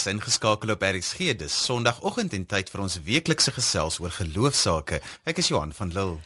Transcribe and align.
Jy's 0.00 0.14
ingeskakel 0.14 0.70
op 0.72 0.80
RXG. 0.82 1.34
Dis 1.36 1.52
Sondagoggend 1.52 2.32
en 2.32 2.46
tyd 2.48 2.70
vir 2.72 2.80
ons 2.80 2.94
weeklikse 3.04 3.52
gesels 3.52 3.98
oor 4.00 4.14
geloofsaake. 4.16 5.02
Ek 5.28 5.42
is 5.42 5.50
Johan 5.52 5.74
van 5.76 5.92
Lille. 5.92 6.16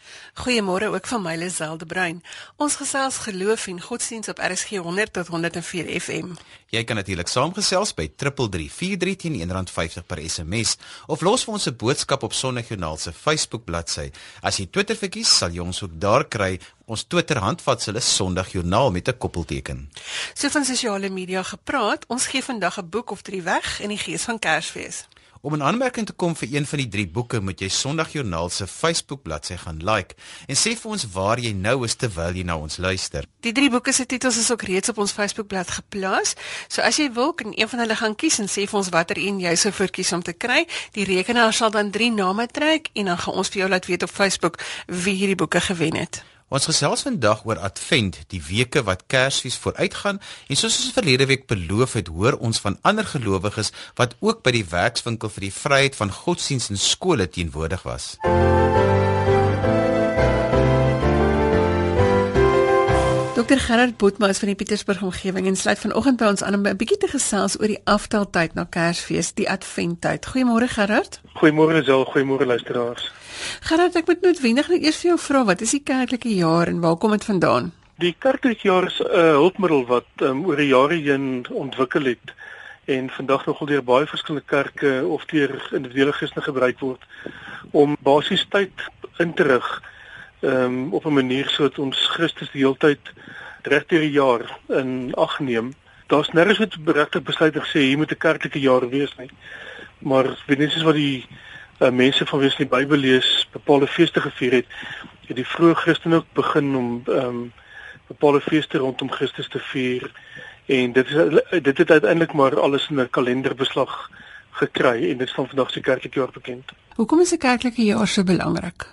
Goeiemôre 0.44 0.92
ook 0.94 1.08
van 1.10 1.24
my 1.24 1.32
Liselde 1.40 1.88
Bruin. 1.90 2.20
Ons 2.62 2.78
gesels 2.78 3.18
geloof 3.26 3.66
en 3.72 3.80
godsdiens 3.82 4.30
op 4.30 4.38
RXG 4.38 4.78
100 4.84 5.16
tot 5.18 5.32
104 5.34 5.90
FM. 5.98 6.36
Jy 6.70 6.84
kan 6.86 6.98
natuurlik 6.98 7.30
saamgesels 7.30 7.96
by 7.98 8.06
3343 8.14 9.18
teen 9.24 9.40
R1.50 9.42 10.06
per 10.06 10.22
SMS 10.22 10.76
of 11.10 11.22
los 11.26 11.42
vir 11.46 11.54
ons 11.58 11.66
'n 11.66 11.76
boodskap 11.76 12.22
op 12.22 12.32
Sondagjoernaal 12.32 12.96
se 12.96 13.12
Facebook 13.12 13.64
bladsy. 13.64 14.10
As 14.42 14.58
jy 14.58 14.66
Twitter 14.70 14.96
verkies, 14.96 15.38
sal 15.38 15.50
jy 15.50 15.60
ons 15.60 15.82
ook 15.82 15.98
daar 15.98 16.24
kry. 16.24 16.58
Ons 16.84 17.06
Twitter 17.08 17.38
handvatsel 17.40 17.96
is 17.96 18.14
Sondagjoernaal 18.16 18.90
met 18.90 19.08
'n 19.08 19.18
koppelteken. 19.18 19.90
So 20.34 20.48
van 20.48 20.64
sosiale 20.64 21.10
media 21.10 21.42
gepraat, 21.42 22.04
ons 22.06 22.26
gee 22.26 22.44
vandag 22.44 22.78
'n 22.78 22.88
boek 22.88 23.10
of 23.10 23.22
drie 23.22 23.42
weg 23.42 23.80
in 23.80 23.88
die 23.88 23.98
gees 23.98 24.22
van 24.22 24.38
Kersfees. 24.38 25.06
Om 25.40 25.54
'n 25.54 25.62
aanmerking 25.62 26.06
te 26.06 26.12
kom 26.12 26.36
vir 26.36 26.48
een 26.52 26.66
van 26.66 26.78
die 26.78 26.88
drie 26.88 27.08
boeke, 27.08 27.40
moet 27.40 27.60
jy 27.60 27.68
Sondagjoernaal 27.68 28.48
se 28.48 28.66
Facebook 28.66 29.22
bladsy 29.22 29.56
gaan 29.56 29.84
like 29.84 30.14
en 30.46 30.56
sê 30.56 30.76
vir 30.80 30.90
ons 30.90 31.06
waar 31.12 31.38
jy 31.38 31.52
nou 31.52 31.84
is 31.84 31.94
terwyl 31.94 32.34
jy 32.34 32.42
na 32.42 32.58
ons 32.58 32.76
luister. 32.76 33.24
Die 33.40 33.52
drie 33.52 33.70
boeke 33.70 33.92
se 33.92 34.06
titels 34.06 34.36
is 34.36 34.50
ook 34.50 34.62
reeds 34.62 34.88
op 34.88 34.98
ons 34.98 35.12
Facebook 35.12 35.46
bladsy 35.46 35.72
geplaas. 35.72 36.34
So 36.68 36.80
as 36.80 36.96
jy 36.96 37.12
wil, 37.12 37.32
kan 37.32 37.52
een 37.56 37.68
van 37.68 37.78
hulle 37.78 37.96
gaan 37.96 38.14
kies 38.14 38.38
en 38.38 38.48
sê 38.48 38.68
vir 38.68 38.78
ons 38.78 38.88
watter 38.88 39.18
een 39.18 39.40
jy 39.40 39.54
sou 39.54 39.72
verkies 39.72 40.12
om 40.12 40.22
te 40.22 40.32
kry. 40.32 40.66
Die 40.92 41.04
rekenaar 41.04 41.52
sal 41.52 41.70
dan 41.70 41.90
drie 41.90 42.10
name 42.10 42.46
trek 42.46 42.88
en 42.92 43.04
dan 43.04 43.18
gaan 43.18 43.34
ons 43.34 43.48
vir 43.48 43.58
jou 43.58 43.68
laat 43.68 43.86
weet 43.86 44.02
op 44.02 44.10
Facebook 44.10 44.58
wie 44.86 45.14
hierdie 45.14 45.36
boeke 45.36 45.60
gewen 45.60 45.96
het. 45.96 46.24
Ons 46.52 46.66
gesels 46.68 47.00
vandag 47.06 47.46
oor 47.48 47.58
Advent, 47.64 48.18
die 48.28 48.40
weke 48.44 48.82
wat 48.84 49.06
Kersfees 49.08 49.56
vooruitgaan 49.62 50.20
en 50.20 50.60
soos 50.60 50.76
ons 50.76 50.92
verlede 50.92 51.24
week 51.30 51.46
beloof 51.48 51.96
het, 51.96 52.12
hoor 52.12 52.36
ons 52.36 52.60
van 52.60 52.76
ander 52.84 53.08
gelowiges 53.08 53.72
wat 53.96 54.12
ook 54.20 54.44
by 54.44 54.52
die 54.58 54.66
werkswinkel 54.68 55.32
vir 55.32 55.48
die 55.48 55.54
vryheid 55.56 55.96
van 55.96 56.12
godsdiens 56.12 56.68
en 56.68 56.80
skole 56.80 57.30
teenwoordig 57.32 57.88
was. 57.88 58.14
Dr 63.34 63.58
Gerard 63.58 63.96
Botma 63.98 64.28
is 64.30 64.38
van 64.38 64.52
die 64.52 64.54
Pietersburg 64.54 65.00
omgewing 65.02 65.48
en 65.50 65.56
sluit 65.58 65.80
vanoggend 65.82 66.20
by 66.20 66.28
ons 66.30 66.42
aan 66.46 66.54
om 66.54 66.66
'n 66.70 66.76
bietjie 66.78 66.98
te 67.02 67.08
gesels 67.10 67.56
oor 67.58 67.66
die 67.66 67.80
afteltyd 67.84 68.54
na 68.54 68.64
Kersfees, 68.64 69.32
die 69.34 69.48
Adventtyd. 69.50 70.26
Goeiemôre 70.26 70.68
Gerard. 70.68 71.20
Goeiemôre 71.34 71.82
Zel, 71.82 72.04
goeiemôre 72.04 72.46
luisteraars. 72.46 73.12
Gerard, 73.60 73.96
ek 73.96 74.06
moet 74.06 74.20
noodwendig 74.22 74.68
net 74.68 74.82
eers 74.82 74.96
vir 74.96 75.08
jou 75.10 75.18
vra, 75.18 75.44
wat 75.44 75.60
is 75.60 75.70
die 75.70 75.82
kerklike 75.82 76.34
jaar 76.34 76.68
en 76.68 76.80
waar 76.80 76.96
kom 76.96 77.10
dit 77.10 77.24
vandaan? 77.24 77.72
Die 77.98 78.14
kerklike 78.18 78.62
jaar 78.62 78.86
is 78.86 79.00
'n 79.00 79.06
uh, 79.06 79.34
hulpmiddel 79.42 79.86
wat 79.86 80.06
um, 80.22 80.46
oor 80.46 80.56
die 80.56 80.68
jare 80.70 80.94
heen 80.94 81.46
ontwikkel 81.50 82.04
het 82.04 82.34
en 82.84 83.10
vandag 83.10 83.46
nogal 83.46 83.66
deur 83.66 83.82
baie 83.82 84.06
verskillende 84.06 84.46
kerke 84.46 85.06
of 85.06 85.24
deur 85.24 85.68
individuele 85.72 86.12
Christene 86.12 86.44
gebruik 86.44 86.78
word 86.80 87.02
om 87.72 87.96
basies 88.00 88.46
tyd 88.48 88.72
in 89.18 89.34
te 89.34 89.42
rig 89.42 89.82
um, 90.44 90.92
op 90.92 91.04
'n 91.04 91.12
manier 91.12 91.48
sodat 91.48 91.78
ons 91.78 92.06
Christus 92.06 92.50
die 92.50 92.62
hele 92.62 92.76
tyd 92.78 93.12
reg 93.62 93.86
deur 93.86 94.00
die 94.00 94.10
jaar 94.10 94.58
in 94.68 95.14
ag 95.14 95.38
neem. 95.40 95.72
Daar's 96.06 96.32
nêrens 96.32 96.58
wat 96.58 96.76
regtig 96.84 97.22
besluit 97.22 97.56
gesê 97.56 97.80
hier 97.80 97.96
moet 97.96 98.10
'n 98.10 98.16
kerklike 98.26 98.60
jaar 98.60 98.88
wees 98.88 99.14
nie. 99.16 99.30
Maar 99.98 100.26
wenigstens 100.46 100.84
wat 100.84 100.94
die 100.94 101.26
uh, 101.80 101.90
mense 101.90 102.26
van 102.26 102.38
wie 102.38 102.50
se 102.50 102.56
die 102.56 102.76
Bybel 102.76 102.98
lees 102.98 103.48
bepaalde 103.52 103.86
feeste 103.86 104.20
gevier 104.20 104.52
het, 104.52 104.66
het 105.26 105.36
die 105.36 105.46
vroeë 105.46 105.74
Christene 105.74 106.16
ook 106.16 106.32
begin 106.32 106.76
om 106.76 107.02
ehm 107.06 107.26
um, 107.26 107.52
bepaalde 108.06 108.40
feeste 108.40 108.78
rondom 108.78 109.10
Christus 109.10 109.48
te 109.48 109.58
vier 109.58 110.10
en 110.66 110.92
dit 110.92 111.08
is 111.08 111.40
dit 111.62 111.78
het 111.78 111.90
uiteindelik 111.90 112.32
maar 112.32 112.60
alles 112.60 112.88
in 112.90 113.00
'n 113.00 113.10
kalenderbeslag 113.10 114.10
gekry 114.50 115.10
en 115.10 115.18
dit 115.18 115.28
staan 115.28 115.46
vandag 115.46 115.70
se 115.70 115.80
kerklike 115.80 116.18
jaar 116.18 116.32
bekend. 116.32 116.72
Hoekom 116.94 117.20
is 117.20 117.32
'n 117.32 117.38
kerklike 117.38 117.82
jaar 117.82 118.06
so 118.08 118.24
belangrik? 118.24 118.86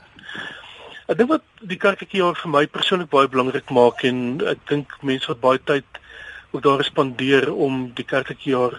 Ek 1.12 1.18
dink 1.20 1.30
wat 1.34 1.44
die 1.68 1.76
kerklike 1.76 2.16
jaar 2.22 2.38
vir 2.40 2.52
my 2.52 2.64
persoonlik 2.72 3.10
baie 3.12 3.28
belangrik 3.28 3.72
maak 3.76 4.06
en 4.08 4.40
ek 4.48 4.62
dink 4.70 4.94
mense 5.04 5.28
wat 5.28 5.42
baie 5.44 5.60
tyd 5.60 5.98
ook 6.54 6.64
daar 6.64 6.84
spandeer 6.88 7.50
om 7.52 7.90
die 7.98 8.06
kerklike 8.08 8.48
jaar 8.54 8.78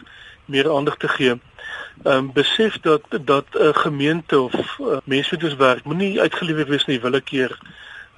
meer 0.48 0.70
aandag 0.72 0.96
te 1.02 1.10
gee 1.12 1.34
ehm 1.34 2.14
um, 2.14 2.30
besef 2.32 2.78
dat 2.86 3.04
dat 3.10 3.46
'n 3.52 3.66
uh, 3.66 3.74
gemeente 3.84 4.40
of 4.40 4.54
uh, 4.80 4.98
mense 5.04 5.34
wat 5.34 5.44
ons 5.44 5.60
werk 5.60 5.84
moenie 5.84 6.20
uitgelewer 6.20 6.68
wees 6.72 6.86
nie 6.86 7.00
willekeur 7.00 7.52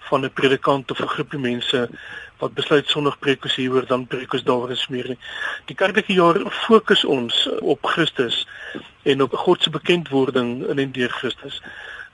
van 0.09 0.25
'n 0.25 0.33
predikant 0.33 0.91
of 0.91 1.01
'n 1.01 1.15
groepie 1.15 1.41
mense 1.41 1.89
wat 2.39 2.55
besluit 2.55 2.89
sonnig 2.89 3.19
preek 3.19 3.45
ons 3.45 3.57
hieroor 3.57 3.87
dan 3.87 4.07
preek 4.07 4.33
ons 4.33 4.45
daaroor 4.45 4.71
is 4.71 4.89
meer 4.89 5.09
nie. 5.09 5.19
Die 5.67 5.77
kerklike 5.77 6.13
jaar 6.13 6.39
fokus 6.51 7.05
ons 7.05 7.49
op 7.61 7.87
Christus 7.87 8.47
en 9.03 9.23
op 9.23 9.35
God 9.35 9.63
se 9.63 9.71
bekendwording 9.71 10.67
in 10.69 10.79
en 10.79 10.93
deur 10.93 11.11
Christus. 11.11 11.63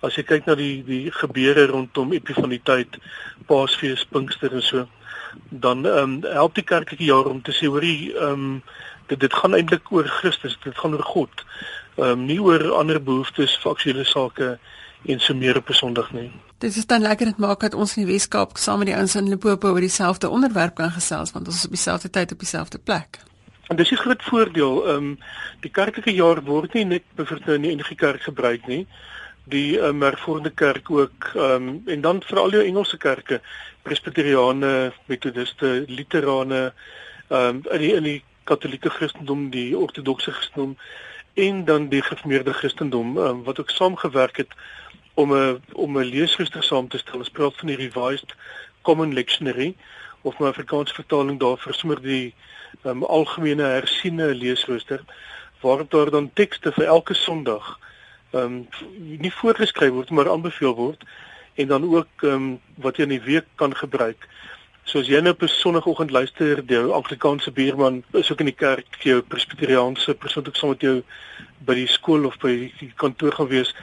As 0.00 0.16
jy 0.16 0.22
kyk 0.24 0.46
na 0.46 0.54
die 0.54 0.82
die 0.86 1.10
gebeure 1.12 1.66
rondom 1.66 2.12
Epifaniteit, 2.12 2.96
Paasfees, 3.46 4.04
Pinkster 4.04 4.52
en 4.52 4.62
so, 4.62 4.86
dan 5.48 5.86
ehm 5.86 5.98
um, 6.02 6.32
help 6.32 6.54
die 6.54 6.64
kerklike 6.64 7.04
jaar 7.04 7.28
om 7.30 7.42
te 7.42 7.52
sê 7.52 7.68
hoor 7.68 7.84
jy 7.84 8.12
ehm 8.14 8.32
um, 8.32 8.62
dit 9.10 9.20
dit 9.20 9.34
gaan 9.34 9.54
eintlik 9.54 9.92
oor 9.92 10.08
Christus, 10.20 10.58
dit 10.64 10.78
gaan 10.78 10.94
oor 10.94 11.06
God. 11.14 11.44
Ehm 11.96 12.10
um, 12.10 12.26
nie 12.26 12.40
oor 12.40 12.70
ander 12.78 13.02
behoeftes, 13.02 13.58
faktuele 13.62 14.04
sake 14.04 14.58
en 15.06 15.20
so 15.20 15.34
meer 15.34 15.56
op 15.56 15.68
'n 15.68 15.72
Sondag 15.72 16.12
nie. 16.12 16.30
Dit 16.58 16.76
is 16.76 16.86
dan 16.86 17.00
lekker 17.00 17.26
dit 17.26 17.38
maak 17.38 17.60
dat 17.60 17.74
ons 17.74 17.96
in 17.96 18.04
die 18.04 18.12
Weskaap 18.12 18.56
saam 18.56 18.78
met 18.78 18.86
die 18.86 18.96
ouens 18.96 19.14
in 19.14 19.28
Limpopo 19.28 19.68
oor 19.68 19.80
dieselfde 19.80 20.28
onderwerp 20.28 20.74
kan 20.74 20.90
gesels 20.90 21.32
want 21.32 21.46
ons 21.46 21.56
is 21.56 21.64
op 21.64 21.70
dieselfde 21.70 22.10
tyd 22.10 22.32
op 22.32 22.38
dieselfde 22.38 22.78
plek. 22.78 23.18
En 23.68 23.76
dis 23.76 23.90
'n 23.90 23.96
groot 23.96 24.22
voordeel. 24.22 24.86
Ehm 24.86 24.96
um, 24.96 25.18
die 25.60 25.70
kerklike 25.70 26.12
jaar 26.12 26.42
word 26.42 26.72
nie 26.72 26.84
net 26.84 27.02
bevoor 27.14 27.40
nou 27.44 27.54
in 27.54 27.62
die 27.62 27.74
NG 27.76 27.94
Kerk 27.94 28.22
gebruik 28.22 28.66
nie. 28.66 28.86
Die 29.44 29.78
ehm 29.78 29.88
um, 29.88 30.02
hervormde 30.02 30.50
kerk 30.50 30.90
ook 30.90 31.30
ehm 31.34 31.68
um, 31.68 31.82
en 31.86 32.00
dan 32.00 32.22
veral 32.22 32.50
jou 32.50 32.64
Engelse 32.64 32.96
kerke, 32.96 33.40
Presbyteriane, 33.82 34.92
Methodiste, 35.06 35.84
Lutherane 35.86 36.72
ehm 37.28 37.48
um, 37.48 37.62
in 37.70 37.80
die 37.80 37.94
in 37.94 38.02
die 38.02 38.24
Katolieke 38.44 38.90
Christendom, 38.90 39.50
die 39.50 39.76
Ortodokse 39.78 40.32
Christendom 40.32 40.76
en 41.34 41.64
dan 41.64 41.88
die 41.88 42.02
Gereformeerde 42.02 42.52
Christendom 42.52 43.16
um, 43.16 43.42
wat 43.44 43.60
ook 43.60 43.70
saamgewerk 43.70 44.36
het 44.36 44.52
om 45.14 45.34
'n 45.34 45.62
om 45.72 45.98
'n 45.98 46.04
leesrooster 46.04 46.62
saam 46.62 46.88
te 46.88 46.98
stel. 46.98 47.18
Ons 47.18 47.30
praat 47.30 47.56
van 47.56 47.66
die 47.66 47.76
Revised 47.76 48.34
Common 48.82 49.12
Lectionary 49.12 49.74
of 50.22 50.38
my 50.38 50.46
Afrikaanse 50.46 50.94
vertaling 50.94 51.38
daarvoor 51.40 51.74
sommer 51.74 52.02
die 52.02 52.34
um, 52.84 53.04
algemene 53.04 53.62
hersiene 53.62 54.34
leesrooster 54.34 55.00
waarop 55.60 55.90
daar 55.90 56.10
dan 56.10 56.30
tekste 56.32 56.72
vir 56.72 56.84
elke 56.84 57.14
Sondag 57.14 57.78
ehm 58.30 58.44
um, 58.44 58.68
nie 59.18 59.32
voorgeskryf 59.32 59.92
word 59.92 60.10
maar 60.10 60.30
aanbeveel 60.30 60.74
word 60.74 61.04
en 61.54 61.66
dan 61.66 61.94
ook 61.94 62.22
ehm 62.22 62.32
um, 62.32 62.60
wat 62.74 62.96
jy 62.96 63.02
in 63.02 63.16
die 63.16 63.26
week 63.26 63.46
kan 63.54 63.76
gebruik. 63.76 64.28
So 64.84 64.98
as 64.98 65.06
jy 65.06 65.20
nou 65.20 65.32
op 65.32 65.42
'n 65.42 65.48
sonoggend 65.48 66.10
luister, 66.10 66.66
die 66.66 66.78
Anglikaanse 66.78 67.50
buurman 67.50 68.02
is 68.12 68.30
ook 68.32 68.40
in 68.40 68.50
die 68.50 68.60
kerk, 68.66 69.02
jou 69.02 69.20
Presbyteriaanse 69.20 70.14
persoon 70.14 70.46
ook 70.46 70.56
saam 70.56 70.68
met 70.70 70.80
jou 70.80 71.02
by 71.58 71.74
die 71.74 71.86
skool 71.86 72.24
of 72.24 72.38
by 72.38 72.72
die 72.78 72.92
kantoor 72.96 73.32
gaan 73.32 73.48
wees, 73.48 73.74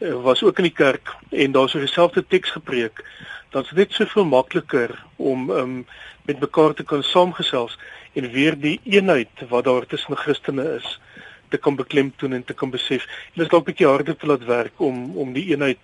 eh, 0.00 0.22
was 0.22 0.42
ook 0.42 0.58
in 0.58 0.68
die 0.70 0.78
kerk 0.84 1.16
en 1.30 1.52
daar's 1.52 1.70
so 1.70 1.78
dieselfde 1.78 2.24
teks 2.26 2.50
gepreek. 2.50 3.04
Dan 3.50 3.62
is 3.62 3.70
dit 3.70 3.92
soveel 3.92 4.24
makliker 4.24 5.04
om 5.16 5.50
um, 5.50 5.86
met 6.22 6.40
mekaar 6.40 6.74
te 6.74 6.84
kan 6.84 7.02
saamgesels 7.02 7.78
en 8.12 8.30
weer 8.30 8.58
die 8.60 8.80
eenheid 8.84 9.48
wat 9.48 9.64
daar 9.64 9.86
tussen 9.86 10.16
Christene 10.16 10.74
is 10.76 11.00
te 11.48 11.56
kan 11.56 11.76
beklemtoon 11.76 12.32
en 12.32 12.44
te 12.44 12.54
kan 12.54 12.70
besef. 12.70 13.04
En 13.04 13.40
dit 13.40 13.44
is 13.44 13.52
dalk 13.52 13.62
'n 13.62 13.70
bietjie 13.70 13.86
harder 13.86 14.16
te 14.16 14.26
laat 14.26 14.44
werk 14.44 14.80
om 14.80 15.16
om 15.16 15.32
die 15.32 15.46
eenheid 15.52 15.78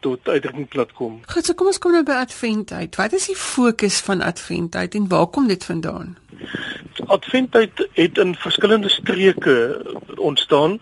tot 0.00 0.28
uitdrukking 0.28 0.68
plat 0.68 0.92
kom. 0.92 1.20
Goed, 1.26 1.44
so 1.44 1.54
kom 1.54 1.66
ons 1.66 1.78
kom 1.82 1.92
nou 1.92 2.04
by 2.06 2.18
Adventheid. 2.22 2.96
Wat 2.96 3.12
is 3.12 3.26
die 3.26 3.38
fokus 3.38 4.00
van 4.06 4.20
Adventheid 4.20 4.94
en 4.94 5.08
waar 5.08 5.26
kom 5.26 5.48
dit 5.48 5.64
vandaan? 5.64 6.16
Adventheid 7.06 7.88
het 7.92 8.18
in 8.18 8.34
verskillende 8.34 8.88
streke 8.88 9.56
ontstaan, 10.16 10.80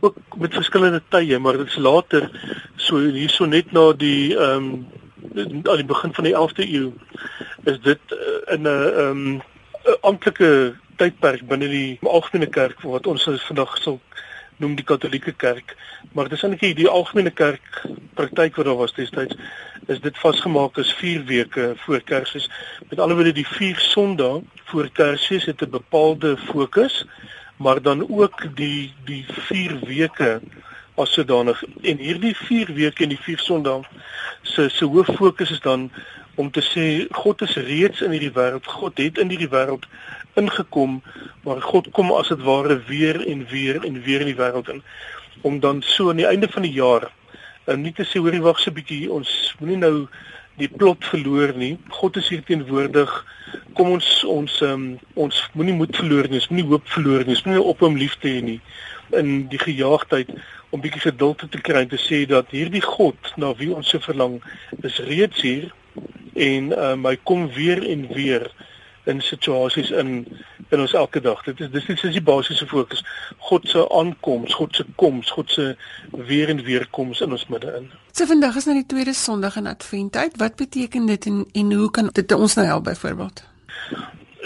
ook 0.00 0.16
met 0.36 0.54
verskillende 0.54 1.02
tye, 1.08 1.38
maar 1.38 1.56
dit 1.56 1.66
is 1.66 1.76
later 1.76 2.30
so 2.76 2.98
hierso 2.98 3.44
net 3.44 3.72
na 3.72 3.92
die 3.92 4.36
ehm 4.36 4.70
um, 4.72 4.86
aan 5.36 5.76
die 5.76 5.84
begin 5.84 6.14
van 6.14 6.24
die 6.24 6.32
11de 6.32 6.64
eeu 6.64 6.92
is 7.68 7.80
dit 7.84 8.14
uh, 8.14 8.54
in 8.54 8.62
'n 8.62 8.66
ehm 8.66 9.26
um, 9.26 9.42
amptelike 10.00 10.74
tydperk 10.96 11.46
binne 11.48 11.68
die 11.68 11.98
algemene 12.02 12.46
kerk 12.46 12.80
wat 12.82 13.06
ons 13.06 13.28
vandag 13.48 13.76
sal 13.82 14.00
noem 14.56 14.76
die 14.76 14.84
Katolieke 14.84 15.34
Kerk, 15.36 15.74
maar 16.16 16.30
dis 16.32 16.42
eintlik 16.44 16.78
die 16.78 16.88
algemene 16.88 17.30
kerk 17.30 17.82
praktyk 18.16 18.56
wat 18.56 18.68
daar 18.68 18.78
was 18.80 18.94
destyds 18.96 19.36
is 19.92 20.00
dit 20.02 20.16
vasgemaak 20.18 20.78
as 20.80 20.90
4 20.98 21.24
weke 21.28 21.66
voor 21.84 22.00
Kersfees. 22.02 22.48
Met 22.88 22.98
ander 22.98 23.16
woorde 23.18 23.34
die 23.36 23.46
4 23.46 23.78
Sondae 23.78 24.40
voor 24.70 24.88
Kersfees 24.92 25.44
het 25.46 25.62
'n 25.62 25.70
bepaalde 25.70 26.36
fokus, 26.36 27.04
maar 27.56 27.82
dan 27.82 28.08
ook 28.08 28.56
die 28.56 28.94
die 29.04 29.24
4 29.28 29.78
weke 29.86 30.40
as 30.94 31.12
sodanig 31.12 31.62
en 31.82 31.98
hierdie 31.98 32.36
4 32.36 32.74
weke 32.74 33.02
en 33.02 33.08
die 33.08 33.20
4 33.20 33.38
Sondae 33.38 33.82
se 34.42 34.68
se 34.68 34.84
hoof 34.84 35.06
fokus 35.16 35.50
is 35.50 35.60
dan 35.60 35.90
om 36.36 36.50
te 36.50 36.62
sê 36.64 36.86
God 37.16 37.42
is 37.42 37.56
reeds 37.56 38.02
in 38.04 38.14
hierdie 38.14 38.32
wêreld. 38.36 38.66
God 38.66 38.98
het 39.00 39.18
in 39.18 39.32
hierdie 39.32 39.50
wêreld 39.52 39.86
ingekom, 40.36 41.00
maar 41.44 41.62
God 41.64 41.90
kom 41.96 42.12
as 42.12 42.28
dit 42.32 42.42
ware 42.44 42.78
weer 42.88 43.22
en 43.26 43.46
weer 43.50 43.84
en 43.84 44.02
weer 44.02 44.24
in 44.24 44.32
die 44.32 44.40
wêreld 44.40 44.68
in 44.72 44.82
om 45.44 45.60
dan 45.60 45.82
so 45.84 46.08
aan 46.08 46.20
die 46.20 46.26
einde 46.26 46.48
van 46.48 46.64
die 46.64 46.72
jaar 46.72 47.10
en 47.64 47.82
nie 47.82 47.92
te 47.92 48.06
sê 48.08 48.20
hoorie 48.22 48.42
wag 48.42 48.58
so 48.58 48.70
'n 48.70 48.74
bietjie 48.78 49.12
ons 49.12 49.30
moenie 49.60 49.78
nou 49.78 50.08
die 50.56 50.68
plot 50.68 51.04
verloor 51.04 51.52
nie. 51.56 51.76
God 51.88 52.16
is 52.16 52.28
hier 52.28 52.42
teenwoordig. 52.42 53.12
Kom 53.76 53.90
ons 53.90 54.24
ons 54.24 54.60
um, 54.64 54.98
ons 55.14 55.40
moenie 55.52 55.74
moed 55.76 55.96
verloor 55.96 56.28
nie. 56.28 56.40
Ons 56.40 56.48
moenie 56.48 56.68
hoop 56.70 56.88
verloor 56.88 57.24
nie. 57.24 57.36
Ons 57.36 57.44
moenie 57.44 57.62
op 57.62 57.80
hom 57.84 57.96
lief 57.96 58.16
te 58.20 58.28
hê 58.28 58.42
nie 58.42 58.60
in 59.14 59.48
die 59.52 59.60
gejaagdheid 59.60 60.30
om 60.74 60.80
bietjie 60.80 61.04
geduld 61.04 61.44
te 61.50 61.60
kry 61.60 61.84
en 61.84 61.90
te 61.92 62.00
sê 62.00 62.24
dat 62.26 62.50
hierdie 62.50 62.82
God 62.82 63.32
na 63.36 63.52
wie 63.60 63.70
ons 63.74 63.92
so 63.92 64.02
verlang 64.02 64.40
is 64.82 64.98
reeds 65.06 65.44
hier 65.44 65.68
en 66.34 66.72
um, 66.78 67.06
hy 67.06 67.16
kom 67.22 67.46
weer 67.52 67.82
en 67.88 68.06
weer 68.12 68.50
in 69.06 69.20
situasies 69.20 69.90
in 69.90 70.26
in 70.68 70.80
ons 70.80 70.92
elke 70.98 71.20
dag. 71.20 71.42
Dit 71.46 71.60
is 71.60 71.70
dis 71.70 71.88
is 71.88 72.16
die 72.16 72.22
basiese 72.22 72.66
fokus. 72.66 73.04
God 73.48 73.68
se 73.70 73.84
aankoms, 73.94 74.54
God 74.54 74.74
se 74.74 74.84
koms, 74.98 75.30
God 75.30 75.50
se 75.50 75.76
weer 76.10 76.50
en 76.50 76.62
weer 76.66 76.88
koms 76.90 77.20
in 77.22 77.30
ons 77.36 77.46
midde 77.46 77.70
in. 77.78 77.90
So 78.12 78.26
vandag 78.26 78.58
is 78.58 78.66
nou 78.66 78.74
die 78.80 78.86
tweede 78.86 79.14
Sondag 79.14 79.56
in 79.60 79.70
Adventtyd. 79.70 80.38
Wat 80.42 80.56
beteken 80.56 81.06
dit 81.06 81.26
en 81.30 81.44
en 81.52 81.72
hoe 81.72 81.90
kan 81.90 82.10
dit 82.12 82.32
ons 82.32 82.58
nou 82.58 82.66
help 82.66 82.84
byvoorbeeld? 82.90 83.44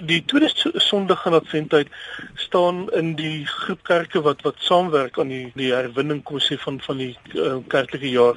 Die 0.05 0.25
tweede 0.25 0.51
Sondag 0.85 1.25
in 1.27 1.39
Adventtyd 1.41 1.89
staan 2.35 2.89
in 2.93 3.15
die 3.17 3.47
groep 3.47 3.83
kerke 3.83 4.21
wat 4.21 4.45
wat 4.45 4.61
saamwerk 4.69 5.19
aan 5.19 5.33
die 5.33 5.47
die 5.55 5.73
herwinning 5.73 6.23
kom 6.23 6.41
sê 6.41 6.61
van 6.61 6.81
van 6.85 7.01
die 7.01 7.15
uh, 7.35 7.57
kerklike 7.69 8.13
jaar 8.13 8.37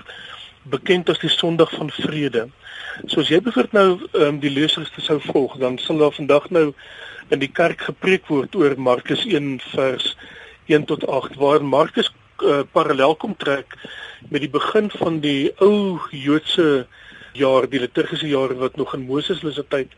bekend 0.64 1.10
as 1.10 1.20
die 1.20 1.32
Sondag 1.32 1.72
van 1.76 1.92
Vrede. 1.92 2.48
So 3.08 3.24
as 3.24 3.30
jy 3.32 3.40
bevoorbeeld 3.42 3.74
nou 3.74 4.22
um, 4.22 4.36
die 4.40 4.52
lesers 4.54 4.92
te 4.94 5.02
sou 5.02 5.18
volg, 5.24 5.56
dan 5.58 5.80
sal 5.82 5.98
daar 5.98 6.14
vandag 6.14 6.50
nou 6.54 6.68
in 7.34 7.42
die 7.42 7.50
kerk 7.50 7.82
gepreek 7.88 8.28
word 8.30 8.54
oor 8.56 8.76
Markus 8.78 9.24
1 9.26 9.56
vers 9.72 10.12
1 10.70 10.86
tot 10.92 11.06
8 11.10 11.40
waar 11.42 11.66
Markus 11.66 12.12
uh, 12.46 12.62
parallel 12.72 13.16
kom 13.18 13.34
trek 13.40 13.74
met 14.30 14.44
die 14.46 14.52
begin 14.54 14.92
van 14.94 15.18
die 15.24 15.50
ou 15.58 15.98
Joodse 16.12 16.86
jaar, 17.34 17.66
die 17.66 17.82
liturgiese 17.82 18.30
jaar 18.30 18.54
wat 18.62 18.78
nog 18.78 18.94
in 18.94 19.08
Moses 19.10 19.42
se 19.42 19.66
tyd 19.74 19.96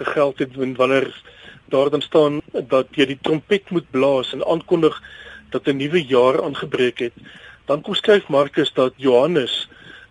gegeld 0.00 0.40
het 0.40 0.56
wanneer 0.56 1.10
daar 1.68 1.90
dan 1.92 2.02
staan 2.02 2.40
dat 2.72 2.88
jy 2.96 3.10
die 3.12 3.18
trompet 3.20 3.68
moet 3.70 3.90
blaas 3.92 4.32
en 4.32 4.46
aankondig 4.46 4.96
dat 5.52 5.68
'n 5.68 5.76
nuwe 5.76 6.00
jaar 6.06 6.42
aangebreek 6.42 6.98
het. 6.98 7.12
Dan 7.66 7.82
kom 7.82 7.94
skryf 7.94 8.28
Markus 8.28 8.72
dat 8.72 8.92
Johannes 8.96 9.68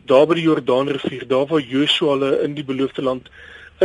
daar 0.09 0.25
by 0.29 0.39
die 0.39 0.47
Jordaanrivier, 0.47 1.27
daar 1.29 1.47
waar 1.49 1.61
Joshua 1.61 2.15
hulle 2.15 2.31
in 2.45 2.57
die 2.57 2.65
beloofde 2.65 3.05
land 3.05 3.29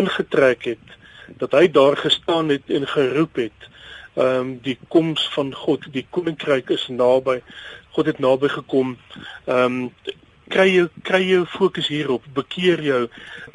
ingetrek 0.00 0.64
het, 0.72 0.98
dat 1.40 1.54
hy 1.56 1.68
daar 1.72 1.96
gestaan 2.00 2.50
het 2.52 2.72
en 2.72 2.88
geroep 2.88 3.40
het, 3.44 3.70
ehm 4.14 4.40
um, 4.40 4.50
die 4.62 4.76
koms 4.88 5.24
van 5.34 5.48
God, 5.54 5.86
die 5.92 6.06
koninkryk 6.10 6.68
is 6.70 6.86
naby. 6.88 7.40
God 7.96 8.06
het 8.06 8.20
naby 8.22 8.48
gekom. 8.48 8.96
Ehm 9.46 9.80
um, 9.80 10.12
kry 10.48 10.68
jou 10.70 10.88
kry 11.02 11.22
jou 11.24 11.44
fokus 11.50 11.88
hierop, 11.88 12.24
bekeer 12.36 12.82
jou, 12.84 13.00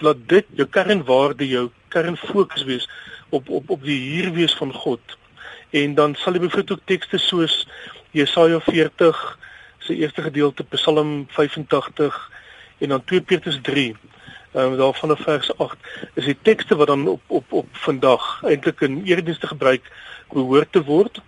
laat 0.04 0.22
dit 0.28 0.46
jou 0.58 0.68
kernwaarde, 0.68 1.48
jou 1.48 1.70
kernfokus 1.94 2.66
wees 2.68 2.90
op 3.30 3.50
op 3.50 3.70
op 3.70 3.84
die 3.86 4.00
hier 4.00 4.32
wees 4.34 4.56
van 4.58 4.74
God. 4.74 5.18
En 5.70 5.96
dan 5.96 6.16
sal 6.16 6.34
jy 6.34 6.40
byvoorbeeld 6.40 6.72
ook 6.80 6.88
tekste 6.90 7.18
soos 7.22 7.68
Jesaja 8.12 8.60
40 8.66 9.38
se 9.80 9.96
eerste 9.96 10.22
gedeelte 10.22 10.64
Psalm 10.64 11.28
85 11.30 12.20
en 12.80 12.90
dan 12.90 13.04
2 13.04 13.22
Petrus 13.22 13.60
3 13.62 13.96
ehm 14.52 14.72
um, 14.72 14.78
daarvan 14.78 15.12
op 15.12 15.20
vers 15.22 15.58
8 15.58 15.78
is 16.14 16.26
die 16.26 16.38
tekste 16.42 16.76
wat 16.76 16.88
dan 16.88 17.08
op 17.08 17.22
op 17.28 17.52
op 17.54 17.68
vandag 17.72 18.44
eintlik 18.44 18.82
in 18.82 19.04
eredienste 19.06 19.48
gebruik 19.48 19.92
behoort 20.34 20.72
te 20.72 20.84
word 20.84 21.22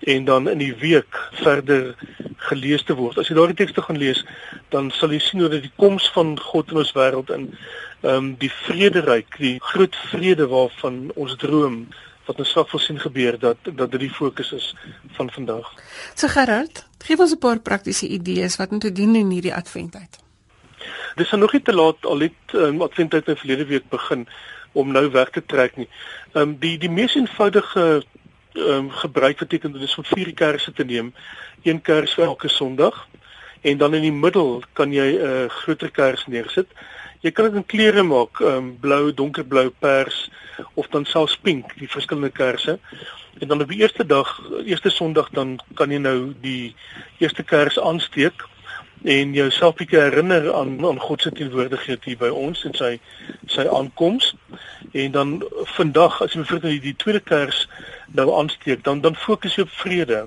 en 0.00 0.24
dan 0.24 0.48
in 0.48 0.58
die 0.58 0.74
week 0.74 1.18
verder 1.32 1.94
gelees 2.36 2.82
te 2.82 2.94
word. 2.94 3.18
As 3.18 3.28
jy 3.28 3.34
daardie 3.34 3.56
tekste 3.58 3.82
gaan 3.82 3.98
lees, 3.98 4.20
dan 4.74 4.90
sal 4.94 5.10
jy 5.14 5.18
sien 5.22 5.40
hoe 5.42 5.50
dat 5.50 5.64
die 5.64 5.72
koms 5.80 6.06
van 6.14 6.36
God 6.38 6.70
in 6.70 6.82
ons 6.82 6.92
wêreld 6.98 7.32
in 7.34 7.48
ehm 8.02 8.12
um, 8.12 8.28
die 8.42 8.50
vrederyk, 8.52 9.38
die 9.38 9.56
groot 9.72 9.96
vrede 10.10 10.46
waarvan 10.50 11.06
ons 11.14 11.34
droom 11.42 11.86
wat 12.26 12.42
ons 12.42 12.52
sal 12.52 12.82
sien 12.82 12.98
gebeur 13.00 13.38
dat 13.38 13.58
dat 13.64 13.90
dit 13.90 14.00
die 14.06 14.12
fokus 14.12 14.52
is 14.52 14.74
van 15.16 15.30
vandag. 15.30 15.72
So 16.14 16.28
Gerard, 16.28 16.86
gee 16.98 17.18
ons 17.18 17.32
'n 17.32 17.38
paar 17.38 17.60
praktiese 17.60 18.06
idees 18.08 18.56
wat 18.56 18.80
te 18.80 18.92
doen 18.92 19.14
in 19.14 19.30
hierdie 19.30 19.54
adventtyd. 19.54 20.25
Dis 21.16 21.30
nog 21.30 21.52
nie 21.52 21.62
te 21.62 21.74
laat 21.74 22.06
al 22.06 22.20
het 22.26 22.54
um, 22.54 22.82
adventtyd 22.82 23.28
in 23.28 23.36
verlede 23.36 23.66
week 23.66 23.88
begin 23.88 24.26
om 24.72 24.92
nou 24.92 25.10
weg 25.10 25.30
te 25.30 25.42
trek 25.46 25.76
nie. 25.76 25.88
Ehm 26.32 26.42
um, 26.42 26.56
die 26.60 26.78
die 26.78 26.90
mees 26.90 27.14
eenvoudige 27.14 28.02
ehm 28.52 28.68
um, 28.72 28.90
gebruik 28.90 29.38
beteken 29.38 29.72
dit 29.72 29.82
is 29.82 29.96
om 29.96 30.04
vier 30.04 30.34
kersse 30.34 30.72
te 30.72 30.84
neem, 30.84 31.14
een 31.62 31.80
kers 31.82 32.14
vir 32.14 32.24
elke 32.24 32.48
Sondag 32.48 33.06
en 33.60 33.78
dan 33.78 33.94
in 33.94 34.02
die 34.02 34.12
middel 34.12 34.62
kan 34.72 34.92
jy 34.92 35.08
'n 35.16 35.26
uh, 35.26 35.48
groter 35.48 35.90
kers 35.90 36.26
neersit. 36.26 36.68
Jy 37.20 37.30
kan 37.30 37.44
dit 37.44 37.54
in 37.54 37.66
kleure 37.66 38.02
maak, 38.02 38.40
ehm 38.40 38.56
um, 38.56 38.76
blou, 38.80 39.14
donkerblou, 39.14 39.70
pers 39.78 40.30
of 40.74 40.86
dan 40.88 41.04
selfs 41.04 41.36
pink, 41.36 41.78
die 41.78 41.88
verskillende 41.88 42.30
kersse. 42.30 42.78
En 43.38 43.48
dan 43.48 43.60
op 43.60 43.68
die 43.68 43.80
eerste 43.80 44.06
dag, 44.06 44.42
eerste 44.64 44.90
Sondag 44.90 45.28
dan 45.30 45.58
kan 45.74 45.90
jy 45.90 45.98
nou 45.98 46.34
die 46.40 46.74
eerste 47.18 47.42
kers 47.42 47.80
aansteek 47.80 48.44
en 49.02 49.32
jouself 49.32 49.76
bietjie 49.76 50.00
herinner 50.00 50.52
aan 50.54 50.86
aan 50.86 51.00
God 51.00 51.22
se 51.22 51.30
teenwoordigheid 51.32 52.04
hier 52.04 52.18
by 52.18 52.28
ons 52.28 52.64
en 52.64 52.74
sy 52.74 52.96
sy 53.52 53.66
aankoms. 53.68 54.34
En 54.92 55.12
dan 55.12 55.36
vandag 55.76 56.22
as 56.22 56.34
jy 56.34 56.44
vir 56.44 56.60
die, 56.60 56.80
die 56.80 56.96
tweede 56.96 57.20
kers 57.20 57.66
nou 58.16 58.30
aansteek, 58.38 58.84
dan 58.84 59.00
dan 59.00 59.16
fokus 59.16 59.56
jy 59.56 59.66
op 59.66 59.74
vrede. 59.82 60.26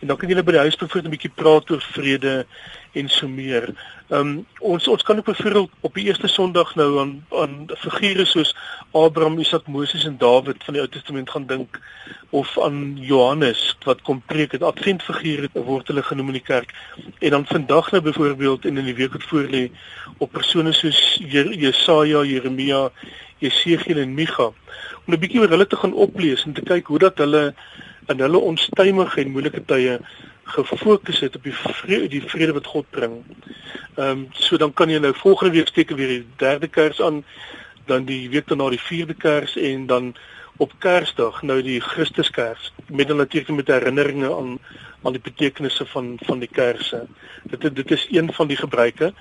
En 0.00 0.10
dan 0.10 0.16
kan 0.16 0.28
jy 0.28 0.42
by 0.42 0.52
die 0.52 0.64
huis 0.66 0.76
bevoor 0.76 1.02
'n 1.02 1.14
bietjie 1.14 1.34
praat 1.34 1.70
oor 1.70 1.82
vrede 1.94 2.46
en 2.92 3.08
so 3.08 3.28
meer. 3.28 3.74
Ehm 4.12 4.28
um, 4.28 4.46
ons 4.60 4.88
ons 4.88 5.02
kan 5.02 5.16
ook 5.16 5.24
byvoorbeeld 5.24 5.70
op 5.80 5.94
die 5.94 6.04
eerste 6.04 6.28
Sondag 6.28 6.74
nou 6.74 7.00
aan 7.00 7.12
aan 7.30 7.52
figure 7.76 8.24
soos 8.24 8.56
Abraham, 8.90 9.38
Isak, 9.38 9.66
Moses 9.66 10.04
en 10.04 10.18
Dawid 10.18 10.64
van 10.64 10.74
die 10.76 10.82
Ou 10.82 10.88
Testament 10.88 11.30
gaan 11.30 11.46
dink 11.46 11.78
of 12.30 12.58
aan 12.60 12.98
Johannes 13.00 13.62
wat 13.84 14.02
kom 14.02 14.20
preek 14.26 14.52
het. 14.52 14.62
Adventfigure 14.62 15.48
word 15.54 15.88
hulle 15.88 16.02
genoem 16.02 16.26
in 16.26 16.38
die 16.40 16.44
kerk. 16.44 16.74
En 17.18 17.30
dan 17.30 17.46
vandag 17.46 17.90
nou 17.90 18.02
byvoorbeeld 18.02 18.64
en 18.64 18.78
in 18.78 18.90
die 18.90 18.98
week 19.00 19.16
wat 19.16 19.24
voor 19.30 19.48
lê 19.48 19.70
op 20.18 20.32
persone 20.32 20.72
soos 20.72 21.00
Jesaja, 21.64 22.24
Jeremia, 22.24 22.90
Jesegiel 23.38 24.04
en 24.04 24.14
Micha 24.14 24.52
om 25.06 25.14
'n 25.14 25.20
bietjie 25.20 25.40
oor 25.40 25.48
hulle 25.56 25.66
te 25.66 25.76
gaan 25.76 25.94
oplees 25.94 26.44
en 26.44 26.52
te 26.52 26.62
kyk 26.62 26.86
hoe 26.86 26.98
dat 26.98 27.18
hulle 27.18 27.54
in 28.08 28.20
hulle 28.20 28.38
onstuimige 28.38 29.20
en 29.20 29.30
moeilike 29.30 29.64
tye 29.64 29.98
gefokus 30.44 31.20
het 31.20 31.36
op 31.36 31.42
die 31.42 31.54
vrede, 31.54 32.08
die 32.08 32.22
vrede 32.22 32.52
wat 32.52 32.66
God 32.66 32.90
bring. 32.90 33.22
Ehm 33.94 34.08
um, 34.08 34.26
so 34.32 34.56
dan 34.56 34.72
kan 34.72 34.90
jy 34.90 34.98
nou 34.98 35.14
volgende 35.14 35.52
week 35.52 35.68
steek 35.68 35.90
weer 35.90 36.08
die 36.08 36.26
derde 36.36 36.68
kers 36.68 37.00
aan, 37.00 37.24
dan 37.86 38.04
die 38.04 38.28
week 38.30 38.48
daarna 38.48 38.70
die 38.70 38.80
vierde 38.80 39.14
kers 39.14 39.56
en 39.56 39.86
dan 39.86 40.14
op 40.56 40.72
Kersdag 40.78 41.42
nou 41.42 41.62
die 41.62 41.80
Christuskers 41.80 42.72
met 42.88 43.08
hulle 43.08 43.26
teken 43.26 43.54
met 43.54 43.66
herinneringe 43.66 44.36
aan 44.36 44.58
aan 45.02 45.16
die 45.16 45.22
betekenisse 45.22 45.86
van 45.86 46.18
van 46.22 46.38
die 46.38 46.48
kerse. 46.48 47.06
Dit 47.42 47.74
dit 47.74 47.90
is 47.90 48.06
een 48.10 48.32
van 48.32 48.46
die 48.46 48.56
gebruike 48.56 49.12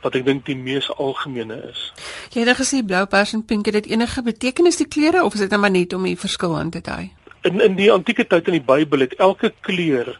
wat 0.00 0.14
ek 0.14 0.24
dink 0.24 0.46
die 0.46 0.56
mees 0.56 0.88
algemene 0.94 1.58
is. 1.70 1.88
Jy 2.32 2.46
het 2.46 2.58
gesê 2.60 2.84
blou, 2.86 3.02
pers 3.10 3.34
en 3.34 3.44
pink 3.44 3.66
het 3.66 3.80
dit 3.80 3.90
enige 3.94 4.22
betekenis 4.22 4.78
die 4.78 4.88
kleure 4.88 5.24
of 5.24 5.34
is 5.34 5.42
dit 5.44 5.50
net 5.50 5.72
net 5.74 5.92
om 5.92 6.06
die 6.06 6.16
verskil 6.16 6.56
aan 6.58 6.70
te 6.70 6.80
dui? 6.80 7.10
In 7.42 7.60
in 7.60 7.76
die 7.76 7.90
antieke 7.92 8.26
tyd 8.26 8.48
in 8.48 8.58
die 8.60 8.64
Bybel 8.64 9.06
het 9.06 9.14
elke 9.18 9.52
kleur 9.60 10.14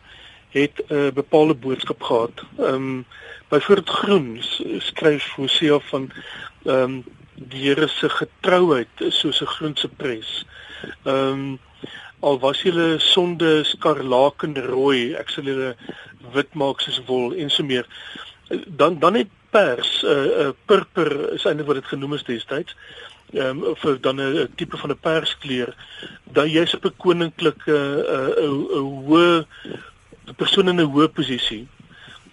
het 0.51 0.83
'n 0.89 0.95
uh, 0.95 1.13
bepaalde 1.13 1.55
boodskap 1.55 2.03
gehad. 2.03 2.43
Ehm 2.59 2.75
um, 2.75 3.07
byvoorbeeld 3.49 3.89
groen 3.89 4.43
skryf 4.79 5.31
Hosea 5.35 5.79
van 5.79 6.11
ehm 6.65 6.83
um, 6.83 7.05
die 7.35 7.69
Here 7.69 7.89
se 7.89 8.09
getrouheid 8.09 8.89
soos 8.97 9.41
'n 9.41 9.47
groen 9.47 9.77
sepres. 9.77 10.47
Ehm 11.05 11.17
um, 11.17 11.59
al 12.21 12.39
was 12.39 12.63
julle 12.63 12.99
sonde 12.99 13.65
skarlaken 13.65 14.57
rooi, 14.67 15.15
ek 15.15 15.29
sal 15.29 15.45
julle 15.45 15.77
wit 16.33 16.55
maak 16.55 16.81
soos 16.81 17.03
wol 17.07 17.35
en 17.35 17.51
so 17.51 17.65
meer. 17.65 17.87
Dan 18.67 18.99
dan 18.99 19.15
het 19.15 19.29
pers 19.51 20.03
'n 20.03 20.07
uh, 20.07 20.25
eh, 20.25 20.47
uh, 20.47 20.53
purper 20.65 21.33
is 21.33 21.45
eintlik 21.45 21.67
wat 21.67 21.81
dit 21.81 21.93
genoem 21.93 22.15
is 22.15 22.25
destyds. 22.25 22.77
Ehm 23.33 23.65
um, 23.65 23.77
vir 23.77 24.01
dan 24.01 24.21
'n 24.21 24.49
tipe 24.57 24.77
van 24.77 24.91
'n 24.91 24.99
perskleur. 25.01 25.75
Dan 26.25 26.51
jy's 26.51 26.75
op 26.75 26.85
'n 26.85 26.97
koninklike 26.97 27.79
'n 27.79 28.41
'n 28.41 29.05
hoë 29.07 29.47
'n 30.29 30.35
persoon 30.37 30.69
in 30.69 30.81
'n 30.81 30.93
hoë 30.93 31.09
posisie 31.09 31.67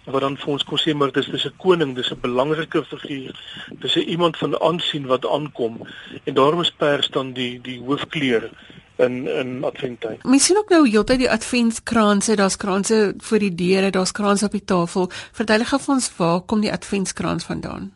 wat 0.06 0.22
dan 0.22 0.36
vir 0.38 0.52
ons 0.54 0.64
kon 0.64 0.78
sê 0.78 0.94
maar 0.94 1.12
dis 1.12 1.26
dis 1.26 1.46
'n 1.46 1.56
koning, 1.56 1.94
dis 1.94 2.10
'n 2.10 2.20
belangrike 2.20 2.84
figuur. 2.84 3.34
Dis 3.80 3.96
'n 3.96 4.08
iemand 4.14 4.36
van 4.36 4.60
aansien 4.60 5.06
wat 5.06 5.26
aankom 5.26 5.80
en 6.24 6.34
daarom 6.34 6.60
is 6.60 6.70
pers 6.70 7.08
dan 7.08 7.32
die 7.32 7.60
die 7.60 7.80
hoofkleur 7.80 8.50
in 8.96 9.26
in 9.28 9.64
adventtyd. 9.64 10.24
Mens 10.24 10.44
sien 10.44 10.56
ook 10.56 10.68
nou 10.68 10.88
heeltyd 10.88 11.18
die 11.18 11.30
adventskranse, 11.30 12.36
daar's 12.36 12.56
kranse 12.56 13.14
voor 13.18 13.38
die 13.38 13.54
deure, 13.54 13.90
daar's 13.90 14.12
kranse 14.12 14.44
op 14.44 14.52
die 14.52 14.64
tafel. 14.64 15.10
Verduidelik 15.32 15.68
gou 15.68 15.80
vir 15.80 15.94
ons 15.94 16.16
waar 16.16 16.40
kom 16.40 16.60
die 16.60 16.72
adventskrans 16.72 17.44
vandaan? 17.44 17.92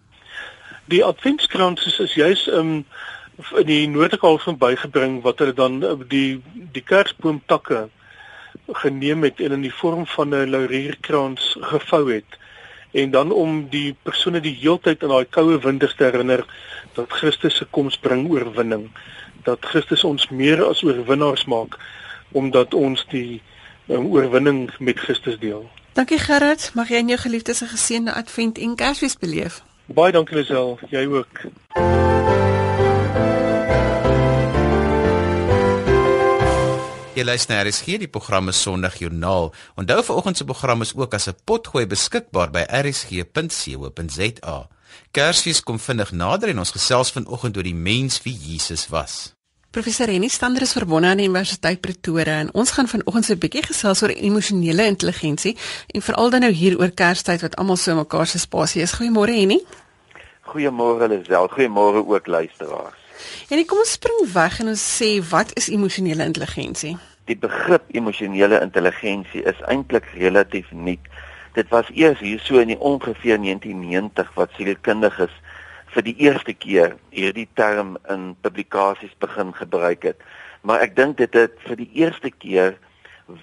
Die 0.85 1.04
adventskrans 1.04 1.87
is, 1.87 1.99
is 1.99 2.14
juis 2.14 2.47
um 2.49 2.85
in 3.57 3.66
die 3.66 3.88
noordekaal 3.88 4.38
van 4.38 4.59
bygebring 4.59 5.23
wat 5.23 5.38
hulle 5.38 5.52
dan 5.52 5.83
uh, 5.85 5.95
die 6.09 6.42
die 6.73 6.83
kersboomtakke 6.83 7.88
geneem 8.72 9.22
het 9.22 9.40
en 9.40 9.52
in 9.52 9.60
die 9.60 9.74
vorm 9.74 10.06
van 10.06 10.34
'n 10.34 10.50
laurierkrans 10.50 11.56
gevou 11.60 12.12
het 12.12 12.38
en 12.90 13.10
dan 13.10 13.32
om 13.32 13.68
die 13.68 13.96
persone 14.02 14.40
die 14.40 14.56
heeltyd 14.60 15.02
in 15.02 15.08
daai 15.08 15.24
koue 15.24 15.58
winters 15.58 15.94
te 15.94 16.04
herinner 16.04 16.44
dat 16.94 17.12
Christus 17.12 17.56
se 17.56 17.64
koms 17.70 17.98
bring 17.98 18.30
oorwinning 18.30 18.90
dat 19.42 19.58
Christus 19.60 20.04
ons 20.04 20.28
meer 20.28 20.64
as 20.64 20.82
oorwinnaars 20.82 21.44
maak 21.44 21.78
omdat 22.32 22.74
ons 22.74 23.06
die 23.10 23.42
um, 23.88 24.06
oorwinning 24.06 24.70
met 24.78 24.98
Christus 24.98 25.38
deel. 25.38 25.70
Dankie 25.92 26.18
Gerard, 26.18 26.70
mag 26.74 26.88
jy 26.88 27.02
en 27.02 27.08
jou 27.08 27.18
geliefdes 27.18 27.62
'n 27.62 27.72
geseënde 27.74 28.12
Advent 28.14 28.58
en 28.58 28.74
Kersfees 28.74 29.18
beleef. 29.18 29.62
Baie 29.86 30.12
dankie 30.12 30.36
Lisel, 30.36 30.78
jy 30.90 31.06
ook. 31.06 32.50
Jy 37.20 37.26
luister 37.28 37.52
na 37.52 37.64
RSG, 37.66 37.98
die 38.00 38.08
programme 38.08 38.52
Sondag 38.56 38.94
Joernaal. 38.96 39.50
Onthou 39.76 40.00
vanoggend 40.06 40.38
se 40.38 40.44
program 40.48 40.80
is 40.80 40.94
ook 40.96 41.14
as 41.14 41.28
'n 41.28 41.36
potgooi 41.44 41.86
beskikbaar 41.86 42.50
by 42.50 42.64
rsg.co.za. 42.64 44.68
Kersfees 45.10 45.62
kom 45.62 45.78
vinnig 45.78 46.12
nader 46.12 46.48
en 46.48 46.58
ons 46.58 46.70
gesels 46.70 47.12
vanoggend 47.12 47.56
oor 47.56 47.62
die 47.62 47.74
mens 47.74 48.22
wie 48.22 48.32
Jesus 48.32 48.88
was. 48.88 49.34
Professor 49.70 50.06
Renny 50.06 50.28
Stander 50.28 50.62
is 50.62 50.72
verbonde 50.72 51.08
aan 51.08 51.16
die 51.16 51.28
Universiteit 51.28 51.80
Pretoria 51.80 52.40
en 52.40 52.54
ons 52.54 52.70
gaan 52.70 52.88
vanoggend 52.88 53.24
so 53.24 53.32
'n 53.32 53.38
bietjie 53.38 53.62
gesels 53.62 54.02
oor 54.02 54.10
emosionele 54.10 54.86
intelligensie 54.86 55.56
en 55.86 56.02
veral 56.02 56.30
dan 56.30 56.40
nou 56.40 56.52
hier 56.52 56.78
oor 56.78 56.90
Kerstyd 56.90 57.40
wat 57.40 57.56
almal 57.56 57.76
so 57.76 57.94
mekaar 57.94 58.26
se 58.26 58.38
spasie 58.38 58.82
is. 58.82 58.94
Goeiemôre 58.94 59.36
Renny. 59.36 59.60
Goeiemôre 60.42 61.08
Lisel. 61.08 61.48
Goeiemôre 61.48 62.06
ook 62.06 62.26
luisteraars. 62.26 63.00
En 63.48 63.66
kom 63.66 63.78
ons 63.78 63.92
spring 63.92 64.32
weg 64.32 64.60
en 64.60 64.68
ons 64.68 64.84
sê 64.98 65.20
wat 65.30 65.56
is 65.56 65.68
emosionele 65.68 66.24
intelligensie? 66.24 66.96
die 67.30 67.38
begrip 67.38 67.86
emosionele 67.94 68.58
intelligensie 68.64 69.44
is 69.46 69.58
eintlik 69.70 70.08
relatief 70.18 70.70
nuut. 70.74 71.02
Dit 71.54 71.70
was 71.74 71.90
eers 71.94 72.18
hier 72.22 72.42
so 72.42 72.58
in 72.62 72.72
die 72.72 72.78
ongeveer 72.78 73.38
1990 73.42 74.30
wat 74.38 74.54
sielkundiges 74.58 75.34
vir 75.94 76.06
die 76.06 76.16
eerste 76.26 76.54
keer 76.54 76.94
hierdie 77.14 77.48
term 77.58 77.96
in 78.10 78.32
publikasies 78.46 79.14
begin 79.22 79.50
gebruik 79.54 80.06
het. 80.10 80.22
Maar 80.66 80.86
ek 80.86 80.96
dink 80.98 81.18
dit 81.22 81.34
het 81.38 81.58
vir 81.66 81.78
die 81.78 81.90
eerste 82.02 82.30
keer 82.30 82.78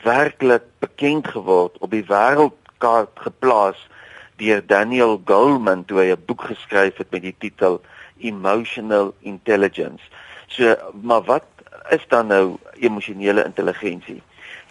werklik 0.03 0.67
bekend 0.83 1.27
geword 1.31 1.75
op 1.83 1.91
die 1.95 2.05
wêreldkaart 2.07 3.23
geplaas 3.27 3.79
deur 4.39 4.61
Daniel 4.67 5.15
Goleman 5.27 5.85
toe 5.87 6.03
hy 6.03 6.11
'n 6.11 6.25
boek 6.27 6.47
geskryf 6.51 6.99
het 6.99 7.11
met 7.11 7.23
die 7.23 7.35
titel 7.39 7.81
Emotional 8.19 9.13
Intelligence. 9.19 10.03
So, 10.47 10.75
maar 11.01 11.21
wat 11.23 11.45
is 11.89 12.07
dan 12.07 12.27
nou 12.27 12.57
emosionele 12.79 13.43
intelligensie? 13.43 14.21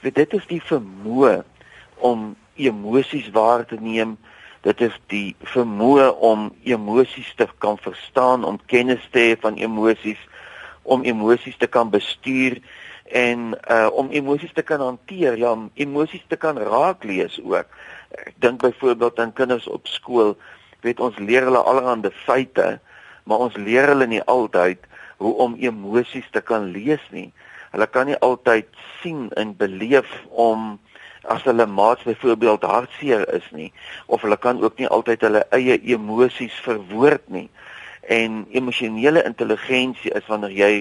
Weet 0.00 0.14
dit 0.14 0.32
is 0.32 0.46
die 0.46 0.62
vermoë 0.62 1.42
om 1.96 2.34
emosies 2.56 3.30
waar 3.30 3.64
te 3.66 3.76
neem. 3.80 4.16
Dit 4.66 4.80
is 4.80 4.94
die 5.12 5.36
vermoë 5.52 6.08
om 6.24 6.48
emosies 6.64 7.28
te 7.36 7.48
kan 7.58 7.78
verstaan, 7.78 8.44
om 8.44 8.58
kennis 8.66 9.04
te 9.10 9.22
hê 9.22 9.36
van 9.40 9.56
emosies, 9.56 10.20
om 10.82 11.04
emosies 11.04 11.56
te 11.56 11.66
kan 11.66 11.90
bestuur 11.90 12.58
en 13.06 13.52
uh 13.70 13.86
om 13.92 14.10
emosies 14.10 14.52
te 14.52 14.62
kan 14.62 14.80
hanteer, 14.80 15.36
ja, 15.38 15.52
om 15.52 15.70
emosies 15.74 16.24
te 16.28 16.36
kan 16.36 16.58
raak 16.58 17.04
lees 17.04 17.38
ook. 17.42 17.70
Ek 18.10 18.34
dink 18.42 18.60
byvoorbeeld 18.62 19.20
aan 19.20 19.32
kinders 19.32 19.66
op 19.66 19.86
skool, 19.86 20.34
weet 20.82 21.00
ons 21.00 21.18
leer 21.18 21.46
hulle 21.46 21.62
allerlei 21.62 22.10
feite, 22.24 22.78
maar 23.26 23.46
ons 23.48 23.58
leer 23.58 23.90
hulle 23.90 24.06
nie 24.06 24.22
altyd 24.30 24.86
hoe 25.22 25.34
om 25.42 25.56
emosies 25.58 26.26
te 26.32 26.42
kan 26.44 26.70
lees 26.72 27.02
nie. 27.10 27.30
Hulle 27.72 27.88
kan 27.90 28.06
nie 28.08 28.18
altyd 28.24 28.68
sien 29.00 29.28
en 29.40 29.54
beleef 29.58 30.10
om 30.30 30.76
as 31.26 31.42
hulle 31.48 31.66
maats 31.66 32.06
byvoorbeeld 32.06 32.62
hartseer 32.62 33.24
is 33.34 33.46
nie 33.50 33.72
of 34.06 34.22
hulle 34.22 34.38
kan 34.38 34.62
ook 34.62 34.78
nie 34.78 34.86
altyd 34.86 35.26
hulle 35.26 35.42
eie 35.56 35.80
emosies 35.96 36.54
verwoord 36.66 37.26
nie. 37.34 37.48
En 38.06 38.44
emosionele 38.54 39.24
intelligensie 39.26 40.14
is 40.14 40.30
wanneer 40.30 40.54
jy 40.54 40.72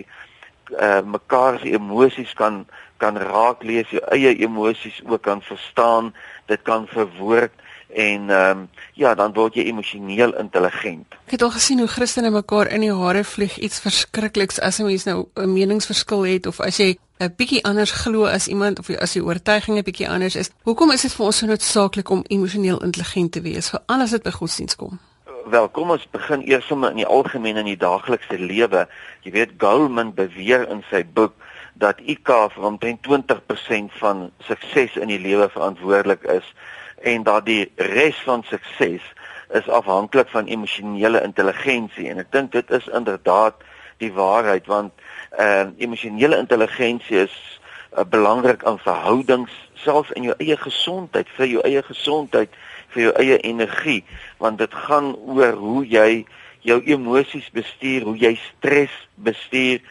uh, 0.78 1.02
mekaar 1.02 1.60
se 1.60 1.74
emosies 1.74 2.34
kan 2.38 2.66
kan 2.98 3.18
raak 3.20 3.64
lees, 3.68 3.90
jou 3.92 4.00
eie 4.16 4.32
emosies 4.46 5.02
ook 5.04 5.26
kan 5.26 5.42
verstaan, 5.44 6.14
dit 6.48 6.62
kan 6.64 6.86
verwoord 6.88 7.52
en 7.96 8.30
ehm 8.30 8.58
um, 8.58 8.70
ja, 8.94 9.16
dan 9.16 9.34
word 9.34 9.56
jy 9.56 9.64
emosioneel 9.72 10.36
intelligent. 10.40 11.16
Ek 11.26 11.36
het 11.36 11.44
al 11.44 11.52
gesien 11.56 11.80
hoe 11.80 11.88
Christene 11.88 12.30
mekaar 12.32 12.68
in 12.68 12.84
die 12.84 12.94
hare 12.94 13.24
vlieg 13.24 13.56
iets 13.58 13.80
verskrikliks 13.80 14.60
as 14.60 14.80
'n 14.80 14.86
mens 14.86 15.04
nou 15.04 15.28
'n 15.36 15.54
meningsverskil 15.54 16.26
het 16.26 16.46
of 16.46 16.60
as 16.60 16.78
jy 16.78 16.98
'n 17.20 17.34
bietjie 17.38 17.64
anders 17.64 17.92
glo 17.92 18.26
as 18.26 18.48
iemand 18.48 18.80
of 18.80 18.90
as 18.90 19.14
jy 19.14 19.22
oortuiging 19.22 19.78
'n 19.78 19.84
bietjie 19.84 20.10
anders 20.10 20.36
is. 20.36 20.52
Hoekom 20.64 20.92
is 20.92 21.02
dit 21.02 21.14
vir 21.14 21.26
ons 21.26 21.38
so 21.38 21.46
noodsaaklik 21.46 22.10
om 22.10 22.24
emosioneel 22.28 22.84
intelligent 22.84 23.32
te 23.32 23.42
wees 23.42 23.70
vir 23.70 23.82
alles 23.86 24.12
wat 24.12 24.24
by 24.24 24.32
godsdienst 24.32 24.76
kom? 24.76 25.00
Wel, 25.46 25.70
kom 25.70 25.92
ons 25.92 26.08
begin 26.12 26.42
eers 26.50 26.68
sommer 26.68 26.90
in 26.90 26.96
die 26.96 27.06
algemeen 27.06 27.58
in 27.58 27.66
die 27.66 27.78
daaglikse 27.78 28.40
lewe. 28.40 28.88
Jy 29.22 29.32
weet 29.32 29.52
Goleman 29.58 30.14
beweer 30.14 30.70
in 30.70 30.84
sy 30.90 31.06
boek 31.14 31.34
dat 31.74 32.00
IQ 32.00 32.52
vir 32.54 32.64
omtrent 32.64 33.00
20% 33.08 33.92
van 34.00 34.32
sukses 34.40 34.96
in 34.96 35.08
die 35.08 35.20
lewe 35.20 35.50
verantwoordelik 35.50 36.24
is 36.24 36.54
en 37.06 37.24
dat 37.28 37.46
die 37.46 37.72
res 37.76 38.18
van 38.26 38.44
sukses 38.50 39.06
is 39.54 39.70
afhanklik 39.70 40.30
van 40.34 40.50
emosionele 40.50 41.22
intelligensie 41.24 42.10
en 42.10 42.24
ek 42.24 42.32
dink 42.34 42.52
dit 42.56 42.72
is 42.78 42.88
inderdaad 43.00 43.62
die 44.04 44.12
waarheid 44.14 44.66
want 44.72 44.94
ehm 45.38 45.74
uh, 45.74 45.84
emosionele 45.88 46.38
intelligensie 46.42 47.22
is 47.28 47.36
uh, 47.94 48.04
belangrik 48.04 48.64
aan 48.64 48.80
verhoudings 48.80 49.54
selfs 49.86 50.16
in 50.18 50.32
jou 50.32 50.36
eie 50.38 50.58
gesondheid 50.58 51.30
vir 51.38 51.52
jou 51.54 51.62
eie 51.68 51.84
gesondheid 51.84 52.58
vir 52.96 53.08
jou 53.08 53.14
eie 53.22 53.38
energie 53.52 54.02
want 54.42 54.58
dit 54.64 54.82
gaan 54.88 55.14
oor 55.16 55.54
hoe 55.62 55.86
jy 55.86 56.26
jou 56.66 56.82
emosies 56.90 57.48
bestuur 57.54 58.08
hoe 58.10 58.18
jy 58.18 58.34
stres 58.42 58.94
bestuur. 59.16 59.82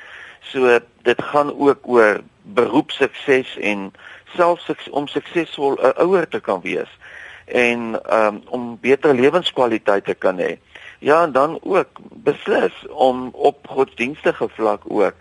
So 0.50 0.78
dit 1.06 1.23
gaan 1.30 1.52
ook 1.54 1.87
oor 1.88 2.21
beroepsukses 2.42 3.56
en 3.61 3.92
selfs 4.35 4.90
om 4.90 5.06
suksesvol 5.09 5.78
'n 5.78 5.87
uh, 5.87 6.04
ouer 6.04 6.28
te 6.28 6.40
kan 6.40 6.61
wees 6.61 6.90
en 7.46 8.00
um, 8.12 8.42
om 8.48 8.78
beter 8.80 9.14
lewenskwaliteit 9.14 10.04
te 10.04 10.14
kan 10.14 10.38
hê. 10.38 10.56
Ja, 10.98 11.22
en 11.22 11.32
dan 11.32 11.58
ook 11.62 12.00
beslis 12.24 12.86
om 12.88 13.28
op 13.32 13.66
godsdienstige 13.68 14.48
vlak 14.48 14.82
ook 14.84 15.14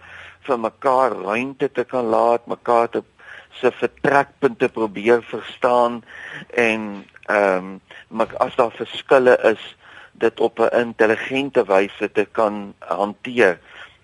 vir 0.43 0.59
mekaar 0.59 1.11
ruimte 1.11 1.71
te 1.71 1.83
kan 1.83 2.05
laat, 2.05 2.47
mekaar 2.47 2.89
te 2.89 3.03
se 3.59 3.71
vertrekpunte 3.71 4.69
probeer 4.69 5.23
verstaan 5.23 6.03
en 6.49 7.05
ehm 7.25 7.79
um, 8.11 8.27
as 8.37 8.55
daar 8.55 8.71
verskille 8.71 9.37
is 9.51 9.75
dit 10.11 10.39
op 10.39 10.59
'n 10.59 10.75
intelligente 10.79 11.65
wyse 11.65 12.11
te 12.11 12.27
kan 12.31 12.73
hanteer. 12.79 13.59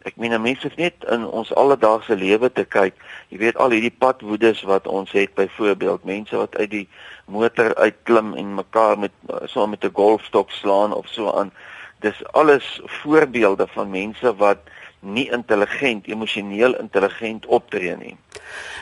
Ek 0.08 0.16
meen 0.16 0.42
mense 0.42 0.64
hoef 0.68 0.76
net 0.80 1.04
in 1.12 1.26
ons 1.26 1.54
alledaagse 1.54 2.16
lewe 2.16 2.52
te 2.52 2.64
kyk. 2.64 2.96
Jy 3.30 3.38
weet 3.38 3.58
al 3.58 3.76
hierdie 3.76 3.96
padwoedes 4.04 4.62
wat 4.70 4.88
ons 4.88 5.12
het 5.12 5.34
byvoorbeeld, 5.36 6.04
mense 6.04 6.36
wat 6.36 6.56
uit 6.56 6.70
die 6.70 6.88
motor 7.28 7.76
uitklim 7.76 8.34
en 8.34 8.56
mekaar 8.56 9.00
met 9.00 9.12
so 9.46 9.68
met 9.68 9.84
'n 9.84 9.94
golfstok 9.94 10.52
slaan 10.52 10.94
of 10.94 11.08
so 11.08 11.32
aan. 11.32 11.52
Dis 12.00 12.24
alles 12.32 12.80
voorbeelde 12.86 13.68
van 13.68 13.90
mense 13.90 14.36
wat 14.36 14.60
nie 15.00 15.30
intelligent, 15.32 16.08
emosioneel 16.08 16.76
intelligent 16.80 17.46
optree 17.46 17.96
nie. 17.96 18.18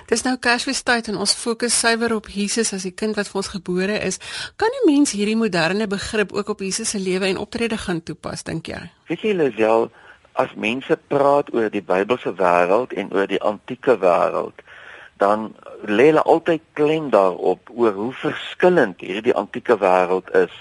Dis 0.10 0.24
nou 0.26 0.38
Kersfeestyd 0.40 1.10
en 1.12 1.20
ons 1.22 1.34
fokus 1.36 1.76
suiwer 1.80 2.16
op 2.16 2.30
Jesus 2.32 2.74
as 2.74 2.88
die 2.88 2.94
kind 2.96 3.18
wat 3.20 3.30
vir 3.30 3.42
ons 3.42 3.52
gebore 3.54 4.00
is. 4.08 4.20
Kan 4.56 4.70
'n 4.70 4.94
mens 4.94 5.12
hierdie 5.12 5.36
moderne 5.36 5.88
begrip 5.88 6.32
ook 6.32 6.50
op 6.50 6.60
Jesus 6.60 6.90
se 6.90 7.00
lewe 7.00 7.26
en 7.26 7.38
optrede 7.38 7.78
gaan 7.78 8.04
toepas, 8.04 8.44
dink 8.44 8.68
jy? 8.68 8.90
Weet 9.08 9.22
jy, 9.22 9.34
Lisel, 9.34 9.92
as 10.38 10.54
mense 10.54 10.98
praat 11.10 11.50
oor 11.54 11.72
die 11.74 11.82
Bybelse 11.82 12.34
wêreld 12.38 12.94
en 12.94 13.10
oor 13.16 13.28
die 13.30 13.42
antieke 13.42 13.98
wêreld, 14.04 14.62
dan 15.18 15.50
lê 15.90 16.12
hulle 16.12 16.22
altyd 16.22 16.62
klem 16.78 17.10
daarop 17.10 17.72
oor 17.74 17.96
hoe 17.98 18.12
verskillend 18.22 19.02
hierdie 19.02 19.34
antieke 19.34 19.80
wêreld 19.82 20.30
is 20.38 20.54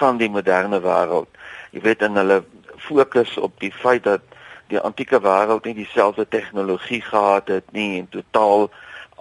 van 0.00 0.18
die 0.18 0.30
moderne 0.30 0.82
wêreld. 0.82 1.30
Jy 1.70 1.84
weet 1.86 2.02
en 2.02 2.18
hulle 2.18 2.40
fokus 2.82 3.36
op 3.38 3.54
die 3.62 3.70
feit 3.72 4.02
dat 4.08 4.26
die 4.72 4.80
antieke 4.80 5.20
wêreld 5.22 5.68
nie 5.68 5.76
dieselfde 5.78 6.26
tegnologie 6.28 7.02
gehad 7.06 7.48
het 7.52 7.70
nie 7.76 8.00
en 8.00 8.08
totaal 8.10 8.70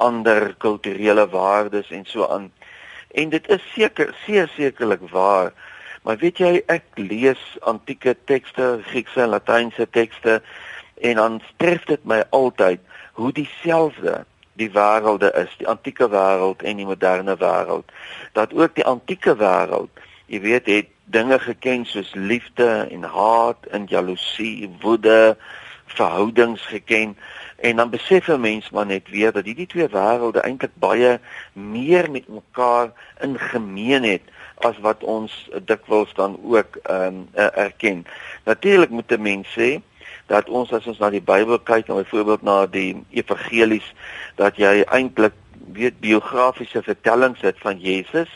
ander 0.01 0.55
kulturele 0.57 1.27
waardes 1.29 1.91
en 1.93 2.05
so 2.09 2.25
aan. 2.25 2.49
En 3.13 3.29
dit 3.29 3.49
is 3.53 3.61
seker 3.75 4.15
seker 4.25 4.49
sekerlik 4.55 5.05
waar. 5.11 5.51
Maar 6.01 6.17
weet 6.17 6.37
jy, 6.41 6.51
ek 6.65 6.83
lees 6.97 7.41
antieke 7.61 8.15
tekste, 8.25 8.79
Griekse 8.89 9.21
en 9.21 9.33
Latynse 9.35 9.87
tekste 9.89 10.41
en 11.01 11.15
dan 11.15 11.41
tref 11.61 11.85
dit 11.89 12.03
my 12.05 12.23
altyd 12.29 12.81
hoe 13.13 13.31
dieselfde 13.31 14.23
die 14.59 14.69
wêrelde 14.73 15.31
is, 15.37 15.53
die 15.57 15.67
antieke 15.69 16.09
wêreld 16.09 16.63
en 16.65 16.81
die 16.81 16.85
moderne 16.85 17.37
wêreld. 17.37 17.93
Dat 18.33 18.53
ook 18.53 18.75
die 18.75 18.85
antieke 18.85 19.35
wêreld, 19.37 20.01
jy 20.25 20.41
weet, 20.41 20.69
het 20.69 20.89
dinge 21.11 21.39
geken 21.39 21.85
soos 21.85 22.13
liefde 22.15 22.87
en 22.89 23.03
haat 23.03 23.65
en 23.71 23.85
jaloesie, 23.89 24.69
woede, 24.81 25.37
verhoudings 25.91 26.61
geken 26.71 27.17
en 27.61 27.75
dan 27.75 27.89
besef 27.89 28.27
'n 28.27 28.39
mens 28.39 28.69
maar 28.69 28.85
net 28.85 29.09
weer 29.09 29.31
dat 29.31 29.45
hierdie 29.45 29.67
twee 29.67 29.87
wêrelde 29.87 30.41
eintlik 30.41 30.71
baie 30.73 31.19
meer 31.53 32.11
met 32.11 32.27
mekaar 32.27 32.91
in 33.19 33.39
gemeen 33.39 34.03
het 34.03 34.21
as 34.65 34.79
wat 34.79 35.03
ons 35.03 35.49
dikwels 35.65 36.13
dan 36.13 36.39
ook 36.43 36.77
ehm 36.83 37.05
um, 37.05 37.27
erken. 37.33 38.05
Natuurlik 38.43 38.89
moet 38.89 39.11
'n 39.11 39.21
mens 39.21 39.47
sê 39.57 39.81
dat 40.25 40.49
ons 40.49 40.73
as 40.73 40.87
ons 40.87 40.97
na 40.97 41.09
die 41.09 41.21
Bybel 41.21 41.59
kyk, 41.59 41.87
en 41.87 41.95
byvoorbeeld 41.95 42.41
na 42.41 42.65
die 42.65 43.03
evangelies, 43.09 43.93
dat 44.35 44.55
jy 44.55 44.83
eintlik 44.87 45.33
weet 45.73 45.99
biografiese 45.99 46.81
vertellings 46.83 47.41
het 47.41 47.59
van 47.59 47.79
Jesus 47.79 48.29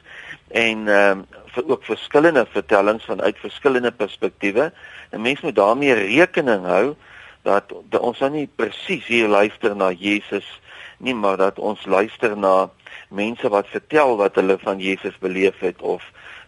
en 0.48 0.88
ehm 0.88 1.20
um, 1.20 1.25
vir 1.55 1.70
ook 1.72 1.86
verskillende 1.88 2.46
vertellings 2.51 3.05
vanuit 3.05 3.38
verskillende 3.39 3.91
perspektiewe. 3.91 4.72
'n 5.12 5.22
Mens 5.22 5.41
moet 5.41 5.55
daarmee 5.55 5.94
rekening 5.94 6.65
hou 6.65 6.96
dat, 7.41 7.63
dat 7.89 8.01
ons 8.01 8.20
nou 8.20 8.32
nie 8.32 8.50
presies 8.55 9.05
hier 9.08 9.27
luister 9.27 9.75
na 9.75 9.91
Jesus 9.91 10.62
nie, 10.98 11.15
maar 11.15 11.38
dat 11.38 11.60
ons 11.60 11.86
luister 11.86 12.38
na 12.38 12.70
mense 13.09 13.50
wat 13.50 13.67
vertel 13.67 14.17
wat 14.17 14.35
hulle 14.35 14.57
van 14.62 14.79
Jesus 14.79 15.17
beleef 15.19 15.59
het 15.59 15.81
of 15.81 16.03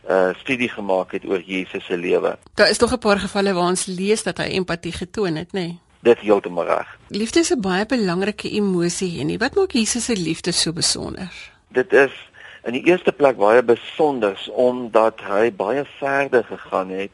'n 0.08 0.12
uh, 0.12 0.30
studie 0.40 0.70
gemaak 0.70 1.12
het 1.12 1.26
oor 1.26 1.42
Jesus 1.42 1.86
se 1.86 1.98
lewe. 1.98 2.38
Daar 2.54 2.70
is 2.70 2.78
tog 2.78 2.94
'n 2.94 2.98
paar 2.98 3.20
gevalle 3.20 3.54
waar 3.54 3.68
ons 3.68 3.86
lees 3.86 4.24
dat 4.24 4.38
hy 4.38 4.44
empatie 4.44 4.92
getoon 4.92 5.36
het, 5.36 5.52
nê? 5.52 5.60
Nee? 5.60 5.80
Dit 6.00 6.20
heeltemal 6.20 6.66
reg. 6.66 6.98
Liefde 7.08 7.40
is 7.40 7.54
'n 7.54 7.62
baie 7.62 7.86
belangrike 7.86 8.50
emosie 8.50 9.20
en 9.20 9.38
wat 9.38 9.56
maak 9.56 9.72
Jesus 9.72 10.06
se 10.06 10.16
liefde 10.16 10.52
so 10.52 10.74
besonder? 10.74 11.32
Dit 11.68 11.94
is 11.94 12.12
in 12.64 12.74
die 12.74 12.86
eerste 12.86 13.12
plek 13.12 13.38
baie 13.38 13.64
besonder 13.64 14.36
omdat 14.52 15.22
hy 15.22 15.52
baie 15.52 15.86
verder 16.00 16.44
gegaan 16.44 16.90
het 16.90 17.12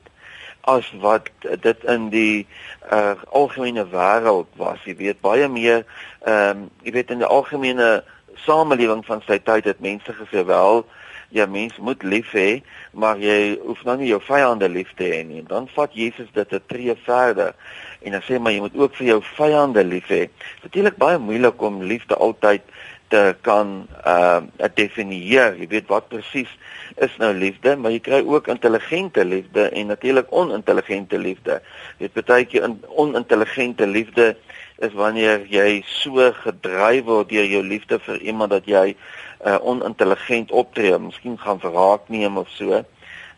as 0.62 0.94
wat 1.00 1.30
dit 1.62 1.84
in 1.84 2.10
die 2.10 2.48
uh, 2.92 3.12
algemene 3.32 3.84
wêreld 3.92 4.48
was. 4.56 4.80
Jy 4.88 4.96
weet 4.96 5.22
baie 5.22 5.48
meer 5.48 5.84
ehm 6.24 6.64
um, 6.64 6.70
jy 6.84 6.92
weet 6.92 7.12
in 7.12 7.20
die 7.20 7.28
algemene 7.28 8.04
samelewing 8.36 9.06
van 9.06 9.22
sy 9.28 9.40
tyd 9.40 9.66
het 9.66 9.80
mense 9.80 10.14
gesê 10.14 10.46
wel 10.46 10.86
ja 11.34 11.46
mens 11.50 11.78
moet 11.78 12.04
lief 12.04 12.32
hê 12.38 12.62
maar 12.92 13.18
jy 13.18 13.58
hoef 13.66 13.82
nou 13.88 13.96
nie 13.98 14.12
jou 14.12 14.20
vyande 14.22 14.70
lief 14.70 14.92
te 14.98 15.08
hê 15.10 15.22
nie. 15.26 15.42
Dan 15.50 15.68
vat 15.74 15.94
Jesus 15.98 16.30
dit 16.34 16.54
'n 16.54 16.62
tree 16.68 16.96
verder 17.06 17.54
en 18.02 18.12
dan 18.12 18.22
sê 18.22 18.40
maar 18.40 18.54
jy 18.54 18.60
moet 18.60 18.78
ook 18.78 18.96
vir 18.96 19.08
jou 19.08 19.22
vyande 19.22 19.84
lief 19.84 20.08
hê. 20.08 20.30
Natuurlik 20.64 20.98
baie 20.98 21.18
moeilik 21.18 21.62
om 21.62 21.82
liefde 21.82 22.16
altyd 22.16 22.62
te 23.08 23.36
kan 23.42 23.88
uh 24.06 24.42
definieer. 24.74 25.58
Jy 25.58 25.68
weet 25.68 25.88
wat 25.88 26.10
presies 26.10 26.50
is 26.98 27.18
nou 27.18 27.34
liefde 27.34 27.76
maar 27.76 27.92
jy 27.92 28.00
kry 28.00 28.22
ook 28.22 28.48
intelligente 28.48 29.26
liefde 29.26 29.70
en 29.70 29.88
natuurlik 29.88 30.28
onintelligente 30.30 31.18
liefde. 31.18 31.62
Jy 31.98 32.10
weet 32.14 32.26
baie 32.26 32.46
keer 32.46 32.70
onintelligente 32.90 33.88
liefde 33.88 34.36
is 34.78 34.94
wanneer 34.94 35.46
jy 35.50 35.84
so 35.86 36.32
gedryf 36.44 37.06
word 37.06 37.30
deur 37.30 37.46
jou 37.46 37.62
liefde 37.64 38.00
vir 38.00 38.22
iemand 38.22 38.54
dat 38.56 38.66
jy 38.66 38.96
uh, 39.46 39.60
onintelligent 39.62 40.52
optree, 40.52 40.98
miskien 41.00 41.38
gaan 41.38 41.60
verraak 41.60 42.10
neem 42.10 42.38
of 42.38 42.50
so. 42.58 42.84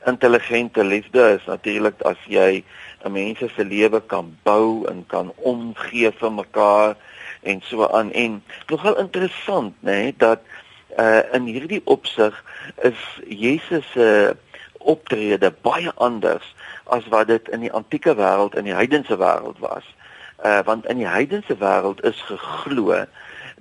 Intelligente 0.05 0.83
liefde 0.83 1.23
is 1.35 1.45
natuurlik 1.49 2.01
as 2.05 2.19
jy 2.29 2.63
'n 3.05 3.11
mens 3.11 3.39
se 3.39 3.65
lewe 3.65 4.01
kan 4.01 4.37
bou 4.43 4.85
en 4.89 5.05
kan 5.07 5.33
omgee 5.35 6.11
vir 6.11 6.31
mekaar 6.31 6.95
en 7.43 7.61
so 7.61 7.87
aan. 7.87 8.11
En 8.11 8.43
nogal 8.67 8.97
interessant 8.97 9.73
nê 9.81 9.91
nee, 9.91 10.13
dat 10.17 10.39
uh, 10.97 11.21
in 11.33 11.45
hierdie 11.45 11.81
opsig 11.83 12.43
is 12.81 12.97
Jesus 13.27 13.85
se 13.91 14.31
uh, 14.31 14.33
optrede 14.85 15.53
baie 15.61 15.91
anders 15.95 16.55
as 16.83 17.07
wat 17.09 17.27
dit 17.27 17.49
in 17.49 17.65
die 17.65 17.71
antieke 17.73 18.13
wêreld 18.15 18.55
in 18.55 18.67
die 18.69 18.77
heidense 18.77 19.17
wêreld 19.17 19.59
was 19.59 19.85
uh, 20.43 20.59
want 20.65 20.85
in 20.85 20.97
die 20.97 21.07
heidense 21.07 21.57
wêreld 21.57 22.03
is 22.03 22.21
geglo 22.27 23.05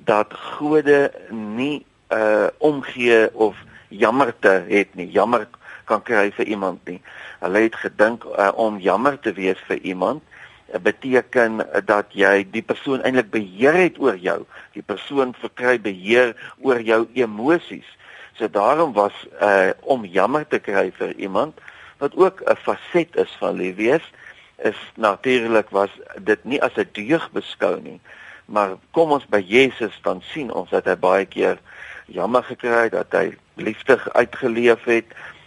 dat 0.04 0.34
gode 0.34 1.10
nie 1.30 1.84
uh 2.12 2.46
omgee 2.58 3.34
of 3.34 3.56
jammerte 3.88 4.64
het 4.68 4.94
nie. 4.94 5.10
Jammer 5.10 5.48
kan 5.84 6.02
kry 6.02 6.30
vir 6.32 6.46
iemand 6.46 6.84
nie. 6.88 7.00
Hulle 7.40 7.66
het 7.66 7.76
gedink 7.76 8.24
uh, 8.24 8.50
om 8.54 8.78
jammer 8.78 9.18
te 9.20 9.32
wees 9.32 9.60
vir 9.68 9.78
iemand 9.82 10.22
beteken 10.82 11.60
dat 11.87 12.14
jy 12.16 12.46
die 12.50 12.62
persoon 12.62 13.02
eintlik 13.04 13.30
beheer 13.30 13.76
het 13.78 13.98
oor 14.00 14.16
jou. 14.16 14.42
Die 14.72 14.82
persoon 14.82 15.34
verkry 15.38 15.76
beheer 15.80 16.34
oor 16.58 16.80
jou 16.80 17.04
emosies. 17.14 17.87
So 18.38 18.48
daarom 18.50 18.92
was 18.92 19.14
uh 19.40 19.70
om 19.80 20.04
jammer 20.04 20.46
te 20.46 20.58
kry 20.58 20.90
vir 20.98 21.14
iemand 21.14 21.60
wat 21.98 22.16
ook 22.16 22.42
'n 22.42 22.56
faset 22.56 23.16
is 23.16 23.37
van 23.38 23.56
lief 23.56 23.76
wees 23.76 24.12
is 24.57 24.77
natuurlik 24.95 25.71
was 25.71 25.90
dit 26.21 26.45
nie 26.45 26.62
as 26.62 26.77
'n 26.77 26.88
deug 26.93 27.31
beskou 27.33 27.81
nie. 27.81 28.01
Maar 28.45 28.77
kom 28.90 29.11
ons 29.11 29.27
by 29.27 29.43
Jesus 29.47 29.99
dan 30.03 30.23
sien 30.23 30.53
ons 30.53 30.71
dat 30.71 30.85
hy 30.85 30.97
baie 30.97 31.25
keer 31.25 31.59
jammer 32.07 32.43
gekry 32.43 32.83
het 32.88 32.93
dat 32.93 33.12
hy 33.12 33.37
liefde 33.55 33.99
uitgeleef 34.12 34.85
het. 34.85 35.05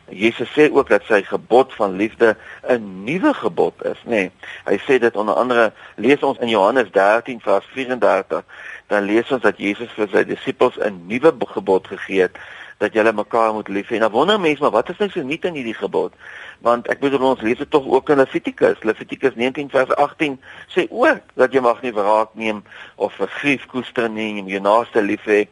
Jesus 0.10 0.50
sê 0.56 0.72
ook 0.72 0.90
dat 0.90 1.04
sy 1.04 1.22
gebod 1.28 1.74
van 1.74 1.96
liefde 1.96 2.38
'n 2.64 3.04
nuwe 3.04 3.34
gebod 3.34 3.84
is, 3.84 4.00
nê. 4.04 4.10
Nee, 4.10 4.32
hy 4.66 4.78
sê 4.78 5.00
dit 5.00 5.16
onder 5.16 5.36
andere 5.36 5.74
lees 5.96 6.24
ons 6.24 6.38
in 6.40 6.50
Johannes 6.50 6.92
13 6.92 7.42
vers 7.42 7.66
34, 7.74 8.44
dan 8.88 9.04
lees 9.04 9.32
ons 9.32 9.42
dat 9.42 9.58
Jesus 9.58 9.92
vir 9.92 10.08
sy 10.12 10.24
disippels 10.24 10.78
'n 10.80 11.08
nuwe 11.08 11.34
gebod 11.40 11.88
gegee 11.88 12.22
het 12.22 12.38
dat 12.78 12.94
julle 12.94 13.14
mekaar 13.14 13.54
moet 13.54 13.68
lief 13.68 13.90
hê. 13.90 14.00
Nou 14.00 14.12
wonder 14.12 14.40
mense 14.40 14.62
maar 14.62 14.72
wat 14.72 14.90
is 14.90 14.98
nou 14.98 15.10
so 15.10 15.22
nuut 15.22 15.46
in 15.46 15.54
hierdie 15.54 15.78
gebod? 15.78 16.14
Want 16.66 16.88
ek 16.88 17.00
bedoel 17.00 17.26
ons 17.30 17.42
lees 17.46 17.58
dit 17.58 17.70
tog 17.70 17.86
ook 17.86 18.10
in 18.10 18.18
Levitikus. 18.18 18.84
Levitikus 18.84 19.36
19 19.36 19.70
vers 19.70 19.94
18 19.96 20.40
sê 20.74 20.88
ook 20.90 21.22
dat 21.36 21.54
jy 21.54 21.62
mag 21.62 21.82
nie 21.82 21.94
wraak 21.94 22.34
neem 22.34 22.64
of 22.96 23.14
vergrief 23.14 23.66
koester 23.72 24.10
nie, 24.10 24.34
jy 24.36 24.42
moet 24.42 24.58
jou 24.58 24.64
naaste 24.66 25.02
lief 25.02 25.26
hê 25.30 25.46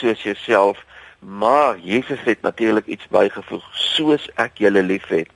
soos 0.00 0.22
jouself. 0.22 0.84
Maar 1.18 1.78
Jesus 1.78 2.20
het 2.24 2.42
natuurlik 2.42 2.86
iets 2.86 3.06
bygevoeg, 3.10 3.64
soos 3.74 4.28
ek 4.38 4.58
julle 4.62 4.82
liefhet. 4.82 5.30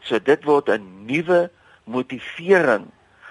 So 0.00 0.18
dit 0.18 0.44
word 0.44 0.68
'n 0.68 1.06
nuwe 1.06 1.50
motivering 1.84 2.88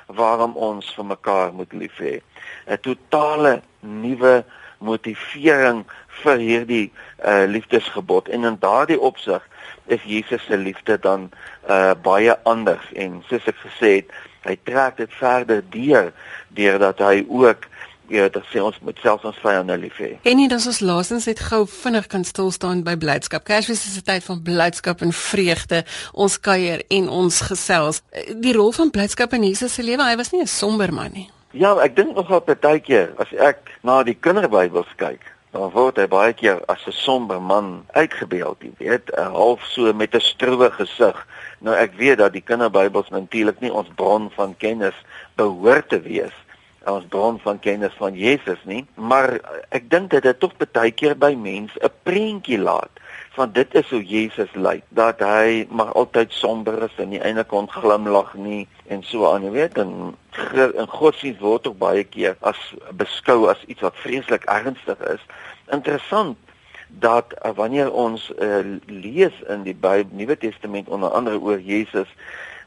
waarom 0.08 0.56
ons 0.56 0.94
vir 0.96 1.06
mekaar 1.06 1.54
moet 1.54 1.74
lief 1.74 1.98
hê. 1.98 2.22
'n 2.68 2.78
Totale 2.82 3.62
nuwe 3.80 4.46
motivering 4.80 5.86
vir 6.24 6.38
hierdie 6.38 6.92
uh, 7.26 7.46
liefdesgebod 7.50 8.30
en 8.30 8.44
in 8.44 8.58
daardie 8.60 9.00
opsig 9.00 9.42
is 9.88 10.04
Jesus 10.04 10.44
se 10.46 10.58
liefde 10.58 11.00
dan 11.00 11.30
uh, 11.70 11.94
baie 12.04 12.36
anders 12.44 12.92
en 12.94 13.24
soos 13.30 13.48
ek 13.48 13.60
gesê 13.64 13.94
het 14.02 14.12
hy 14.48 14.58
trek 14.64 14.98
dit 14.98 15.14
verder 15.20 15.64
deur 15.70 16.14
deurdat 16.56 17.00
hy 17.00 17.26
ook 17.28 17.68
Ja, 18.08 18.30
dit 18.32 18.44
sê 18.48 18.62
ons 18.64 18.76
moet 18.88 18.96
selfs 19.04 19.26
ons 19.28 19.40
vyande 19.44 19.76
lief 19.82 19.98
hê. 20.00 20.14
En 20.24 20.38
nie 20.40 20.48
dat 20.48 20.64
ons 20.70 20.80
laasens 20.80 21.26
net 21.28 21.42
gou 21.44 21.66
vinnig 21.68 22.06
kan 22.08 22.24
stil 22.24 22.54
staan 22.56 22.86
by 22.86 22.94
blydskap. 22.96 23.44
Kersfees 23.44 23.84
is 23.84 23.98
'n 24.00 24.06
tyd 24.08 24.24
van 24.24 24.40
blydskap 24.42 25.02
en 25.02 25.12
vreugde. 25.12 25.84
Ons 26.14 26.40
kuier 26.40 26.84
en 26.88 27.10
ons 27.10 27.42
gesels. 27.42 28.02
Die 28.32 28.54
rol 28.54 28.72
van 28.72 28.92
blydskap 28.92 29.34
in 29.34 29.44
Jesus 29.44 29.74
se 29.74 29.84
lewe, 29.84 30.04
hy 30.04 30.16
was 30.16 30.32
nie 30.32 30.42
'n 30.42 30.48
somber 30.48 30.94
man 30.94 31.12
nie. 31.12 31.30
Ja, 31.52 31.76
ek 31.84 31.96
dink 31.96 32.16
nogal 32.16 32.42
baie 32.42 32.80
keer 32.80 33.14
as 33.18 33.28
ek 33.34 33.58
na 33.84 34.04
die 34.04 34.16
kinderbybels 34.16 34.92
kyk, 34.98 35.20
dan 35.58 35.72
word 35.74 35.98
hy 35.98 36.08
baie 36.08 36.34
keer 36.38 36.62
as 36.70 36.86
'n 36.88 36.94
somber 36.94 37.42
man 37.42 37.86
uitgebeeld, 37.98 38.62
jy 38.62 38.74
weet, 38.78 39.10
'n 39.18 39.34
half 39.34 39.62
so 39.74 39.94
met 39.94 40.16
'n 40.16 40.22
stroewe 40.22 40.70
gesig. 40.72 41.28
Nou 41.60 41.76
ek 41.76 41.94
weet 41.98 42.18
dat 42.18 42.34
die 42.34 42.46
kinderbybels 42.46 43.10
natuurlik 43.10 43.60
nie 43.60 43.74
ons 43.74 43.90
bron 43.96 44.30
van 44.36 44.58
kennis 44.58 44.96
behoort 45.36 45.90
te 45.90 46.02
wees 46.02 46.36
ons 46.88 47.08
bron 47.12 47.40
van 47.44 47.60
kennis 47.60 47.94
van 48.00 48.16
Jesus 48.16 48.60
nie, 48.64 48.86
maar 48.96 49.38
ek 49.76 49.90
dink 49.92 50.12
dit 50.12 50.24
het 50.24 50.40
tog 50.40 50.54
baie 50.60 50.92
keer 50.92 51.18
by 51.18 51.34
mense 51.36 51.76
'n 51.84 51.92
prentjie 52.04 52.60
laat 52.60 52.92
want 53.38 53.54
dit 53.54 53.76
is 53.78 53.90
hoe 53.94 54.04
Jesus 54.04 54.50
lyk 54.54 54.84
dat 54.98 55.22
hy 55.22 55.68
maar 55.70 55.92
altyd 55.94 56.34
somber 56.34 56.82
is 56.84 56.96
en 56.98 57.12
nie 57.14 57.22
eintlik 57.22 57.52
kon 57.54 57.70
glimlag 57.70 58.34
nie 58.34 58.66
en 58.90 59.04
so 59.06 59.30
aan 59.30 59.46
jy 59.46 59.54
weet. 59.54 59.78
En 59.78 60.16
in 60.58 60.90
godsdienst 60.90 61.44
word 61.46 61.70
ook 61.70 61.78
baie 61.78 62.04
keer 62.04 62.38
as 62.42 62.60
beskou 62.98 63.46
as 63.52 63.62
iets 63.68 63.86
wat 63.86 64.02
vreeslik 64.02 64.50
ernstig 64.50 65.00
is. 65.14 65.24
Interessant 65.72 66.38
dat 66.88 67.34
uh, 67.44 67.52
wanneer 67.56 67.92
ons 67.92 68.32
uh, 68.40 68.64
lees 68.88 69.36
in 69.52 69.66
die 69.68 69.76
Bybel 69.76 70.14
Nuwe 70.18 70.38
Testament 70.38 70.90
onder 70.90 71.10
andere 71.10 71.40
oor 71.40 71.60
Jesus 71.60 72.10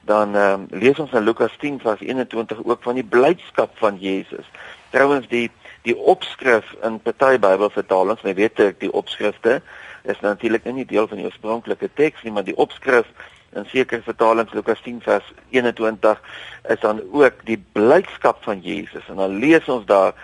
dan 0.08 0.36
uh, 0.36 0.58
lees 0.70 0.98
ons 0.98 1.12
in 1.12 1.24
Lukas 1.24 1.56
10 1.58 1.80
vers 1.82 2.00
21 2.00 2.64
ook 2.64 2.82
van 2.82 2.94
die 2.94 3.04
blydskap 3.04 3.74
van 3.78 3.98
Jesus. 4.00 4.46
Trouwens 4.90 5.28
die 5.28 5.50
die 5.82 5.96
opskrif 5.96 6.74
in 6.84 6.98
party 7.00 7.38
Bybelvertalings, 7.40 8.20
jy 8.20 8.34
weet 8.36 8.60
ek 8.60 8.82
die 8.82 8.92
opskrifte 8.92 9.62
is 10.02 10.20
natuurlik 10.20 10.64
nie 10.64 10.86
deel 10.86 11.08
van 11.08 11.16
die 11.16 11.26
oorspronklike 11.26 11.90
teks 11.94 12.22
nie, 12.22 12.32
maar 12.32 12.44
die 12.44 12.56
opskrif 12.56 13.06
in 13.52 13.66
sekere 13.66 14.02
vertalings 14.02 14.52
Lukas 14.52 14.82
10 14.82 15.00
vers 15.02 15.32
21 15.50 16.20
is 16.68 16.80
dan 16.80 17.00
ook 17.12 17.44
die 17.44 17.58
blydskap 17.72 18.44
van 18.44 18.60
Jesus 18.60 19.08
en 19.08 19.16
dan 19.16 19.38
lees 19.42 19.68
ons 19.68 19.86
daar 19.86 20.14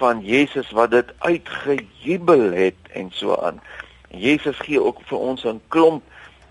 van 0.00 0.24
Jesus 0.24 0.70
wat 0.70 0.90
dit 0.90 1.12
uitgejubel 1.18 2.50
het 2.52 2.90
en 2.92 3.10
so 3.14 3.36
aan. 3.36 3.60
Jesus 4.10 4.58
gee 4.58 4.82
ook 4.82 5.00
vir 5.08 5.18
ons 5.18 5.44
'n 5.44 5.60
klomp 5.68 6.02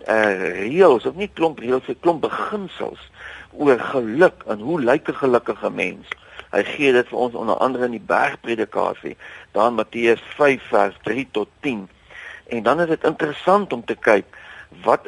uh 0.08 0.34
reëls 0.58 1.06
of 1.06 1.16
nie 1.16 1.30
klomp 1.34 1.60
reëls, 1.60 1.88
'n 1.88 2.00
klomp 2.00 2.22
beginsels 2.22 3.12
oor 3.52 3.80
geluk 3.80 4.44
en 4.48 4.60
hoe 4.60 4.82
lyk 4.82 5.10
'n 5.10 5.22
gelukkige 5.24 5.70
mens. 5.70 6.08
Hy 6.52 6.64
gee 6.64 6.92
dit 6.92 7.08
vir 7.08 7.18
ons 7.18 7.34
onder 7.34 7.56
andere 7.56 7.86
in 7.86 7.92
die 7.92 8.08
bergpredikasie, 8.08 9.18
daar 9.52 9.68
in 9.68 9.74
Matteus 9.74 10.22
5 10.36 10.62
vers 10.68 10.96
3 11.04 11.28
tot 11.32 11.48
10. 11.60 11.90
En 12.52 12.64
dan 12.64 12.82
is 12.84 12.88
dit 12.92 13.04
interessant 13.08 13.74
om 13.74 13.84
te 13.86 13.96
kyk 13.96 14.26
wat 14.84 15.08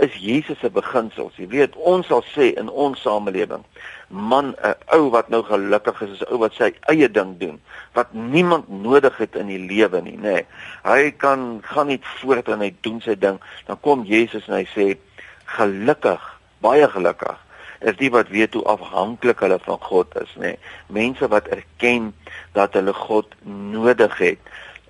is 0.00 0.14
Jesus 0.14 0.58
se 0.62 0.70
beginsels. 0.70 1.34
Jy 1.38 1.46
weet, 1.50 1.76
ons 1.76 2.06
sal 2.06 2.22
sê 2.30 2.52
in 2.58 2.68
ons 2.70 2.98
samelewing, 3.02 3.64
man, 4.08 4.54
'n 4.54 4.74
ou 4.94 5.10
wat 5.10 5.28
nou 5.28 5.42
gelukkig 5.42 6.02
is, 6.02 6.10
is 6.10 6.22
'n 6.22 6.32
ou 6.34 6.38
wat 6.38 6.54
sy 6.54 6.70
eie 6.90 7.10
ding 7.10 7.38
doen, 7.38 7.60
wat 7.98 8.12
niemand 8.14 8.68
nodig 8.68 9.16
het 9.16 9.34
in 9.34 9.46
die 9.46 9.58
lewe 9.58 10.00
nie, 10.00 10.16
nê. 10.16 10.34
Nee. 10.34 10.46
Hy 10.82 11.10
kan 11.10 11.60
gaan 11.62 11.86
net 11.86 12.06
voort 12.18 12.48
en 12.48 12.60
hy 12.60 12.74
doen 12.80 13.00
sy 13.00 13.14
ding. 13.18 13.40
Dan 13.66 13.80
kom 13.80 14.04
Jesus 14.04 14.48
en 14.48 14.54
hy 14.54 14.66
sê, 14.74 14.98
gelukkig, 15.44 16.22
baie 16.60 16.88
gelukkig 16.88 17.38
is 17.80 17.96
die 17.98 18.10
wat 18.10 18.28
weet 18.28 18.54
hoe 18.54 18.64
afhanklik 18.64 19.40
hulle 19.40 19.58
van 19.58 19.78
God 19.80 20.16
is, 20.22 20.34
nê. 20.36 20.40
Nee. 20.40 20.58
Mense 20.86 21.28
wat 21.28 21.46
erken 21.46 22.14
dat 22.52 22.74
hulle 22.74 22.92
God 22.92 23.26
nodig 23.42 24.18
het. 24.18 24.38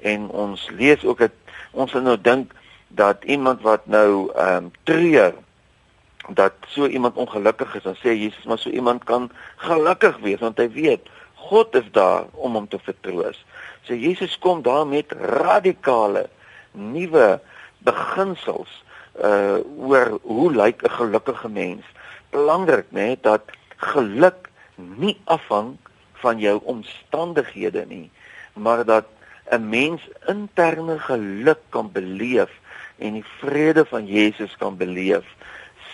En 0.01 0.29
ons 0.29 0.71
lees 0.77 1.05
ook 1.05 1.19
dat 1.19 1.33
ons 1.73 1.93
nou 1.93 2.17
dink 2.21 2.53
dat 2.89 3.25
iemand 3.25 3.63
wat 3.65 3.87
nou 3.87 4.31
ehm 4.35 4.65
um, 4.65 4.71
treur 4.85 5.35
dat 6.29 6.53
so 6.69 6.87
iemand 6.87 7.17
ongelukkig 7.17 7.75
is 7.75 7.83
dan 7.83 7.97
sê 7.99 8.15
Jesus 8.15 8.45
maar 8.45 8.59
so 8.59 8.71
iemand 8.71 9.05
kan 9.05 9.31
gelukkig 9.57 10.19
wees 10.23 10.41
want 10.41 10.61
hy 10.61 10.69
weet 10.71 11.09
God 11.35 11.75
is 11.75 11.89
daar 11.91 12.25
om 12.33 12.55
hom 12.55 12.69
te 12.69 12.79
vertroos. 12.79 13.39
So 13.83 13.95
Jesus 13.99 14.39
kom 14.39 14.63
daar 14.63 14.87
met 14.87 15.13
radikale 15.43 16.29
nuwe 16.73 17.41
beginsels 17.85 18.83
uh 19.19 19.59
oor 19.77 20.19
hoe 20.23 20.53
lyk 20.55 20.83
'n 20.83 20.91
gelukkige 20.91 21.49
mens. 21.49 21.85
Belangrik 22.31 22.89
nê 22.91 23.13
nee, 23.13 23.19
dat 23.21 23.43
geluk 23.77 24.49
nie 24.77 25.19
afhang 25.25 25.77
van 26.23 26.39
jou 26.39 26.61
omstandighede 26.65 27.85
nie, 27.87 28.11
maar 28.53 28.85
dat 28.85 29.05
'n 29.51 29.69
mens 29.69 30.03
interne 30.27 30.99
geluk 30.99 31.61
kan 31.71 31.93
beleef 31.93 32.51
en 32.99 33.13
die 33.13 33.27
vrede 33.41 33.85
van 33.85 34.07
Jesus 34.07 34.57
kan 34.57 34.77
beleef 34.77 35.25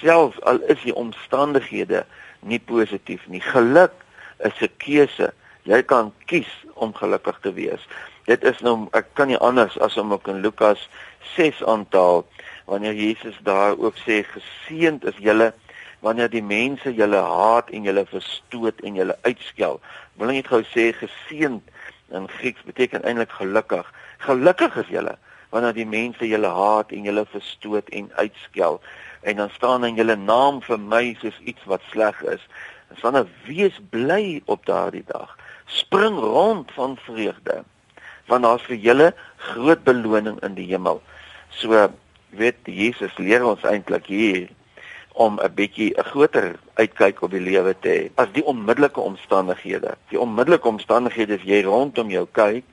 selfs 0.00 0.40
al 0.42 0.60
is 0.72 0.80
die 0.84 0.94
omstandighede 0.94 2.04
nie 2.40 2.60
positief 2.60 3.26
nie. 3.26 3.42
Geluk 3.42 3.94
is 4.38 4.54
'n 4.60 4.70
keuse. 4.78 5.32
Jy 5.62 5.82
kan 5.82 6.12
kies 6.26 6.50
om 6.74 6.94
gelukkig 6.94 7.38
te 7.42 7.52
wees. 7.52 7.88
Dit 8.24 8.44
is 8.44 8.60
nou 8.60 8.88
ek 8.92 9.06
kan 9.12 9.28
nie 9.28 9.38
anders 9.38 9.78
as 9.78 9.96
om 9.96 10.12
ook 10.12 10.28
in 10.28 10.40
Lukas 10.40 10.88
6 11.36 11.64
aantaal 11.64 12.26
wanneer 12.64 12.94
Jesus 12.94 13.38
daar 13.42 13.78
ook 13.78 13.94
sê 13.96 14.24
geseënd 14.24 15.04
is 15.04 15.16
julle 15.18 15.52
wanneer 16.00 16.30
die 16.30 16.42
mense 16.42 16.94
julle 16.94 17.20
haat 17.20 17.70
en 17.70 17.82
julle 17.82 18.06
verstoot 18.06 18.80
en 18.80 18.94
julle 18.94 19.18
uitskel. 19.22 19.80
Wil 20.14 20.26
net 20.26 20.46
gou 20.46 20.62
sê 20.62 20.92
geseënd 20.92 21.62
in 22.12 22.28
Grieks 22.28 22.62
beteken 22.62 23.04
eintlik 23.04 23.30
gelukkig. 23.30 23.92
Gelukkig 24.18 24.76
is 24.76 24.92
julle 24.92 25.16
wanneer 25.48 25.72
die 25.72 25.88
mense 25.88 26.28
julle 26.28 26.48
haat 26.52 26.90
en 26.92 27.06
julle 27.08 27.24
verstoot 27.32 27.88
en 27.96 28.10
uitskel 28.20 28.80
en 29.20 29.36
dan 29.40 29.50
staan 29.50 29.84
in 29.88 29.96
julle 29.96 30.16
naam 30.16 30.60
vir 30.62 30.80
my 30.80 31.16
soos 31.20 31.38
iets 31.44 31.64
wat 31.64 31.84
sleg 31.92 32.20
is. 32.34 32.44
Dan 33.00 33.28
wees 33.46 33.76
bly 33.90 34.42
op 34.44 34.66
daardie 34.66 35.04
dag. 35.08 35.36
Spring 35.66 36.18
rond 36.18 36.72
van 36.72 36.96
vreugde. 37.04 37.62
Want 38.28 38.44
daar's 38.44 38.68
vir 38.68 38.76
julle 38.76 39.08
groot 39.36 39.82
beloning 39.84 40.38
in 40.44 40.54
die 40.54 40.68
hemel. 40.68 41.02
So 41.50 41.88
weet 42.30 42.60
Jesus 42.64 43.16
leer 43.16 43.44
ons 43.44 43.64
eintlik 43.64 44.06
hier 44.06 44.48
om 45.12 45.40
'n 45.40 45.54
bietjie 45.54 45.94
'n 45.96 46.04
groter 46.04 46.58
uitkyk 46.74 47.22
op 47.22 47.30
die 47.30 47.40
lewe 47.40 47.74
te 47.80 47.88
hê 47.88 48.10
as 48.14 48.28
die 48.32 48.44
onmiddellike 48.44 49.00
omstandighede. 49.00 49.94
Die 50.08 50.20
onmiddellike 50.20 50.68
omstandighede 50.68 51.34
as 51.34 51.42
jy 51.42 51.62
rondom 51.62 52.10
jou 52.10 52.26
kyk, 52.32 52.64